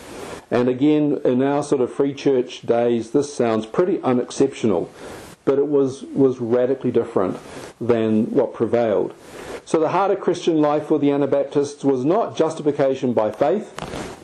And 0.51 0.69
again, 0.69 1.21
in 1.25 1.43
our 1.43 1.63
sort 1.63 1.81
of 1.81 1.93
free 1.93 2.13
church 2.13 2.63
days, 2.63 3.13
this 3.13 3.33
sounds 3.33 3.67
pretty 3.67 4.03
unexceptional, 4.03 4.91
but 5.45 5.59
it 5.59 5.69
was, 5.69 6.03
was 6.03 6.41
radically 6.41 6.91
different 6.91 7.39
than 7.81 8.33
what 8.33 8.53
prevailed. 8.53 9.15
So 9.71 9.79
the 9.79 9.91
heart 9.91 10.11
of 10.11 10.19
Christian 10.19 10.61
life 10.61 10.87
for 10.87 10.99
the 10.99 11.13
Anabaptists 11.13 11.85
was 11.85 12.05
not 12.05 12.37
justification 12.37 13.13
by 13.13 13.31
faith, 13.31 13.73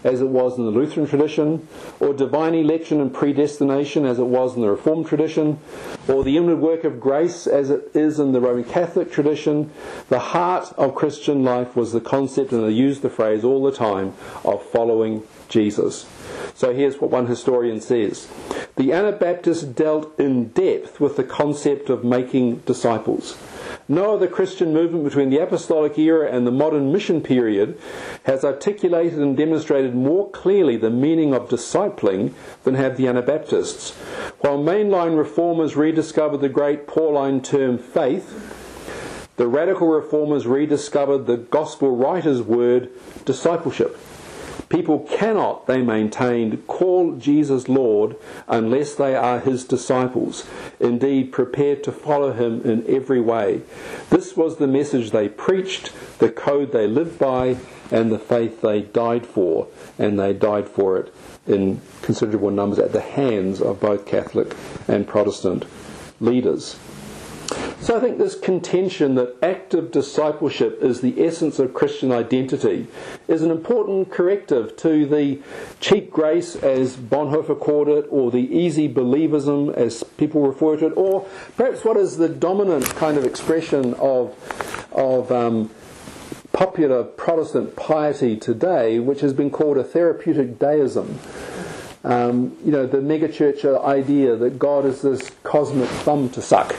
as 0.05 0.21
it 0.21 0.27
was 0.27 0.59
in 0.59 0.65
the 0.65 0.73
Lutheran 0.73 1.07
tradition, 1.07 1.69
or 2.01 2.13
divine 2.13 2.57
election 2.57 3.01
and 3.01 3.15
predestination, 3.15 4.05
as 4.07 4.19
it 4.19 4.27
was 4.27 4.57
in 4.57 4.63
the 4.63 4.71
Reformed 4.71 5.07
tradition, 5.07 5.61
or 6.09 6.25
the 6.25 6.37
inward 6.37 6.57
work 6.57 6.83
of 6.83 6.99
grace, 6.99 7.47
as 7.47 7.71
it 7.71 7.93
is 7.95 8.19
in 8.19 8.33
the 8.33 8.41
Roman 8.41 8.65
Catholic 8.65 9.13
tradition. 9.13 9.71
The 10.09 10.19
heart 10.19 10.73
of 10.77 10.97
Christian 10.97 11.45
life 11.45 11.77
was 11.77 11.93
the 11.93 12.01
concept, 12.01 12.51
and 12.51 12.65
they 12.65 12.71
use 12.71 12.99
the 12.99 13.09
phrase 13.09 13.45
all 13.45 13.63
the 13.63 13.71
time, 13.71 14.15
of 14.45 14.65
following 14.65 15.23
Jesus. 15.49 16.07
So 16.57 16.75
here's 16.75 17.01
what 17.01 17.13
one 17.13 17.29
historian 17.29 17.81
says 17.81 18.27
The 18.75 18.93
Anabaptists 18.93 19.63
dealt 19.63 20.19
in 20.19 20.49
depth 20.49 20.99
with 20.99 21.15
the 21.15 21.23
concept 21.23 21.89
of 21.89 22.03
making 22.03 22.57
disciples. 22.67 23.39
No 23.89 24.15
other 24.15 24.27
Christian 24.27 24.73
movement 24.73 25.05
between 25.05 25.31
the 25.31 25.39
apostolic 25.39 25.99
era 25.99 26.31
and 26.31 26.47
the 26.47 26.51
modern 26.51 26.93
mission 26.93 27.21
period 27.21 27.79
has 28.25 28.45
articulated 28.45 29.19
and 29.19 29.37
demonstrated 29.37 29.95
more 29.95 30.31
clearly 30.31 30.77
the 30.77 30.91
meaning 30.91 31.35
of 31.35 31.49
discipling 31.49 32.33
than 32.65 32.75
have 32.75 32.97
the 32.97 33.07
Anabaptists. 33.07 33.95
While 34.41 34.59
mainline 34.59 35.17
reformers 35.17 35.77
rediscovered 35.77 36.41
the 36.41 36.49
great 36.49 36.87
Pauline 36.87 37.41
term 37.41 37.79
faith, 37.79 38.63
the 39.37 39.47
radical 39.47 39.89
reformers 39.89 40.47
rediscovered 40.47 41.27
the 41.27 41.37
gospel 41.37 41.95
writer's 41.95 42.43
word 42.43 42.91
discipleship. 43.25 43.99
People 44.69 45.01
cannot, 45.01 45.67
they 45.67 45.83
maintained, 45.83 46.67
call 46.67 47.13
Jesus 47.13 47.69
Lord 47.69 48.17
unless 48.49 48.95
they 48.95 49.15
are 49.15 49.41
his 49.41 49.65
disciples, 49.65 50.47
indeed 50.81 51.33
prepared 51.33 51.85
to 51.85 51.93
follow 51.93 52.33
him 52.33 52.63
in 52.63 52.85
every 52.89 53.21
way. 53.21 53.63
This 54.11 54.37
was 54.37 54.57
the 54.57 54.67
message 54.67 55.11
they 55.11 55.29
preached, 55.29 55.93
the 56.19 56.31
code 56.31 56.73
they 56.73 56.87
lived 56.87 57.19
by, 57.19 57.57
and 57.91 58.11
the 58.11 58.19
faith 58.19 58.61
they 58.61 58.83
died 58.83 59.27
for, 59.27 59.69
and 59.99 60.19
they 60.19 60.33
died 60.33 60.69
for 60.69 60.99
it 60.99 61.15
in 61.47 61.81
considerable 62.03 62.51
numbers 62.51 62.79
at 62.79 62.93
the 62.93 63.01
hands 63.01 63.61
of 63.61 63.81
both 63.81 64.07
Catholic 64.07 64.55
and 64.89 65.07
Protestant 65.07 65.65
leaders. 66.21 66.79
So 67.87 67.97
I 67.97 68.01
think 68.01 68.19
this 68.19 68.35
contention 68.35 69.15
that 69.15 69.37
active 69.41 69.93
discipleship 69.93 70.83
is 70.83 71.03
the 71.03 71.25
essence 71.25 71.61
of 71.61 71.73
Christian 71.73 72.11
identity 72.11 72.89
is 73.29 73.43
an 73.43 73.53
important 73.53 74.11
corrective 74.11 74.77
to 74.79 75.07
the 75.07 75.41
cheap 75.79 76.11
grace, 76.11 76.57
as 76.57 76.97
Bonhoeffer 76.97 77.57
called 77.57 77.87
it, 77.87 78.07
or 78.11 78.33
the 78.33 78.39
easy 78.39 78.93
believism, 78.93 79.73
as 79.73 80.03
people 80.03 80.43
refer 80.43 80.77
to 80.79 80.87
it, 80.87 80.95
or 80.97 81.29
perhaps 81.57 81.85
what 81.85 81.97
is 81.97 82.17
the 82.17 82.29
dominant 82.29 82.87
kind 82.97 83.17
of 83.17 83.25
expression 83.25 83.95
of, 83.95 84.35
of 84.91 85.31
um, 85.31 85.71
popular 86.53 87.05
Protestant 87.05 87.77
piety 87.77 88.37
today, 88.37 88.99
which 88.99 89.21
has 89.21 89.33
been 89.33 89.51
called 89.51 89.79
a 89.79 89.85
therapeutic 89.85 90.59
deism. 90.59 91.21
Um, 92.03 92.57
you 92.65 92.73
know, 92.73 92.85
the 92.85 92.99
megachurch 92.99 93.65
idea 93.85 94.35
that 94.35 94.59
God 94.59 94.85
is 94.87 95.03
this 95.03 95.31
cosmic 95.45 95.89
thumb 95.89 96.31
to 96.31 96.43
suck 96.43 96.75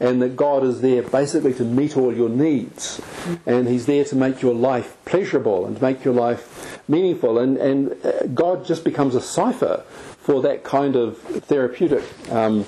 and 0.00 0.22
that 0.22 0.34
God 0.34 0.64
is 0.64 0.80
there 0.80 1.02
basically 1.02 1.52
to 1.54 1.64
meet 1.64 1.96
all 1.96 2.14
your 2.14 2.30
needs, 2.30 3.00
and 3.46 3.68
He's 3.68 3.86
there 3.86 4.04
to 4.04 4.16
make 4.16 4.40
your 4.40 4.54
life 4.54 4.96
pleasurable 5.04 5.66
and 5.66 5.76
to 5.76 5.82
make 5.82 6.04
your 6.04 6.14
life 6.14 6.80
meaningful, 6.88 7.38
and, 7.38 7.58
and 7.58 8.04
uh, 8.04 8.26
God 8.28 8.64
just 8.64 8.82
becomes 8.82 9.14
a 9.14 9.20
cipher 9.20 9.84
for 10.18 10.42
that 10.42 10.64
kind 10.64 10.96
of 10.96 11.18
therapeutic 11.18 12.04
um, 12.30 12.64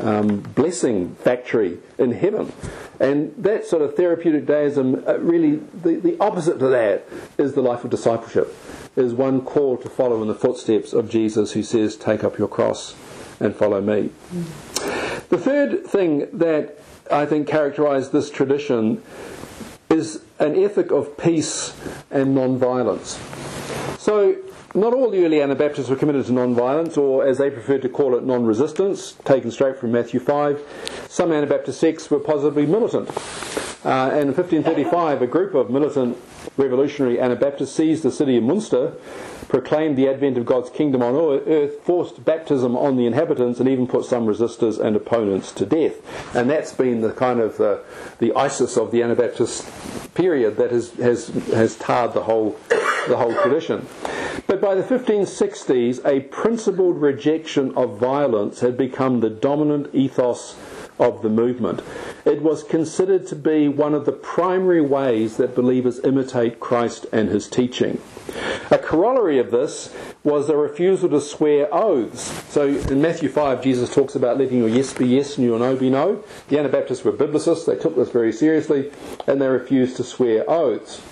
um, 0.00 0.40
blessing 0.40 1.14
factory 1.16 1.78
in 1.98 2.12
heaven. 2.12 2.52
And 3.00 3.34
that 3.38 3.66
sort 3.66 3.82
of 3.82 3.96
therapeutic 3.96 4.46
deism, 4.46 5.02
uh, 5.06 5.18
really, 5.18 5.56
the, 5.56 5.96
the 5.96 6.16
opposite 6.20 6.58
to 6.58 6.68
that 6.68 7.06
is 7.38 7.54
the 7.54 7.62
life 7.62 7.84
of 7.84 7.90
discipleship, 7.90 8.54
is 8.94 9.14
one 9.14 9.40
call 9.40 9.76
to 9.78 9.88
follow 9.88 10.22
in 10.22 10.28
the 10.28 10.34
footsteps 10.34 10.92
of 10.92 11.10
Jesus 11.10 11.52
who 11.52 11.62
says, 11.62 11.96
Take 11.96 12.22
up 12.22 12.38
your 12.38 12.48
cross 12.48 12.94
and 13.40 13.54
follow 13.54 13.80
me. 13.80 14.10
The 15.28 15.38
third 15.38 15.86
thing 15.86 16.28
that 16.32 16.78
I 17.10 17.26
think 17.26 17.48
characterized 17.48 18.12
this 18.12 18.30
tradition 18.30 19.02
is 19.90 20.22
an 20.38 20.56
ethic 20.56 20.90
of 20.90 21.16
peace 21.16 21.74
and 22.10 22.34
non-violence. 22.34 23.20
So, 23.98 24.36
not 24.74 24.94
all 24.94 25.10
the 25.10 25.24
early 25.24 25.40
Anabaptists 25.42 25.90
were 25.90 25.96
committed 25.96 26.24
to 26.26 26.32
non-violence, 26.32 26.96
or 26.96 27.26
as 27.26 27.38
they 27.38 27.50
preferred 27.50 27.82
to 27.82 27.88
call 27.88 28.16
it, 28.16 28.24
non-resistance, 28.24 29.12
taken 29.24 29.50
straight 29.50 29.76
from 29.76 29.92
Matthew 29.92 30.18
5. 30.18 31.06
Some 31.08 31.30
Anabaptist 31.30 31.78
sects 31.78 32.10
were 32.10 32.18
positively 32.18 32.64
militant. 32.64 33.10
Uh, 33.84 34.10
and 34.12 34.30
in 34.30 34.34
1535, 34.34 35.22
a 35.22 35.26
group 35.26 35.54
of 35.54 35.70
militant 35.70 36.16
revolutionary 36.56 37.20
Anabaptists 37.20 37.74
seized 37.74 38.02
the 38.02 38.10
city 38.10 38.36
of 38.36 38.44
Munster 38.44 38.94
proclaimed 39.48 39.98
the 39.98 40.08
advent 40.08 40.38
of 40.38 40.46
God's 40.46 40.70
kingdom 40.70 41.02
on 41.02 41.14
earth, 41.14 41.80
forced 41.82 42.24
baptism 42.24 42.74
on 42.76 42.96
the 42.96 43.06
inhabitants, 43.06 43.60
and 43.60 43.68
even 43.68 43.86
put 43.86 44.04
some 44.04 44.26
resistors 44.26 44.80
and 44.80 44.96
opponents 44.96 45.52
to 45.52 45.66
death. 45.66 46.34
And 46.34 46.48
that's 46.48 46.72
been 46.72 47.02
the 47.02 47.12
kind 47.12 47.38
of 47.38 47.60
uh, 47.60 47.78
the 48.18 48.34
ISIS 48.34 48.78
of 48.78 48.90
the 48.90 49.02
Anabaptist 49.02 49.66
period 50.14 50.56
that 50.56 50.70
has, 50.70 50.92
has, 50.92 51.28
has 51.52 51.76
tarred 51.76 52.14
the 52.14 52.22
whole, 52.22 52.58
the 53.08 53.16
whole 53.16 53.34
tradition. 53.34 53.86
But 54.46 54.60
by 54.60 54.74
the 54.74 54.82
1560s, 54.82 56.04
a 56.06 56.20
principled 56.20 57.00
rejection 57.00 57.74
of 57.76 57.98
violence 57.98 58.60
had 58.60 58.76
become 58.76 59.20
the 59.20 59.30
dominant 59.30 59.94
ethos 59.94 60.56
of 61.02 61.22
the 61.22 61.28
movement. 61.28 61.82
It 62.24 62.42
was 62.42 62.62
considered 62.62 63.26
to 63.26 63.36
be 63.36 63.68
one 63.68 63.92
of 63.92 64.06
the 64.06 64.12
primary 64.12 64.80
ways 64.80 65.36
that 65.36 65.54
believers 65.54 65.98
imitate 66.04 66.60
Christ 66.60 67.06
and 67.12 67.28
his 67.28 67.48
teaching. 67.48 68.00
A 68.70 68.78
corollary 68.78 69.38
of 69.38 69.50
this 69.50 69.94
was 70.22 70.46
the 70.46 70.56
refusal 70.56 71.08
to 71.10 71.20
swear 71.20 71.68
oaths. 71.74 72.22
So 72.52 72.68
in 72.68 73.02
Matthew 73.02 73.28
5, 73.28 73.62
Jesus 73.62 73.92
talks 73.92 74.14
about 74.14 74.38
letting 74.38 74.58
your 74.58 74.68
yes 74.68 74.94
be 74.94 75.06
yes 75.06 75.36
and 75.36 75.46
your 75.46 75.58
no 75.58 75.74
be 75.76 75.90
no. 75.90 76.22
The 76.48 76.58
Anabaptists 76.58 77.04
were 77.04 77.12
biblicists, 77.12 77.66
they 77.66 77.76
took 77.76 77.96
this 77.96 78.10
very 78.10 78.32
seriously, 78.32 78.92
and 79.26 79.42
they 79.42 79.48
refused 79.48 79.96
to 79.96 80.04
swear 80.04 80.48
oaths. 80.48 81.02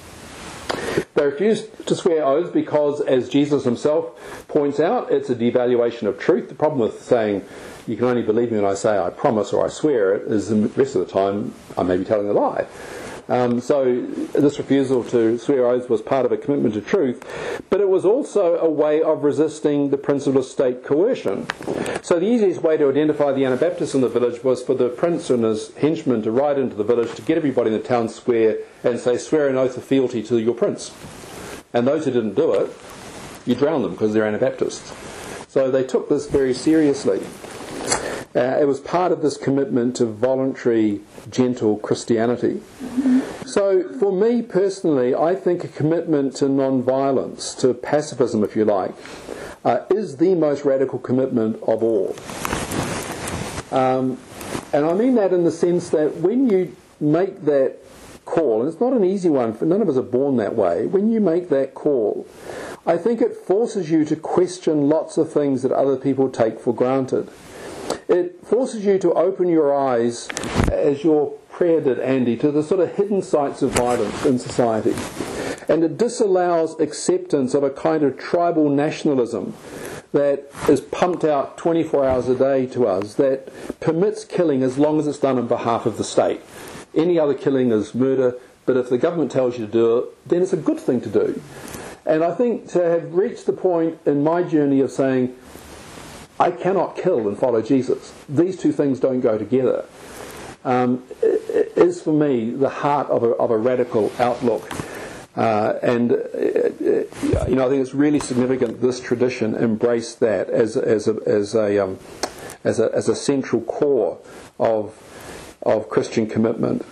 They 1.15 1.25
refused 1.25 1.87
to 1.89 1.97
swear 1.97 2.25
oaths 2.25 2.51
because, 2.51 3.01
as 3.01 3.29
Jesus 3.29 3.65
himself 3.65 4.47
points 4.47 4.79
out, 4.79 5.11
it's 5.11 5.29
a 5.29 5.35
devaluation 5.35 6.07
of 6.07 6.19
truth. 6.19 6.49
The 6.49 6.55
problem 6.55 6.81
with 6.81 7.03
saying, 7.03 7.45
you 7.91 7.97
can 7.97 8.07
only 8.07 8.23
believe 8.23 8.53
me 8.53 8.59
when 8.59 8.71
I 8.71 8.75
say 8.75 8.97
I 8.97 9.11
promise 9.11 9.53
or 9.53 9.65
I 9.65 9.69
swear 9.69 10.15
it, 10.15 10.31
is 10.31 10.49
the 10.49 10.69
rest 10.77 10.95
of 10.95 11.05
the 11.05 11.13
time 11.13 11.53
I 11.77 11.83
may 11.83 11.97
be 11.97 12.05
telling 12.05 12.29
a 12.29 12.33
lie. 12.33 12.67
Um, 13.29 13.61
so 13.61 14.01
this 14.07 14.59
refusal 14.59 15.03
to 15.05 15.39
swear 15.39 15.67
oaths 15.67 15.89
was 15.89 16.01
part 16.01 16.25
of 16.25 16.31
a 16.31 16.37
commitment 16.37 16.75
to 16.75 16.81
truth, 16.81 17.25
but 17.69 17.81
it 17.81 17.89
was 17.89 18.05
also 18.05 18.57
a 18.59 18.71
way 18.71 19.03
of 19.03 19.25
resisting 19.25 19.91
the 19.91 19.97
principle 19.97 20.41
of 20.41 20.47
state 20.47 20.85
coercion. 20.85 21.49
So 22.03 22.21
the 22.21 22.27
easiest 22.27 22.63
way 22.63 22.77
to 22.77 22.89
identify 22.89 23.33
the 23.33 23.45
Anabaptists 23.45 23.95
in 23.95 24.03
the 24.03 24.09
village 24.09 24.43
was 24.45 24.63
for 24.63 24.75
the 24.75 24.89
prince 24.89 25.29
and 25.29 25.43
his 25.43 25.75
henchmen 25.75 26.23
to 26.23 26.31
ride 26.31 26.59
into 26.59 26.77
the 26.77 26.85
village 26.85 27.13
to 27.17 27.23
get 27.23 27.37
everybody 27.39 27.73
in 27.73 27.77
the 27.81 27.87
town 27.87 28.09
square 28.09 28.59
and 28.85 29.01
say, 29.01 29.17
swear 29.17 29.49
an 29.49 29.57
oath 29.57 29.77
of 29.77 29.85
fealty 29.85 30.23
to 30.25 30.39
your 30.39 30.55
prince. 30.55 30.93
And 31.73 31.87
those 31.87 32.05
who 32.05 32.13
didn't 32.13 32.35
do 32.35 32.55
it, 32.55 32.71
you 33.47 33.57
drown 33.57 33.83
them 33.83 33.93
because 33.93 34.13
they're 34.13 34.27
Anabaptists. 34.27 34.93
So 35.49 35.71
they 35.71 35.83
took 35.83 36.09
this 36.09 36.27
very 36.27 36.55
seriously. 36.55 37.21
Uh, 38.35 38.59
it 38.61 38.65
was 38.65 38.79
part 38.79 39.11
of 39.11 39.23
this 39.23 39.37
commitment 39.37 39.97
to 39.97 40.07
voluntary, 40.07 41.01
gentle 41.31 41.79
Christianity. 41.79 42.61
So, 43.45 43.93
for 43.99 44.13
me 44.13 44.43
personally, 44.43 45.15
I 45.15 45.35
think 45.35 45.65
a 45.65 45.69
commitment 45.69 46.37
to 46.37 46.49
non 46.49 46.83
violence, 46.83 47.55
to 47.57 47.75
pacifism, 47.75 48.45
if 48.45 48.55
you 48.55 48.65
like, 48.65 48.95
uh, 49.65 49.85
is 49.91 50.19
the 50.19 50.37
most 50.37 50.65
radical 50.65 51.01
commitment 51.01 51.57
of 51.67 51.83
all. 51.83 52.15
Um, 53.77 54.19
and 54.73 54.87
I 54.87 54.95
mean 54.95 55.17
that 55.17 55.33
in 55.33 55.45
the 55.45 55.51
sense 55.51 55.91
that 55.91 56.17
when 56.17 56.49
you 56.49 56.77
make 57.01 57.45
that 57.47 57.79
call, 58.25 58.61
and 58.61 58.71
it's 58.71 58.81
not 58.81 58.93
an 58.93 59.05
easy 59.05 59.29
one, 59.29 59.55
for 59.55 59.65
none 59.65 59.83
of 59.83 59.89
us 59.89 59.97
are 59.97 60.03
born 60.03 60.37
that 60.37 60.55
way, 60.55 60.87
when 60.87 61.11
you 61.11 61.21
make 61.21 61.49
that 61.49 61.75
call, 61.75 62.27
I 62.87 62.97
think 62.97 63.21
it 63.21 63.35
forces 63.35 63.91
you 63.91 64.05
to 64.05 64.17
question 64.17 64.89
lots 64.89 65.19
of 65.19 65.33
things 65.33 65.63
that 65.63 65.73
other 65.73 65.97
people 65.97 66.31
take 66.31 66.61
for 66.61 66.73
granted. 66.73 67.29
It 68.11 68.45
forces 68.45 68.85
you 68.85 68.99
to 68.99 69.13
open 69.13 69.49
your 69.49 69.73
eyes, 69.73 70.27
as 70.73 71.05
your 71.05 71.31
prayer 71.49 71.81
did, 71.81 72.01
Andy, 72.01 72.37
to 72.39 72.51
the 72.51 72.61
sort 72.61 72.81
of 72.81 72.97
hidden 72.97 73.23
sites 73.23 73.63
of 73.63 73.71
violence 73.71 74.27
in 74.27 74.37
society. 74.41 74.97
And 75.69 75.85
it 75.85 75.97
disallows 75.97 76.75
acceptance 76.81 77.55
of 77.55 77.63
a 77.63 77.71
kind 77.71 78.03
of 78.03 78.19
tribal 78.19 78.69
nationalism 78.69 79.55
that 80.11 80.51
is 80.69 80.81
pumped 80.81 81.23
out 81.23 81.57
24 81.57 82.05
hours 82.05 82.29
a 82.29 82.35
day 82.35 82.67
to 82.67 82.89
us 82.89 83.15
that 83.15 83.49
permits 83.79 84.25
killing 84.25 84.65
as 84.65 84.77
long 84.77 84.99
as 84.99 85.07
it's 85.07 85.21
done 85.21 85.39
on 85.39 85.47
behalf 85.47 85.87
of 85.87 85.97
the 85.97 86.03
state. 86.03 86.41
Any 86.93 87.17
other 87.17 87.35
killing 87.35 87.71
is 87.71 87.95
murder, 87.95 88.35
but 88.67 88.77
if 88.77 88.89
the 88.89 88.99
government 88.99 89.31
tells 89.31 89.57
you 89.57 89.67
to 89.67 89.73
do 89.73 89.99
it, 89.99 90.29
then 90.29 90.43
it's 90.43 90.53
a 90.53 90.57
good 90.57 90.81
thing 90.81 91.01
to 91.03 91.09
do. 91.09 91.41
And 92.05 92.25
I 92.25 92.35
think 92.35 92.67
to 92.71 92.83
have 92.83 93.15
reached 93.15 93.47
the 93.47 93.53
point 93.53 94.01
in 94.05 94.25
my 94.25 94.43
journey 94.43 94.81
of 94.81 94.91
saying, 94.91 95.37
I 96.41 96.51
cannot 96.51 96.97
kill 96.97 97.29
and 97.29 97.39
follow 97.39 97.61
Jesus, 97.61 98.15
these 98.27 98.57
two 98.57 98.73
things 98.73 98.99
don't 98.99 99.21
go 99.21 99.37
together, 99.37 99.85
um, 100.65 101.05
is 101.23 102.01
for 102.01 102.15
me 102.15 102.51
the 102.51 102.71
heart 102.71 103.09
of 103.09 103.23
a, 103.23 103.33
of 103.33 103.51
a 103.51 103.59
radical 103.59 104.11
outlook. 104.19 104.73
Uh, 105.37 105.75
and, 105.83 106.13
uh, 106.13 106.17
you 107.47 107.57
know, 107.57 107.67
I 107.67 107.69
think 107.69 107.83
it's 107.83 107.95
really 107.95 108.21
significant 108.21 108.81
this 108.81 109.01
tradition 109.01 109.55
embraced 109.55 110.21
that 110.21 110.49
as, 110.49 110.79
as, 110.79 111.09
a, 111.09 111.17
as, 111.27 111.55
a, 111.55 111.79
um, 111.79 111.99
as, 112.65 112.81
a, 112.81 112.91
as 112.95 113.11
a 113.11 113.15
central 113.15 113.61
core 113.61 114.19
of, 114.59 114.95
of 115.63 115.91
Christian 115.91 116.27
commitment. 116.27 116.87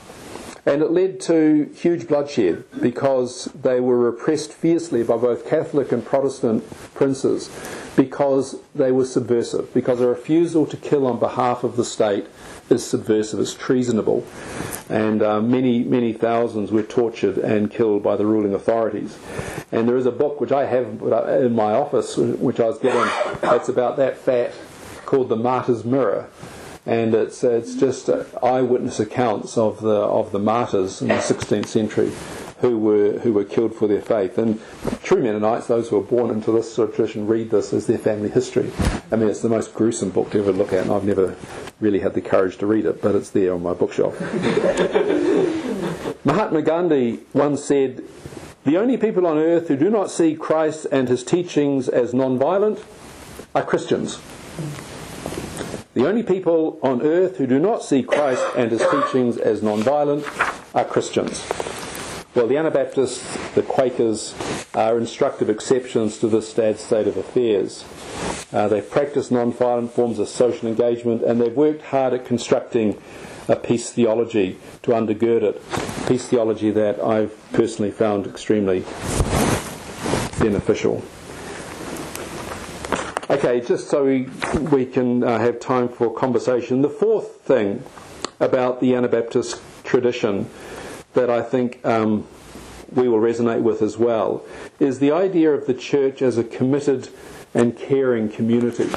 And 0.68 0.82
it 0.82 0.90
led 0.90 1.18
to 1.22 1.72
huge 1.74 2.06
bloodshed 2.08 2.62
because 2.82 3.46
they 3.54 3.80
were 3.80 3.96
repressed 3.96 4.52
fiercely 4.52 5.02
by 5.02 5.16
both 5.16 5.48
Catholic 5.48 5.92
and 5.92 6.04
Protestant 6.04 6.62
princes 6.94 7.48
because 7.96 8.60
they 8.74 8.92
were 8.92 9.06
subversive, 9.06 9.72
because 9.72 10.02
a 10.02 10.06
refusal 10.06 10.66
to 10.66 10.76
kill 10.76 11.06
on 11.06 11.18
behalf 11.18 11.64
of 11.64 11.76
the 11.76 11.86
state 11.86 12.26
is 12.68 12.86
subversive, 12.86 13.40
it's 13.40 13.54
treasonable. 13.54 14.26
And 14.90 15.22
uh, 15.22 15.40
many, 15.40 15.84
many 15.84 16.12
thousands 16.12 16.70
were 16.70 16.82
tortured 16.82 17.38
and 17.38 17.70
killed 17.70 18.02
by 18.02 18.16
the 18.16 18.26
ruling 18.26 18.52
authorities. 18.52 19.16
And 19.72 19.88
there 19.88 19.96
is 19.96 20.04
a 20.04 20.12
book 20.12 20.38
which 20.38 20.52
I 20.52 20.66
have 20.66 21.02
in 21.42 21.54
my 21.54 21.72
office, 21.72 22.18
which 22.18 22.60
I 22.60 22.66
was 22.66 22.78
given, 22.78 23.08
it's 23.54 23.70
about 23.70 23.96
that 23.96 24.18
fat, 24.18 24.52
called 25.06 25.30
The 25.30 25.36
Martyr's 25.36 25.86
Mirror. 25.86 26.28
And 26.88 27.14
it's, 27.14 27.44
it's 27.44 27.74
just 27.74 28.08
eyewitness 28.42 28.98
accounts 28.98 29.58
of 29.58 29.82
the, 29.82 29.90
of 29.90 30.32
the 30.32 30.38
martyrs 30.38 31.02
in 31.02 31.08
the 31.08 31.16
16th 31.16 31.66
century 31.66 32.10
who 32.60 32.78
were 32.78 33.18
who 33.20 33.34
were 33.34 33.44
killed 33.44 33.74
for 33.74 33.86
their 33.86 34.00
faith. 34.00 34.38
And 34.38 34.58
true 35.02 35.22
Mennonites, 35.22 35.66
those 35.66 35.90
who 35.90 35.98
are 35.98 36.02
born 36.02 36.30
into 36.30 36.50
this 36.50 36.72
sort 36.72 36.88
of 36.88 36.96
tradition, 36.96 37.26
read 37.26 37.50
this 37.50 37.74
as 37.74 37.86
their 37.86 37.98
family 37.98 38.30
history. 38.30 38.72
I 39.12 39.16
mean, 39.16 39.28
it's 39.28 39.42
the 39.42 39.50
most 39.50 39.74
gruesome 39.74 40.10
book 40.10 40.30
to 40.30 40.38
ever 40.38 40.50
look 40.50 40.72
at, 40.72 40.84
and 40.84 40.90
I've 40.90 41.04
never 41.04 41.36
really 41.78 42.00
had 42.00 42.14
the 42.14 42.22
courage 42.22 42.56
to 42.58 42.66
read 42.66 42.86
it, 42.86 43.02
but 43.02 43.14
it's 43.14 43.30
there 43.30 43.52
on 43.52 43.62
my 43.62 43.74
bookshelf. 43.74 44.18
Mahatma 46.24 46.62
Gandhi 46.62 47.20
once 47.34 47.62
said, 47.62 48.02
"The 48.64 48.78
only 48.78 48.96
people 48.96 49.26
on 49.26 49.36
earth 49.36 49.68
who 49.68 49.76
do 49.76 49.90
not 49.90 50.10
see 50.10 50.34
Christ 50.34 50.86
and 50.90 51.08
his 51.08 51.22
teachings 51.22 51.86
as 51.86 52.14
non-violent 52.14 52.82
are 53.54 53.62
Christians." 53.62 54.18
The 55.98 56.06
only 56.06 56.22
people 56.22 56.78
on 56.80 57.02
earth 57.02 57.38
who 57.38 57.46
do 57.48 57.58
not 57.58 57.82
see 57.82 58.04
Christ 58.04 58.44
and 58.56 58.70
his 58.70 58.86
teachings 58.88 59.36
as 59.36 59.64
non-violent 59.64 60.24
are 60.72 60.84
Christians. 60.84 61.44
Well, 62.36 62.46
the 62.46 62.56
Anabaptists, 62.56 63.36
the 63.56 63.62
Quakers, 63.62 64.32
are 64.74 64.96
instructive 64.96 65.50
exceptions 65.50 66.18
to 66.18 66.28
this 66.28 66.52
sad 66.52 66.78
state 66.78 67.08
of 67.08 67.16
affairs. 67.16 67.84
Uh, 68.52 68.68
they've 68.68 68.88
practiced 68.88 69.32
non-violent 69.32 69.90
forms 69.90 70.20
of 70.20 70.28
social 70.28 70.68
engagement 70.68 71.22
and 71.22 71.40
they've 71.40 71.56
worked 71.56 71.82
hard 71.82 72.14
at 72.14 72.24
constructing 72.24 72.96
a 73.48 73.56
peace 73.56 73.90
theology 73.90 74.56
to 74.82 74.92
undergird 74.92 75.42
it. 75.42 75.60
Peace 76.06 76.28
theology 76.28 76.70
that 76.70 77.02
I've 77.02 77.36
personally 77.52 77.90
found 77.90 78.28
extremely 78.28 78.84
beneficial. 80.38 81.02
Okay, 83.30 83.60
just 83.60 83.88
so 83.88 84.06
we, 84.06 84.26
we 84.72 84.86
can 84.86 85.22
uh, 85.22 85.38
have 85.38 85.60
time 85.60 85.90
for 85.90 86.10
conversation. 86.10 86.80
The 86.80 86.88
fourth 86.88 87.42
thing 87.42 87.82
about 88.40 88.80
the 88.80 88.94
Anabaptist 88.94 89.60
tradition 89.84 90.48
that 91.12 91.28
I 91.28 91.42
think 91.42 91.84
um, 91.84 92.26
we 92.90 93.06
will 93.06 93.18
resonate 93.20 93.60
with 93.60 93.82
as 93.82 93.98
well 93.98 94.46
is 94.80 94.98
the 94.98 95.12
idea 95.12 95.50
of 95.50 95.66
the 95.66 95.74
church 95.74 96.22
as 96.22 96.38
a 96.38 96.44
committed 96.44 97.10
and 97.52 97.76
caring 97.76 98.30
community. 98.30 98.88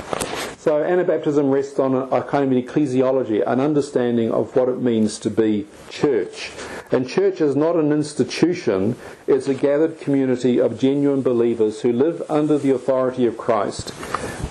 So 0.62 0.74
Anabaptism 0.84 1.52
rests 1.52 1.80
on 1.80 1.96
a, 1.96 2.02
a, 2.02 2.24
kind 2.24 2.46
of 2.46 2.52
an 2.52 2.64
ecclesiology, 2.64 3.44
an 3.46 3.60
understanding 3.60 4.32
of 4.32 4.56
what 4.56 4.70
it 4.70 4.80
means 4.80 5.18
to 5.20 5.32
be 5.32 5.66
church. 5.90 6.52
And 6.92 7.10
church 7.10 7.42
is 7.42 7.56
not 7.56 7.78
an 7.78 7.92
institution, 7.92 8.96
it's 9.26 9.48
a 9.48 9.56
gathered 9.56 10.00
community 10.00 10.60
of 10.60 10.78
genuine 10.78 11.24
believers 11.24 11.82
who 11.82 11.92
live 11.92 12.22
under 12.30 12.60
the 12.60 12.70
authority 12.70 13.26
of 13.26 13.38
Christ, 13.38 13.92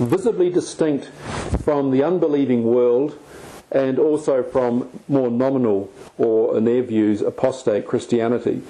visibly 0.01 0.51
distinct 0.51 1.07
from 1.65 1.91
the 1.91 2.03
unbelieving 2.03 2.65
world 2.65 3.19
and 3.71 3.99
also 3.99 4.43
from 4.43 4.89
more 5.09 5.31
nominal, 5.31 5.91
or 6.19 6.57
in 6.57 6.65
their 6.65 6.83
views, 6.83 7.23
apostate 7.23 7.87
Christianity, 7.87 8.63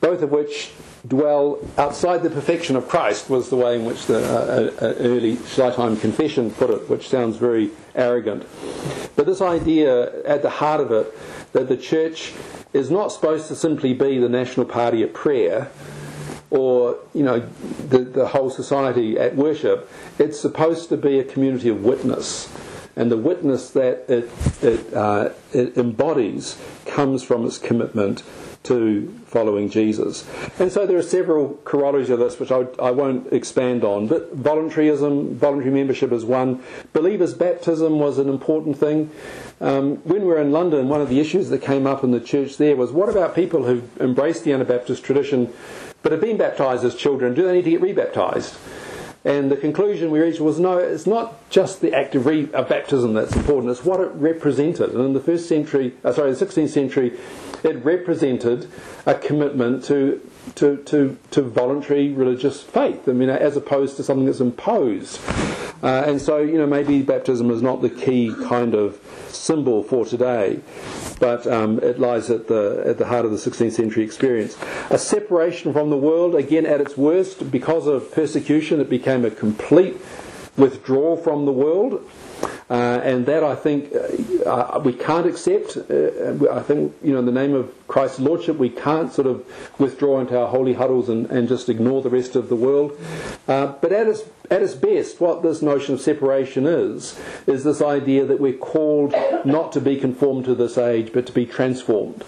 both 0.00 0.22
of 0.22 0.30
which 0.30 0.70
dwell 1.08 1.58
outside 1.76 2.22
the 2.22 2.30
perfection 2.30 2.76
of 2.76 2.88
Christ, 2.88 3.28
was 3.28 3.50
the 3.50 3.56
way 3.56 3.74
in 3.74 3.84
which 3.84 4.06
the 4.06 4.18
uh, 4.18 4.84
uh, 4.84 4.94
early 5.00 5.36
Schleitheim 5.36 6.00
confession 6.00 6.52
put 6.52 6.70
it, 6.70 6.88
which 6.88 7.08
sounds 7.08 7.36
very 7.36 7.70
arrogant. 7.94 8.46
But 9.16 9.26
this 9.26 9.40
idea 9.40 10.22
at 10.24 10.42
the 10.42 10.50
heart 10.50 10.80
of 10.80 10.92
it 10.92 11.12
that 11.52 11.68
the 11.68 11.76
church 11.76 12.32
is 12.72 12.90
not 12.90 13.08
supposed 13.08 13.48
to 13.48 13.56
simply 13.56 13.92
be 13.92 14.18
the 14.18 14.28
national 14.28 14.66
party 14.66 15.02
at 15.02 15.12
prayer 15.12 15.70
or 16.52 16.98
you 17.14 17.22
know 17.22 17.40
the, 17.88 17.98
the 17.98 18.28
whole 18.28 18.50
society 18.50 19.18
at 19.18 19.34
worship 19.34 19.90
it's 20.18 20.38
supposed 20.38 20.90
to 20.90 20.96
be 20.96 21.18
a 21.18 21.24
community 21.24 21.70
of 21.70 21.82
witness 21.82 22.52
and 22.94 23.10
the 23.10 23.16
witness 23.16 23.70
that 23.70 24.04
it, 24.08 24.30
it, 24.62 24.92
uh, 24.92 25.30
it 25.54 25.78
embodies 25.78 26.62
comes 26.84 27.22
from 27.22 27.46
its 27.46 27.56
commitment 27.56 28.22
to 28.64 29.08
following 29.26 29.68
Jesus. 29.68 30.28
And 30.60 30.70
so 30.70 30.86
there 30.86 30.96
are 30.96 31.02
several 31.02 31.54
corollaries 31.64 32.10
of 32.10 32.20
this 32.20 32.38
which 32.38 32.52
I, 32.52 32.66
I, 32.80 32.92
won't 32.92 33.32
expand 33.32 33.82
on, 33.82 34.06
but 34.06 34.32
voluntarism, 34.34 35.34
voluntary 35.34 35.72
membership 35.72 36.12
is 36.12 36.24
one. 36.24 36.62
Believers' 36.92 37.34
baptism 37.34 37.98
was 37.98 38.18
an 38.18 38.28
important 38.28 38.78
thing. 38.78 39.10
Um, 39.60 39.96
when 40.04 40.20
we 40.20 40.28
were 40.28 40.40
in 40.40 40.52
London, 40.52 40.88
one 40.88 41.00
of 41.00 41.08
the 41.08 41.18
issues 41.18 41.48
that 41.48 41.60
came 41.60 41.88
up 41.88 42.04
in 42.04 42.12
the 42.12 42.20
church 42.20 42.56
there 42.56 42.76
was 42.76 42.92
what 42.92 43.08
about 43.08 43.34
people 43.34 43.64
who 43.64 43.82
embraced 43.98 44.44
the 44.44 44.52
Anabaptist 44.52 45.02
tradition 45.02 45.52
but 46.02 46.12
have 46.12 46.20
been 46.20 46.36
baptized 46.36 46.84
as 46.84 46.94
children? 46.94 47.34
Do 47.34 47.44
they 47.44 47.54
need 47.54 47.64
to 47.64 47.70
get 47.70 47.80
rebaptized? 47.80 48.56
And 49.24 49.52
the 49.52 49.56
conclusion 49.56 50.10
we 50.10 50.20
reached 50.20 50.40
was 50.40 50.58
no, 50.58 50.78
it's 50.78 51.06
not 51.06 51.48
just 51.48 51.80
the 51.80 51.94
act 51.94 52.16
of, 52.16 52.26
re- 52.26 52.50
of 52.52 52.68
baptism 52.68 53.14
that's 53.14 53.36
important, 53.36 53.70
it's 53.70 53.84
what 53.84 54.00
it 54.00 54.10
represented. 54.14 54.90
And 54.90 55.04
in 55.04 55.12
the 55.12 55.20
first 55.20 55.48
century, 55.48 55.94
uh, 56.04 56.12
sorry, 56.12 56.32
the 56.32 56.44
16th 56.44 56.70
century, 56.70 57.18
it 57.62 57.84
represented 57.84 58.68
a 59.06 59.14
commitment 59.14 59.84
to, 59.84 60.20
to, 60.56 60.78
to, 60.78 61.16
to 61.30 61.42
voluntary 61.42 62.12
religious 62.12 62.62
faith, 62.62 63.08
I 63.08 63.12
mean, 63.12 63.30
as 63.30 63.56
opposed 63.56 63.96
to 63.98 64.02
something 64.02 64.26
that's 64.26 64.40
imposed. 64.40 65.20
Uh, 65.84 66.04
and 66.06 66.20
so, 66.20 66.38
you 66.38 66.58
know, 66.58 66.66
maybe 66.66 67.02
baptism 67.02 67.50
is 67.50 67.62
not 67.62 67.80
the 67.80 67.90
key 67.90 68.34
kind 68.46 68.74
of 68.74 69.00
symbol 69.28 69.84
for 69.84 70.04
today, 70.04 70.60
but 71.22 71.46
um, 71.46 71.78
it 71.78 72.00
lies 72.00 72.30
at 72.30 72.48
the, 72.48 72.82
at 72.84 72.98
the 72.98 73.06
heart 73.06 73.24
of 73.24 73.30
the 73.30 73.36
16th 73.36 73.70
century 73.70 74.02
experience. 74.02 74.58
A 74.90 74.98
separation 74.98 75.72
from 75.72 75.88
the 75.88 75.96
world, 75.96 76.34
again, 76.34 76.66
at 76.66 76.80
its 76.80 76.96
worst, 76.96 77.48
because 77.48 77.86
of 77.86 78.10
persecution, 78.10 78.80
it 78.80 78.90
became 78.90 79.24
a 79.24 79.30
complete 79.30 79.98
withdrawal 80.56 81.16
from 81.16 81.46
the 81.46 81.52
world. 81.52 82.04
Uh, 82.70 83.00
and 83.02 83.26
that 83.26 83.44
I 83.44 83.54
think 83.54 83.92
uh, 83.94 84.48
uh, 84.48 84.80
we 84.82 84.92
can't 84.92 85.26
accept. 85.26 85.76
Uh, 85.76 86.50
I 86.50 86.62
think, 86.62 86.94
you 87.02 87.12
know, 87.12 87.18
in 87.18 87.26
the 87.26 87.32
name 87.32 87.54
of 87.54 87.72
Christ's 87.86 88.20
Lordship, 88.20 88.56
we 88.56 88.70
can't 88.70 89.12
sort 89.12 89.26
of 89.26 89.44
withdraw 89.78 90.20
into 90.20 90.38
our 90.38 90.48
holy 90.48 90.74
huddles 90.74 91.08
and, 91.08 91.26
and 91.30 91.48
just 91.48 91.68
ignore 91.68 92.02
the 92.02 92.10
rest 92.10 92.36
of 92.36 92.48
the 92.48 92.56
world. 92.56 92.98
Uh, 93.46 93.66
but 93.66 93.92
at 93.92 94.06
its, 94.06 94.22
at 94.50 94.62
its 94.62 94.74
best, 94.74 95.20
what 95.20 95.42
this 95.42 95.60
notion 95.60 95.94
of 95.94 96.00
separation 96.00 96.66
is, 96.66 97.18
is 97.46 97.64
this 97.64 97.82
idea 97.82 98.24
that 98.24 98.40
we're 98.40 98.52
called 98.52 99.14
not 99.44 99.72
to 99.72 99.80
be 99.80 99.96
conformed 99.96 100.44
to 100.46 100.54
this 100.54 100.78
age, 100.78 101.12
but 101.12 101.26
to 101.26 101.32
be 101.32 101.44
transformed 101.44 102.24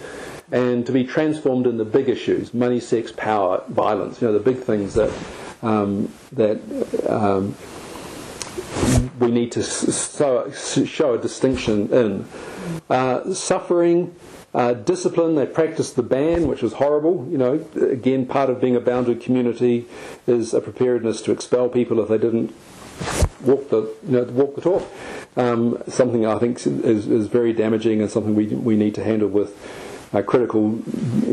and 0.53 0.85
to 0.85 0.93
be 0.93 1.05
transformed 1.05 1.67
in 1.67 1.79
the 1.79 1.85
big 1.85 2.09
issues 2.09 2.53
money, 2.53 2.79
sex, 2.79 3.13
power, 3.13 3.63
violence, 3.69 4.21
you 4.21 4.29
know, 4.29 4.33
the 4.35 4.39
big 4.39 4.59
things 4.59 4.95
that 4.95 5.11
um, 5.63 6.13
that 6.33 6.61
um, 7.09 7.55
we 9.25 9.31
need 9.31 9.53
to 9.53 9.63
show 9.63 11.15
a 11.15 11.19
distinction 11.19 11.93
in. 11.93 12.29
Uh, 12.91 13.33
suffering, 13.33 14.15
uh, 14.53 14.75
discipline, 14.75 15.35
they 15.35 15.47
practiced 15.47 15.97
the 15.97 16.03
ban, 16.03 16.47
which 16.47 16.63
was 16.63 16.75
horrible. 16.75 17.27
You 17.31 17.39
know, 17.39 17.67
again, 17.75 18.27
part 18.27 18.51
of 18.51 18.61
being 18.61 18.77
a 18.77 18.81
bounded 18.81 19.21
community 19.21 19.87
is 20.27 20.53
a 20.53 20.61
preparedness 20.61 21.23
to 21.23 21.33
expel 21.33 21.69
people 21.69 22.01
if 22.01 22.09
they 22.09 22.19
didn't 22.19 22.55
walk 23.43 23.71
the, 23.71 23.93
you 24.07 24.13
know, 24.13 24.25
walk 24.25 24.55
the 24.55 24.61
talk. 24.61 24.89
Um, 25.37 25.83
something 25.89 26.25
I 26.27 26.39
think 26.39 26.65
is, 26.67 27.09
is 27.09 27.27
very 27.27 27.53
damaging 27.53 28.01
and 28.01 28.11
something 28.11 28.35
we, 28.35 28.47
we 28.47 28.77
need 28.77 28.95
to 28.95 29.05
handle 29.05 29.29
with 29.29 29.57
a 30.15 30.23
critical 30.23 30.71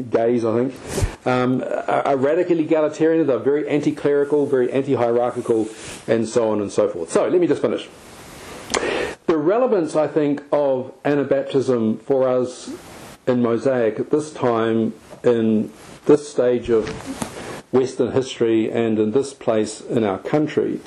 gaze, 0.09 0.43
I 0.43 0.57
think. 0.57 1.27
Um, 1.27 1.61
a, 1.61 2.01
a 2.07 2.17
radical 2.17 2.59
egalitarian, 2.59 3.27
they're 3.27 3.38
very 3.38 3.67
anti 3.69 3.91
clerical, 3.91 4.45
very 4.45 4.71
anti 4.71 4.95
hierarchical, 4.95 5.69
and 6.07 6.27
so 6.27 6.49
on 6.51 6.61
and 6.61 6.71
so 6.71 6.89
forth. 6.89 7.11
So, 7.11 7.27
let 7.27 7.39
me 7.39 7.47
just 7.47 7.61
finish. 7.61 7.88
The 9.27 9.38
relevance, 9.38 9.95
I 9.95 10.07
think, 10.07 10.43
of 10.51 10.93
Anabaptism 11.03 12.01
for 12.01 12.27
us 12.27 12.73
in 13.27 13.41
Mosaic 13.41 13.99
at 13.99 14.09
this 14.09 14.34
time, 14.34 14.93
in 15.23 15.71
this 16.05 16.27
stage 16.27 16.69
of 16.69 16.89
Western 17.71 18.11
history, 18.11 18.71
and 18.71 18.99
in 18.99 19.11
this 19.11 19.34
place 19.34 19.79
in 19.79 20.03
our 20.03 20.17
country, 20.17 20.82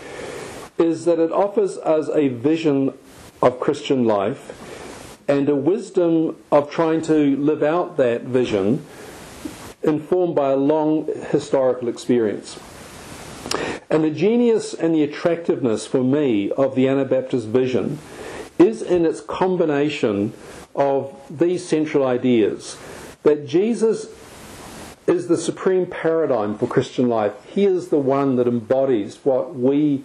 is 0.78 1.04
that 1.04 1.18
it 1.18 1.30
offers 1.30 1.78
us 1.78 2.10
a 2.12 2.28
vision 2.28 2.92
of 3.40 3.60
Christian 3.60 4.04
life 4.04 4.60
and 5.26 5.48
a 5.48 5.56
wisdom 5.56 6.36
of 6.50 6.70
trying 6.70 7.02
to 7.02 7.36
live 7.36 7.62
out 7.62 7.96
that 7.96 8.22
vision 8.22 8.84
informed 9.82 10.34
by 10.34 10.50
a 10.50 10.56
long 10.56 11.06
historical 11.30 11.88
experience. 11.88 12.58
And 13.90 14.02
the 14.04 14.10
genius 14.10 14.74
and 14.74 14.94
the 14.94 15.02
attractiveness 15.02 15.86
for 15.86 16.02
me 16.02 16.50
of 16.52 16.74
the 16.74 16.88
Anabaptist 16.88 17.46
vision 17.46 17.98
is 18.58 18.82
in 18.82 19.04
its 19.04 19.20
combination 19.20 20.32
of 20.74 21.14
these 21.30 21.66
central 21.66 22.04
ideas 22.06 22.76
that 23.22 23.46
Jesus 23.46 24.08
is 25.06 25.28
the 25.28 25.36
supreme 25.36 25.86
paradigm 25.86 26.56
for 26.56 26.66
Christian 26.66 27.08
life. 27.08 27.32
He 27.46 27.64
is 27.66 27.88
the 27.88 27.98
one 27.98 28.36
that 28.36 28.48
embodies 28.48 29.16
what 29.22 29.54
we 29.54 30.04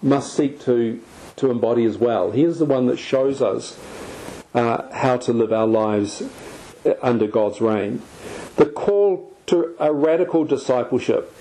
must 0.00 0.34
seek 0.34 0.60
to, 0.62 1.00
to 1.36 1.50
embody 1.50 1.84
as 1.84 1.96
well. 1.96 2.32
He 2.32 2.42
is 2.42 2.58
the 2.58 2.64
one 2.64 2.86
that 2.86 2.98
shows 2.98 3.40
us 3.40 3.78
uh, 4.54 4.90
how 4.92 5.16
to 5.18 5.32
live 5.32 5.52
our 5.52 5.66
lives 5.66 6.22
under 7.00 7.26
God's 7.26 7.60
reign. 7.60 8.02
The 8.56 8.66
call 8.66 9.32
to 9.46 9.74
a 9.78 9.92
radical 9.92 10.44
discipleship 10.44 11.34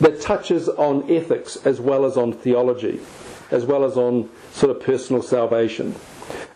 that 0.00 0.20
touches 0.20 0.68
on 0.68 1.10
ethics 1.10 1.56
as 1.64 1.80
well 1.80 2.04
as 2.04 2.16
on 2.16 2.32
theology, 2.32 3.00
as 3.50 3.64
well 3.64 3.84
as 3.84 3.96
on 3.96 4.30
sort 4.52 4.74
of 4.74 4.82
personal 4.82 5.22
salvation. 5.22 5.94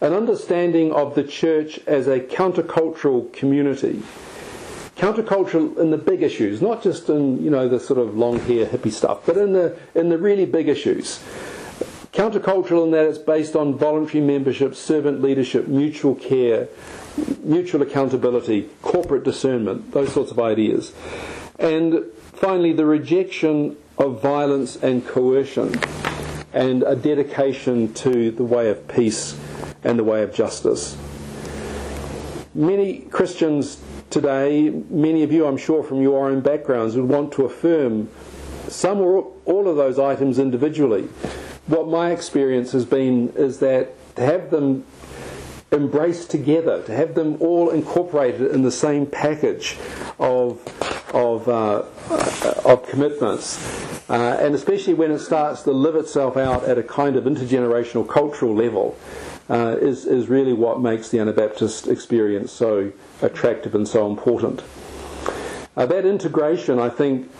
An 0.01 0.13
understanding 0.13 0.93
of 0.93 1.15
the 1.15 1.25
church 1.25 1.81
as 1.87 2.07
a 2.07 2.21
countercultural 2.21 3.33
community. 3.33 4.03
Countercultural 4.97 5.79
in 5.79 5.91
the 5.91 5.99
big 5.99 6.23
issues, 6.23 6.61
not 6.61 6.83
just 6.83 7.09
in 7.09 7.43
you 7.43 7.51
know 7.51 7.69
the 7.69 7.81
sort 7.81 7.99
of 7.99 8.17
long 8.17 8.39
hair 8.41 8.67
hippie 8.67 8.93
stuff, 8.93 9.25
but 9.25 9.37
in 9.37 9.53
the 9.53 9.77
in 9.95 10.11
the 10.11 10.19
really 10.19 10.45
big 10.45 10.69
issues. 10.69 11.21
Countercultural 12.13 12.85
in 12.85 12.91
that 12.91 13.07
it's 13.07 13.17
based 13.17 13.57
on 13.57 13.79
voluntary 13.79 14.23
membership, 14.23 14.75
servant 14.75 15.23
leadership, 15.23 15.67
mutual 15.67 16.15
care, 16.15 16.69
mutual 17.43 17.81
accountability, 17.81 18.69
corporate 18.83 19.25
discernment, 19.25 19.93
those 19.93 20.13
sorts 20.13 20.31
of 20.31 20.39
ideas. 20.39 20.93
And 21.59 22.05
finally, 22.35 22.75
the 22.75 22.85
rejection 22.85 23.79
of 23.97 24.21
violence 24.21 24.77
and 24.77 25.07
coercion 25.07 25.75
and 26.53 26.83
a 26.83 26.95
dedication 26.95 27.95
to 27.95 28.31
the 28.31 28.45
way 28.45 28.69
of 28.69 28.87
peace 28.89 29.39
and 29.83 29.99
the 29.99 30.05
way 30.05 30.23
of 30.23 30.35
justice. 30.35 30.99
Many 32.55 32.99
Christians 32.99 33.83
today, 34.11 34.69
many 34.91 35.23
of 35.23 35.33
you, 35.33 35.47
I'm 35.47 35.57
sure, 35.57 35.83
from 35.83 36.03
your 36.03 36.29
own 36.29 36.41
backgrounds, 36.41 36.95
would 36.95 37.09
want 37.09 37.33
to 37.33 37.47
affirm 37.47 38.11
some 38.69 39.01
or 39.01 39.33
all 39.45 39.69
of 39.69 39.77
those 39.77 39.99
items 39.99 40.39
individually 40.39 41.09
what 41.67 41.89
my 41.89 42.11
experience 42.11 42.73
has 42.73 42.85
been 42.85 43.33
is 43.37 43.61
that 43.61 43.95
to 44.17 44.23
have 44.23 44.51
them 44.51 44.85
embraced 45.71 46.31
together, 46.31 46.83
to 46.83 46.93
have 46.93 47.15
them 47.15 47.37
all 47.41 47.71
incorporated 47.71 48.51
in 48.51 48.63
the 48.63 48.71
same 48.71 49.07
package 49.07 49.77
of 50.19 50.61
of, 51.15 51.47
uh, 51.47 51.85
of 52.65 52.89
commitments, 52.89 53.61
uh, 54.09 54.39
and 54.41 54.55
especially 54.55 54.95
when 54.95 55.11
it 55.11 55.19
starts 55.19 55.61
to 55.63 55.71
live 55.71 55.95
itself 55.95 56.39
out 56.39 56.65
at 56.65 56.79
a 56.79 56.83
kind 56.83 57.17
of 57.17 57.25
intergenerational 57.25 58.09
cultural 58.09 58.55
level, 58.55 58.97
uh, 59.51 59.77
is 59.81 60.07
is 60.07 60.29
really 60.29 60.53
what 60.53 60.81
makes 60.81 61.11
the 61.11 61.19
Anabaptist 61.19 61.87
experience 61.87 62.51
so 62.51 62.93
attractive 63.21 63.75
and 63.75 63.87
so 63.87 64.09
important. 64.11 64.63
Uh, 65.77 65.87
that 65.87 66.05
integration, 66.05 66.79
I 66.79 66.89
think, 66.89 67.31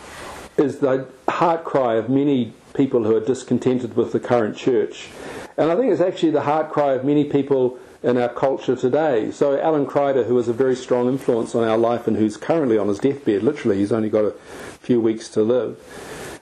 is 0.63 0.79
the 0.79 1.07
heart 1.29 1.65
cry 1.65 1.97
of 1.97 2.09
many 2.09 2.55
people 2.75 3.05
who 3.05 3.15
are 3.15 3.21
discontented 3.21 3.97
with 3.97 4.13
the 4.13 4.21
current 4.21 4.57
church. 4.57 5.09
And 5.57 5.71
I 5.71 5.77
think 5.77 5.93
it's 5.93 6.01
actually 6.01 6.31
the 6.31 6.43
heart 6.43 6.71
cry 6.71 6.93
of 6.95 7.05
many 7.05 7.25
people 7.25 7.79
in 8.03 8.17
our 8.17 8.29
culture 8.29 8.75
today. 8.75 9.31
So 9.31 9.61
Alan 9.61 9.87
Kreider, 9.87 10.27
who 10.27 10.35
was 10.35 10.49
a 10.49 10.53
very 10.53 10.75
strong 10.75 11.09
influence 11.09 11.55
on 11.55 11.69
our 11.69 11.77
life 11.77 12.09
and 12.09 12.17
who's 12.17 12.37
currently 12.37 12.79
on 12.79 12.89
his 12.89 12.99
deathbed, 12.99 13.43
literally, 13.43 13.79
he's 13.79 13.93
only 13.93 14.09
got 14.09 14.25
a 14.25 14.33
few 14.81 15.01
weeks 15.01 15.29
to 15.31 15.43
live, 15.43 15.79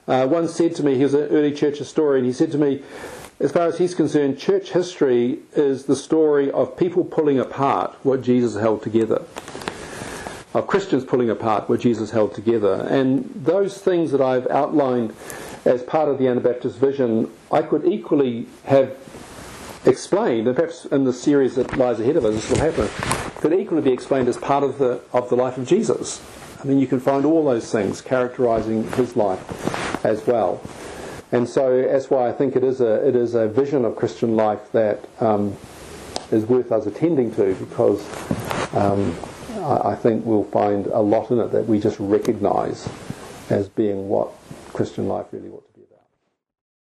uh, 0.07 0.27
once 0.29 0.53
said 0.53 0.75
to 0.75 0.83
me, 0.83 0.95
he 0.95 1.03
was 1.03 1.13
an 1.13 1.27
early 1.29 1.51
church 1.51 1.77
historian, 1.77 2.25
he 2.25 2.33
said 2.33 2.51
to 2.51 2.57
me, 2.57 2.81
as 3.39 3.51
far 3.51 3.67
as 3.67 3.77
he's 3.77 3.95
concerned, 3.95 4.37
church 4.37 4.71
history 4.71 5.39
is 5.53 5.85
the 5.85 5.95
story 5.95 6.51
of 6.51 6.77
people 6.77 7.03
pulling 7.03 7.39
apart 7.39 7.95
what 8.03 8.21
Jesus 8.21 8.59
held 8.59 8.83
together. 8.83 9.23
Of 10.53 10.67
Christians 10.67 11.05
pulling 11.05 11.29
apart 11.29 11.69
what 11.69 11.79
Jesus 11.79 12.11
held 12.11 12.33
together. 12.33 12.85
And 12.89 13.31
those 13.35 13.77
things 13.77 14.11
that 14.11 14.19
I've 14.19 14.47
outlined 14.47 15.13
as 15.63 15.81
part 15.83 16.09
of 16.09 16.17
the 16.17 16.27
Anabaptist 16.27 16.77
vision, 16.77 17.31
I 17.51 17.61
could 17.61 17.85
equally 17.85 18.47
have 18.65 18.97
explained, 19.85 20.47
and 20.47 20.55
perhaps 20.55 20.85
in 20.85 21.05
the 21.05 21.13
series 21.13 21.55
that 21.55 21.77
lies 21.77 21.99
ahead 21.99 22.17
of 22.17 22.25
us, 22.25 22.35
this 22.35 22.49
will 22.49 22.57
happen, 22.57 22.87
could 23.41 23.53
equally 23.53 23.81
be 23.81 23.91
explained 23.91 24.27
as 24.27 24.37
part 24.37 24.63
of 24.63 24.77
the 24.77 25.01
of 25.13 25.29
the 25.29 25.35
life 25.35 25.57
of 25.57 25.67
Jesus. 25.67 26.21
I 26.61 26.65
mean, 26.65 26.79
you 26.79 26.87
can 26.87 26.99
find 26.99 27.25
all 27.25 27.45
those 27.45 27.71
things 27.71 28.01
characterizing 28.01 28.91
his 28.91 29.15
life 29.15 30.05
as 30.05 30.25
well. 30.27 30.61
And 31.31 31.47
so 31.47 31.81
that's 31.81 32.09
why 32.09 32.29
I 32.29 32.33
think 32.33 32.55
it 32.55 32.63
is 32.63 32.81
a 32.81 33.07
it 33.07 33.15
is 33.15 33.35
a 33.35 33.47
vision 33.47 33.85
of 33.85 33.95
Christian 33.95 34.35
life 34.35 34.71
that 34.73 35.07
um, 35.19 35.55
is 36.31 36.45
worth 36.45 36.71
us 36.71 36.85
attending 36.85 37.33
to 37.35 37.55
because 37.55 38.05
um, 38.75 39.15
I, 39.61 39.91
I 39.91 39.95
think 39.95 40.25
we'll 40.25 40.43
find 40.45 40.87
a 40.87 40.99
lot 41.01 41.31
in 41.31 41.39
it 41.39 41.51
that 41.51 41.67
we 41.67 41.79
just 41.79 41.99
recognise 41.99 42.87
as 43.49 43.69
being 43.69 44.09
what 44.09 44.31
Christian 44.73 45.07
life 45.07 45.27
really 45.31 45.49
ought 45.49 45.65
to 45.65 45.70
be. 45.70 45.70